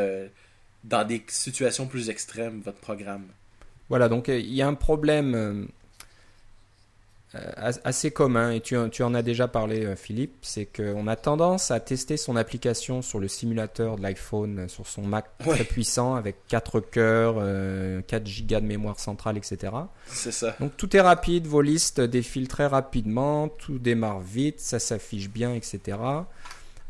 dans 0.84 1.08
des 1.08 1.24
situations 1.28 1.88
plus 1.88 2.10
extrêmes 2.10 2.62
votre 2.62 2.80
programme. 2.80 3.26
Voilà, 3.90 4.08
donc 4.08 4.30
euh, 4.30 4.40
il 4.40 4.54
y 4.54 4.62
a 4.62 4.68
un 4.68 4.74
problème, 4.74 5.36
euh, 5.36 5.66
euh, 7.36 7.72
assez 7.84 8.10
commun, 8.10 8.52
et 8.52 8.62
tu, 8.62 8.78
tu, 8.90 9.04
en 9.04 9.14
as 9.14 9.22
déjà 9.22 9.50
parlé, 9.50 9.96
Philippe, 9.98 10.36
c'est 10.42 10.66
qu'on 10.66 11.08
a 11.08 11.18
tendance 11.18 11.72
à 11.72 11.82
tester 11.82 12.16
son 12.16 12.38
application 12.38 13.02
sur 13.02 13.20
le 13.20 13.28
simulateur 13.28 13.98
de 13.98 14.02
l'iPhone, 14.02 14.70
sur 14.70 14.88
son 14.88 15.02
Mac 15.02 15.26
très 15.40 15.66
puissant, 15.66 16.16
avec 16.16 16.38
4 16.48 16.80
cœurs, 16.80 17.36
4 18.08 18.26
gigas 18.26 18.62
de 18.62 18.66
mémoire 18.66 19.00
centrale, 19.00 19.38
etc. 19.38 19.74
C'est 20.08 20.32
ça. 20.32 20.56
Donc 20.62 20.78
tout 20.78 20.96
est 20.96 21.02
rapide, 21.02 21.48
vos 21.48 21.62
listes 21.62 22.00
défilent 22.00 22.48
très 22.48 22.68
rapidement, 22.68 23.50
tout 23.50 23.78
démarre 23.78 24.22
vite, 24.22 24.62
ça 24.62 24.80
s'affiche 24.80 25.30
bien, 25.30 25.54
etc. 25.54 25.98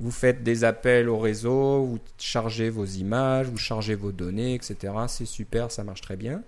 Vous 0.01 0.11
faites 0.11 0.41
des 0.41 0.63
appels 0.63 1.07
au 1.07 1.19
réseau, 1.19 1.83
vous 1.83 1.99
chargez 2.17 2.71
vos 2.71 2.85
images, 2.85 3.47
vous 3.47 3.57
chargez 3.57 3.93
vos 3.93 4.11
données, 4.11 4.55
etc. 4.55 4.93
C'est 5.07 5.27
super, 5.27 5.71
ça 5.71 5.83
marche 5.83 6.01
très 6.01 6.15
bien. 6.15 6.41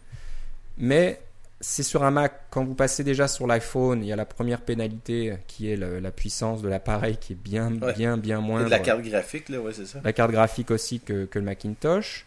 Mais 0.79 1.19
c'est 1.63 1.83
sur 1.83 2.03
un 2.03 2.11
Mac. 2.11 2.33
Quand 2.49 2.65
vous 2.65 2.75
passez 2.75 3.03
déjà 3.03 3.27
sur 3.27 3.47
l'iPhone, 3.47 4.03
il 4.03 4.07
y 4.07 4.11
a 4.11 4.15
la 4.15 4.25
première 4.25 4.61
pénalité 4.61 5.37
qui 5.47 5.71
est 5.71 5.77
la 5.77 6.11
puissance 6.11 6.61
de 6.61 6.67
l'appareil 6.67 7.17
qui 7.17 7.33
est 7.33 7.41
bien, 7.41 7.71
bien, 7.71 8.17
bien 8.17 8.41
moins. 8.41 8.67
la 8.67 8.79
carte 8.79 9.01
graphique, 9.01 9.49
là, 9.49 9.59
ouais, 9.59 9.71
c'est 9.73 9.85
ça. 9.85 9.99
La 10.03 10.13
carte 10.13 10.31
graphique 10.31 10.71
aussi 10.71 10.99
que, 10.99 11.27
le 11.33 11.41
Macintosh. 11.41 12.25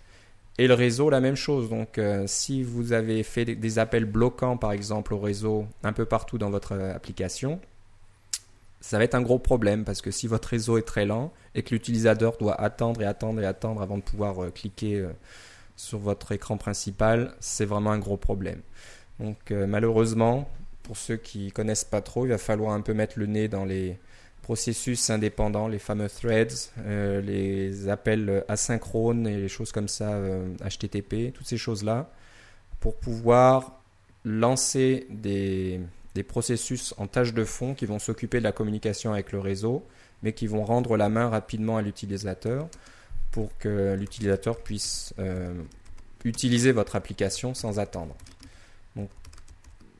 Et 0.58 0.68
le 0.68 0.74
réseau, 0.74 1.10
la 1.10 1.20
même 1.20 1.36
chose. 1.36 1.68
Donc, 1.68 1.98
euh, 1.98 2.24
si 2.26 2.62
vous 2.62 2.94
avez 2.94 3.22
fait 3.22 3.44
des 3.44 3.78
appels 3.78 4.06
bloquants, 4.06 4.56
par 4.56 4.72
exemple, 4.72 5.12
au 5.12 5.18
réseau 5.18 5.66
un 5.82 5.92
peu 5.92 6.06
partout 6.06 6.38
dans 6.38 6.48
votre 6.48 6.72
euh, 6.72 6.94
application, 6.94 7.60
ça 8.80 8.98
va 8.98 9.04
être 9.04 9.14
un 9.14 9.22
gros 9.22 9.38
problème 9.38 9.84
parce 9.84 10.00
que 10.00 10.10
si 10.10 10.26
votre 10.26 10.48
réseau 10.48 10.78
est 10.78 10.86
très 10.86 11.06
lent 11.06 11.32
et 11.54 11.62
que 11.62 11.74
l'utilisateur 11.74 12.36
doit 12.36 12.60
attendre 12.60 13.02
et 13.02 13.06
attendre 13.06 13.40
et 13.40 13.46
attendre 13.46 13.82
avant 13.82 13.96
de 13.96 14.02
pouvoir 14.02 14.44
euh, 14.44 14.50
cliquer 14.50 15.06
sur 15.76 15.98
votre 15.98 16.32
écran 16.32 16.56
principal, 16.56 17.34
c'est 17.38 17.66
vraiment 17.66 17.92
un 17.92 17.98
gros 17.98 18.16
problème. 18.16 18.60
Donc 19.20 19.50
euh, 19.50 19.66
malheureusement, 19.66 20.48
pour 20.82 20.96
ceux 20.96 21.16
qui 21.16 21.52
connaissent 21.52 21.84
pas 21.84 22.00
trop, 22.00 22.24
il 22.24 22.30
va 22.30 22.38
falloir 22.38 22.72
un 22.72 22.80
peu 22.80 22.94
mettre 22.94 23.18
le 23.18 23.26
nez 23.26 23.48
dans 23.48 23.64
les 23.64 23.98
processus 24.42 25.10
indépendants, 25.10 25.68
les 25.68 25.78
fameux 25.78 26.08
threads, 26.08 26.70
euh, 26.86 27.20
les 27.20 27.88
appels 27.88 28.44
asynchrones 28.48 29.26
et 29.26 29.36
les 29.36 29.48
choses 29.48 29.72
comme 29.72 29.88
ça, 29.88 30.18
HTTP, 30.64 31.14
euh, 31.14 31.30
toutes 31.32 31.46
ces 31.46 31.56
choses-là, 31.56 32.10
pour 32.80 32.96
pouvoir 32.96 33.80
lancer 34.24 35.06
des, 35.10 35.80
des, 36.16 36.22
processus 36.22 36.94
en 36.98 37.06
tâche 37.06 37.34
de 37.34 37.44
fond 37.44 37.74
qui 37.74 37.86
vont 37.86 37.98
s'occuper 37.98 38.38
de 38.38 38.44
la 38.44 38.52
communication 38.52 39.12
avec 39.12 39.32
le 39.32 39.40
réseau, 39.40 39.86
mais 40.22 40.32
qui 40.32 40.46
vont 40.46 40.64
rendre 40.64 40.96
la 40.96 41.08
main 41.08 41.28
rapidement 41.28 41.76
à 41.76 41.82
l'utilisateur 41.82 42.68
pour 43.30 43.56
que 43.58 43.94
l'utilisateur 43.98 44.58
puisse 44.58 45.14
utiliser 46.24 46.72
votre 46.72 46.96
application 46.96 47.54
sans 47.54 47.78
attendre. 47.78 48.16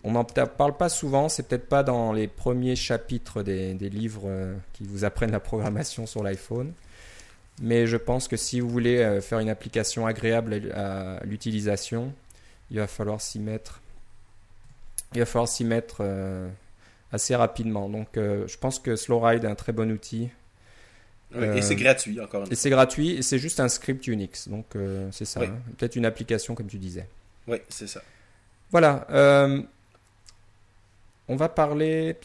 On 0.07 0.12
n'en 0.12 0.22
parle 0.22 0.76
pas 0.76 0.88
souvent, 0.88 1.29
c'est 1.29 1.48
peut-être 1.48 1.68
pas 1.68 1.83
dans 1.83 2.12
les 2.12 2.29
premiers 2.29 2.76
chapitres 2.76 3.42
des, 3.42 3.74
livres 3.74 4.22
euh, 4.26 4.55
qui 4.72 4.85
vous 4.85 5.05
apprennent 5.05 5.33
la 5.33 5.40
programmation 5.40 6.07
sur 6.07 6.22
l'iPhone. 6.22 6.72
Mais 7.61 7.88
je 7.88 7.96
pense 7.96 8.29
que 8.29 8.37
si 8.37 8.61
vous 8.61 8.68
voulez 8.68 8.98
euh, 8.98 9.20
faire 9.20 9.40
une 9.40 9.48
application 9.48 10.07
agréable 10.07 10.70
à, 10.76 11.18
l'utilisation, 11.24 12.12
il 12.70 12.79
va 12.79 12.87
falloir 12.87 13.20
s'y 13.20 13.40
mettre. 13.40 13.81
Il 15.14 15.21
va 15.21 15.27
falloir 15.27 15.49
s'y 15.49 15.64
mettre 15.64 15.99
euh, 16.01 16.49
assez 17.12 17.35
rapidement. 17.35 17.88
Donc, 17.88 18.09
je 18.14 18.57
pense 18.59 18.79
que 18.79 18.97
SlowRide 18.97 19.45
est 19.45 19.49
un 19.49 19.55
très 19.55 19.73
bon 19.73 19.90
outil. 19.90 20.29
et 21.35 21.62
c'est 21.62 21.77
gratuit 21.77 22.21
encore. 22.21 22.45
Une 22.45 22.53
et 22.53 22.57
c'est 22.57 22.71
gratuit 22.71 23.11
et 23.11 23.23
c'est 23.23 23.38
juste 23.38 23.61
un 23.61 23.69
script 23.69 24.07
Unix. 24.07 24.49
Donc, 24.49 24.77
c'est 25.12 25.25
ça. 25.25 25.40
Hein. 25.42 25.59
Peut-être 25.79 25.97
une 25.97 26.07
application 26.07 26.55
comme 26.55 26.66
tu 26.66 26.79
disais. 26.79 27.09
Oui, 27.47 27.59
c'est 27.69 27.87
ça. 27.87 28.03
Voilà. 28.71 29.07
On 31.29 31.37
va 31.37 31.49
parler. 31.49 32.16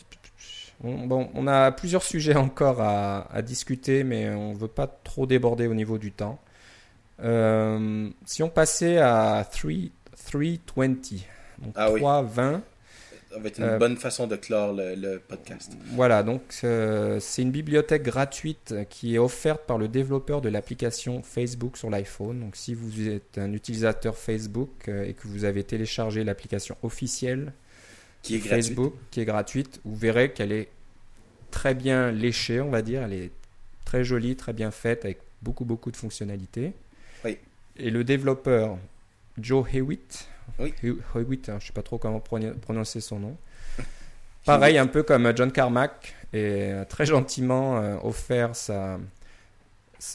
bon, 0.84 1.30
on 1.34 1.48
a 1.48 1.72
plusieurs 1.72 2.04
sujets 2.04 2.36
encore 2.36 2.82
à, 2.82 3.42
discuter, 3.42 4.04
mais 4.04 4.30
on 4.30 4.54
ne 4.54 4.58
veut 4.58 4.68
pas 4.68 4.88
trop 4.88 5.26
déborder 5.26 5.68
au 5.68 5.74
niveau 5.74 5.98
du 5.98 6.12
temps. 6.12 6.40
Euh, 7.24 8.10
si 8.26 8.42
on 8.42 8.50
passait 8.50 8.98
à 8.98 9.48
3, 9.52 9.72
320, 10.66 10.88
donc 11.60 11.74
ah 11.76 11.86
320. 11.88 12.62
Ça 13.32 13.40
va 13.40 13.48
être 13.48 13.60
une 13.60 13.66
euh, 13.66 13.78
bonne 13.78 13.98
façon 13.98 14.28
de 14.28 14.36
clore 14.36 14.74
le, 14.74 15.18
podcast. 15.18 15.72
Voilà, 15.94 16.22
donc 16.24 16.42
euh, 16.64 17.20
c'est 17.20 17.42
une 17.42 17.52
bibliothèque 17.52 18.04
gratuite 18.04 18.76
qui 18.90 19.16
est 19.16 19.20
offerte 19.20 19.62
par 19.66 19.78
le 19.78 19.88
développeur 19.88 20.42
de 20.42 20.50
l'application 20.50 21.22
Facebook 21.24 21.78
sur 21.78 21.90
l'iPhone. 21.90 22.40
Donc 22.40 22.56
si 22.56 22.74
vous 22.74 23.08
êtes 23.08 23.38
un 23.38 23.54
utilisateur 23.54 24.18
Facebook 24.18 24.90
et 24.90 25.14
que 25.14 25.28
vous 25.28 25.46
avez 25.46 25.64
téléchargé 25.64 26.24
l'application 26.24 26.76
officielle 26.84 27.54
qui 28.22 28.36
est 28.36 28.40
Facebook, 28.40 28.94
qui 29.10 29.22
est 29.22 29.26
gratuite. 29.26 29.80
Vous 29.84 29.96
verrez 29.96 30.32
qu'elle 30.32 30.52
est 30.52 30.70
très 31.50 31.74
bien 31.74 32.12
léchée, 32.12 32.62
on 32.62 32.70
va 32.70 32.82
dire. 32.82 33.04
Elle 33.04 33.14
est 33.14 33.32
très 33.86 34.04
jolie, 34.04 34.36
très 34.36 34.54
bien 34.54 34.72
faite, 34.72 35.06
avec 35.06 35.20
beaucoup, 35.42 35.66
beaucoup 35.66 35.92
de 35.92 35.98
fonctionnalités. 35.98 36.74
Oui. 37.26 37.38
Et 37.78 37.90
le 37.90 38.04
développeur 38.04 38.78
Joe 39.38 39.66
Hewitt, 39.74 40.28
oui. 40.60 40.74
Hewitt, 41.16 41.50
hein, 41.50 41.58
je 41.60 41.64
ne 41.66 41.68
sais 41.68 41.74
pas 41.74 41.82
trop 41.82 41.98
comment 41.98 42.20
prononcer 42.20 43.02
son 43.02 43.20
nom. 43.20 43.38
Pareil, 44.46 44.78
un 44.78 44.88
peu 44.88 45.04
comme 45.04 45.32
John 45.36 45.52
Carmack, 45.52 46.16
et 46.34 46.74
très 46.90 47.06
gentiment 47.06 47.78
euh, 47.78 47.98
offert 48.04 48.56
sa, 48.56 49.00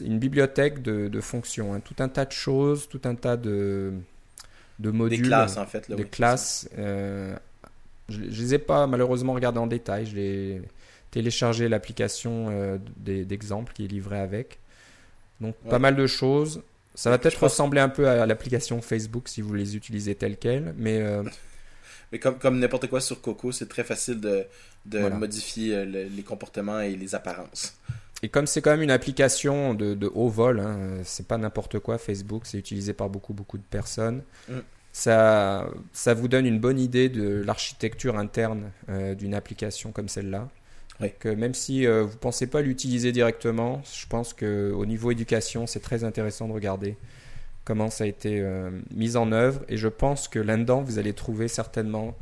une 0.00 0.18
bibliothèque 0.18 0.82
de, 0.82 1.20
fonctions, 1.20 1.74
hein. 1.74 1.80
tout 1.80 1.96
un 1.98 2.08
tas 2.08 2.24
de 2.24 2.32
choses, 2.32 2.88
tout 2.88 3.02
un 3.04 3.14
tas 3.14 3.36
de, 3.36 3.92
de 4.78 4.90
modules, 4.90 5.22
des 5.22 5.28
classes 5.28 5.56
en 5.56 5.66
fait, 5.66 5.88
là, 5.88 5.96
des 5.96 6.04
classes 6.04 6.68
euh, 6.78 7.36
je 8.08 8.18
ne 8.20 8.26
les 8.26 8.54
ai 8.54 8.58
pas 8.58 8.86
malheureusement 8.86 9.32
regardés 9.32 9.58
en 9.58 9.66
détail. 9.66 10.06
Je 10.06 10.16
l'ai 10.16 10.62
téléchargé 11.10 11.68
l'application 11.68 12.48
euh, 12.50 12.78
d'exemple 12.98 13.72
qui 13.72 13.84
est 13.84 13.88
livrée 13.88 14.20
avec. 14.20 14.58
Donc 15.40 15.54
pas 15.68 15.78
mal 15.78 15.96
de 15.96 16.06
choses. 16.06 16.62
Ça 16.96 17.10
va 17.10 17.18
peut-être 17.18 17.42
ressembler 17.42 17.80
un 17.80 17.88
peu 17.88 18.08
à 18.08 18.26
l'application 18.26 18.80
Facebook 18.80 19.28
si 19.28 19.40
vous 19.40 19.54
les 19.54 19.76
utilisez 19.76 20.14
telles 20.14 20.36
quelles, 20.36 20.74
mais... 20.76 21.00
Euh, 21.00 21.22
mais 22.12 22.18
comme, 22.18 22.38
comme 22.38 22.58
n'importe 22.58 22.88
quoi 22.88 23.00
sur 23.00 23.20
Coco, 23.20 23.52
c'est 23.52 23.68
très 23.68 23.84
facile 23.84 24.20
de, 24.20 24.44
de 24.86 25.08
modifier 25.10 25.76
euh, 25.76 25.84
les 25.84 26.22
comportements 26.22 26.80
et 26.80 26.96
les 26.96 27.14
apparences. 27.14 27.78
Et 28.22 28.28
comme 28.28 28.46
c'est 28.46 28.62
quand 28.62 28.70
même 28.70 28.82
une 28.82 28.90
application 28.90 29.74
de, 29.74 29.94
de 29.94 30.10
haut 30.12 30.28
vol, 30.28 30.58
hein, 30.58 30.78
c'est 31.04 31.28
pas 31.28 31.38
n'importe 31.38 31.78
quoi 31.78 31.98
Facebook, 31.98 32.46
c'est 32.46 32.58
utilisé 32.58 32.94
par 32.94 33.10
beaucoup 33.10 33.34
beaucoup 33.34 33.58
de 33.58 33.62
personnes. 33.62 34.22
Mm 34.48 34.54
ça, 34.96 35.68
ça 35.92 36.14
vous 36.14 36.26
donne 36.26 36.46
une 36.46 36.58
bonne 36.58 36.78
idée 36.78 37.10
de 37.10 37.42
l'architecture 37.44 38.16
interne 38.16 38.70
euh, 38.88 39.14
d'une 39.14 39.34
application 39.34 39.92
comme 39.92 40.08
celle-là. 40.08 40.48
Même 41.24 41.54
si 41.54 41.86
euh, 41.86 42.02
vous 42.02 42.14
ne 42.14 42.18
pensez 42.18 42.46
pas 42.46 42.62
l'utiliser 42.62 43.12
directement, 43.12 43.82
je 43.92 44.06
pense 44.06 44.32
qu'au 44.32 44.86
niveau 44.86 45.10
éducation, 45.10 45.66
c'est 45.66 45.80
très 45.80 46.04
intéressant 46.04 46.48
de 46.48 46.52
regarder 46.52 46.96
comment 47.64 47.90
ça 47.90 48.04
a 48.04 48.06
été 48.06 48.40
euh, 48.40 48.70
mis 48.94 49.16
en 49.16 49.32
œuvre. 49.32 49.62
Et 49.68 49.76
je 49.76 49.88
pense 49.88 50.28
que 50.28 50.38
là-dedans, 50.38 50.82
vous 50.82 50.98
allez 50.98 51.12
trouver 51.12 51.48
certainement 51.48 52.16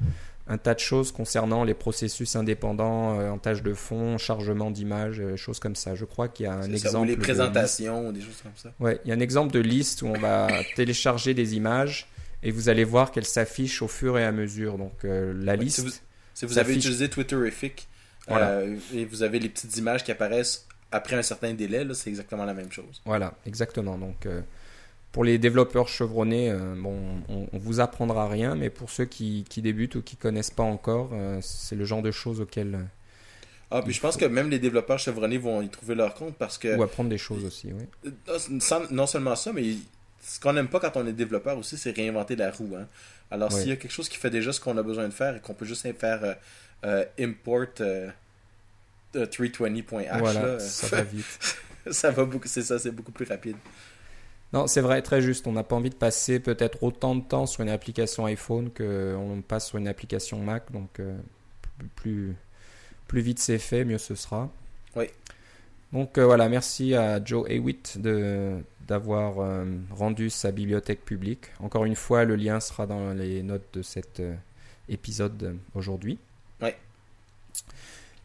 un 0.47 0.59
tas 0.59 0.75
de 0.75 0.81
choses 0.81 1.11
concernant 1.11 1.65
les 1.65 1.73
processus 1.73 2.37
indépendants 2.37 3.19
en 3.31 3.39
tâche 3.39 3.63
de 3.63 3.73
fond, 3.73 4.19
chargement 4.19 4.71
d'images, 4.71 5.23
choses 5.37 5.59
comme 5.59 5.75
ça. 5.75 5.95
Je 5.95 6.05
crois 6.05 6.29
qu'il 6.29 6.45
y 6.45 6.49
a 6.49 6.53
un 6.53 6.71
exemple. 6.71 6.93
Ça, 6.93 7.01
ou 7.01 7.05
les 7.05 7.17
présentations, 7.17 8.09
ou 8.09 8.13
des 8.13 8.21
choses 8.21 8.43
comme 8.43 8.53
ça. 8.55 8.75
Ouais, 8.79 9.01
il 9.05 9.09
y 9.09 9.13
a 9.13 9.15
un 9.15 9.21
exemple 9.21 9.55
de 9.55 9.61
liste 9.61 10.03
où 10.03 10.07
on 10.07 10.19
va 10.19 10.49
télécharger 10.77 11.33
des 11.33 11.57
images 11.57 12.09
et 12.45 12.51
vous 12.51 12.69
allez 12.69 12.85
voir 12.85 13.11
qu'elle 13.11 13.25
s'affiche 13.25 13.83
au 13.83 13.89
fur 13.89 14.19
et 14.19 14.25
à 14.25 14.31
mesure. 14.31 14.79
Donc 14.79 15.05
euh, 15.05 15.33
la 15.35 15.57
liste. 15.57 16.03
Si 16.35 16.47
vous, 16.47 16.59
avez 16.59 16.75
utilisé 16.75 17.09
Twitterific 17.09 17.89
euh, 18.31 18.77
et 18.95 19.05
vous 19.05 19.23
avez 19.23 19.39
les 19.39 19.49
petites 19.49 19.77
images 19.77 20.05
qui 20.05 20.13
apparaissent 20.13 20.67
après 20.91 21.17
un 21.17 21.23
certain 21.23 21.53
délai, 21.55 21.87
c'est 21.95 22.11
exactement 22.11 22.45
la 22.45 22.55
même 22.55 22.71
chose. 22.71 23.03
Voilà, 23.05 23.35
exactement. 23.47 23.99
Donc 23.99 24.27
euh, 24.27 24.41
pour 25.13 25.25
les 25.25 25.39
développeurs 25.39 25.89
chevronnés, 25.89 26.53
bon, 26.77 26.97
on, 27.29 27.49
on, 27.53 27.59
vous 27.59 27.81
apprendra 27.81 28.29
rien, 28.29 28.55
mais 28.55 28.71
pour 28.71 28.91
ceux 28.91 29.05
qui, 29.05 29.45
qui 29.49 29.63
débutent 29.63 29.97
ou 29.97 30.03
qui 30.03 30.17
connaissent 30.17 30.51
pas 30.51 30.63
encore, 30.63 31.11
c'est 31.41 31.77
le 31.77 31.85
genre 31.85 32.03
de 32.03 32.11
choses 32.11 32.41
auxquelles 32.41 32.79
ah, 33.71 33.83
puis 33.83 33.93
je 33.93 34.01
pense 34.01 34.17
que 34.17 34.25
même 34.25 34.51
les 34.51 34.61
développeurs 34.61 35.01
chevronnés 35.01 35.39
vont 35.39 35.61
y 35.61 35.69
trouver 35.69 35.97
leur 35.97 36.15
compte 36.15 36.37
parce 36.37 36.59
que. 36.59 36.77
Ou 36.77 36.83
apprendre 36.85 37.09
des 37.09 37.19
choses 37.19 37.45
aussi, 37.45 37.73
oui. 37.73 37.87
non 38.91 39.07
seulement 39.07 39.35
ça, 39.35 39.53
mais 39.53 39.75
ce 40.21 40.39
qu'on 40.41 40.53
n'aime 40.53 40.69
pas 40.69 40.81
quand 40.81 40.97
on 40.97 41.07
est 41.07 41.13
développeur 41.13 41.59
aussi, 41.59 41.77
c'est 41.77 41.91
réinventer 41.91 42.37
la 42.37 42.51
roue. 42.51 42.75
Hein. 42.79 42.87
Alors, 43.31 43.53
s'il 43.53 43.69
y 43.69 43.73
a 43.73 43.77
quelque 43.77 43.91
chose 43.91 44.09
qui 44.09 44.17
fait 44.17 44.31
déjà 44.31 44.53
ce 44.53 44.61
qu'on 44.61 44.77
a 44.79 44.83
besoin 44.83 45.09
de 45.09 45.13
faire 45.13 45.37
et 45.37 45.41
qu'on 45.41 45.55
peut 45.55 45.65
juste 45.65 45.87
faire 45.99 46.25
euh, 46.25 46.35
euh, 46.85 47.05
import 49.17 49.45
320.h, 49.45 50.37
euh, 50.37 50.59
ça 50.59 50.89
va 50.89 51.03
vite. 51.03 51.57
ça 51.91 52.11
va 52.11 52.25
beaucoup, 52.25 52.49
c'est 52.49 52.63
ça, 52.63 52.79
c'est 52.79 52.91
beaucoup 52.91 53.13
plus 53.13 53.27
rapide. 53.27 53.57
Non, 54.53 54.67
c'est 54.67 54.81
vrai, 54.81 55.03
très 55.03 55.21
juste. 55.21 55.47
On 55.47 55.53
n'a 55.53 55.65
pas 55.65 55.77
envie 55.77 55.91
de 55.91 55.95
passer 55.97 56.39
peut-être 56.39 56.83
autant 56.83 57.17
de 57.17 57.23
temps 57.23 57.47
sur 57.47 57.63
une 57.63 57.69
application 57.69 58.27
iPhone 58.27 58.71
qu'on 58.71 59.43
passe 59.47 59.69
sur 59.69 59.79
une 59.79 59.89
application 59.89 60.39
Mac. 60.39 60.71
Donc, 60.71 61.01
plus, 61.97 62.37
plus 63.09 63.21
vite 63.21 63.41
c'est 63.41 63.59
fait, 63.59 63.85
mieux 63.85 63.99
ce 63.99 64.15
sera. 64.15 64.49
Oui. 64.95 65.07
Donc 65.93 66.19
voilà, 66.19 66.49
merci 66.49 66.95
à 66.95 67.25
Joe 67.25 67.49
Hewitt 67.51 68.01
de, 68.01 68.63
d'avoir 68.87 69.41
euh, 69.41 69.65
rendu 69.91 70.31
sa 70.31 70.53
bibliothèque 70.53 71.05
publique. 71.05 71.47
Encore 71.61 71.85
une 71.85 71.97
fois, 71.97 72.25
le 72.25 72.37
lien 72.37 72.61
sera 72.61 72.87
dans 72.87 73.13
les 73.13 73.43
notes 73.43 73.67
de 73.75 73.83
cet 73.83 74.21
euh, 74.21 74.35
épisode 74.89 75.57
aujourd'hui. 75.75 76.19
Oui. 76.61 76.71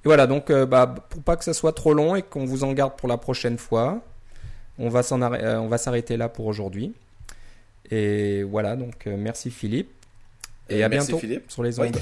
Et 0.03 0.07
voilà, 0.07 0.27
donc 0.27 0.51
bah, 0.51 0.95
pour 1.09 1.21
pas 1.21 1.35
que 1.35 1.43
ça 1.43 1.53
soit 1.53 1.73
trop 1.73 1.93
long 1.93 2.15
et 2.15 2.21
qu'on 2.21 2.45
vous 2.45 2.63
en 2.63 2.71
garde 2.73 2.95
pour 2.95 3.09
la 3.09 3.17
prochaine 3.17 3.57
fois, 3.57 4.01
on 4.77 4.89
va 4.89 5.03
s'arrêter 5.77 6.15
là 6.15 6.29
pour 6.29 6.45
aujourd'hui. 6.45 6.93
Et 7.91 8.43
voilà, 8.43 8.75
donc 8.75 9.05
merci 9.05 9.51
Philippe. 9.51 9.91
Et 10.69 10.83
à 10.83 10.89
bientôt 10.89 11.17
Philippe. 11.17 11.51
sur 11.51 11.63
les 11.63 11.79
ondes. 11.79 11.97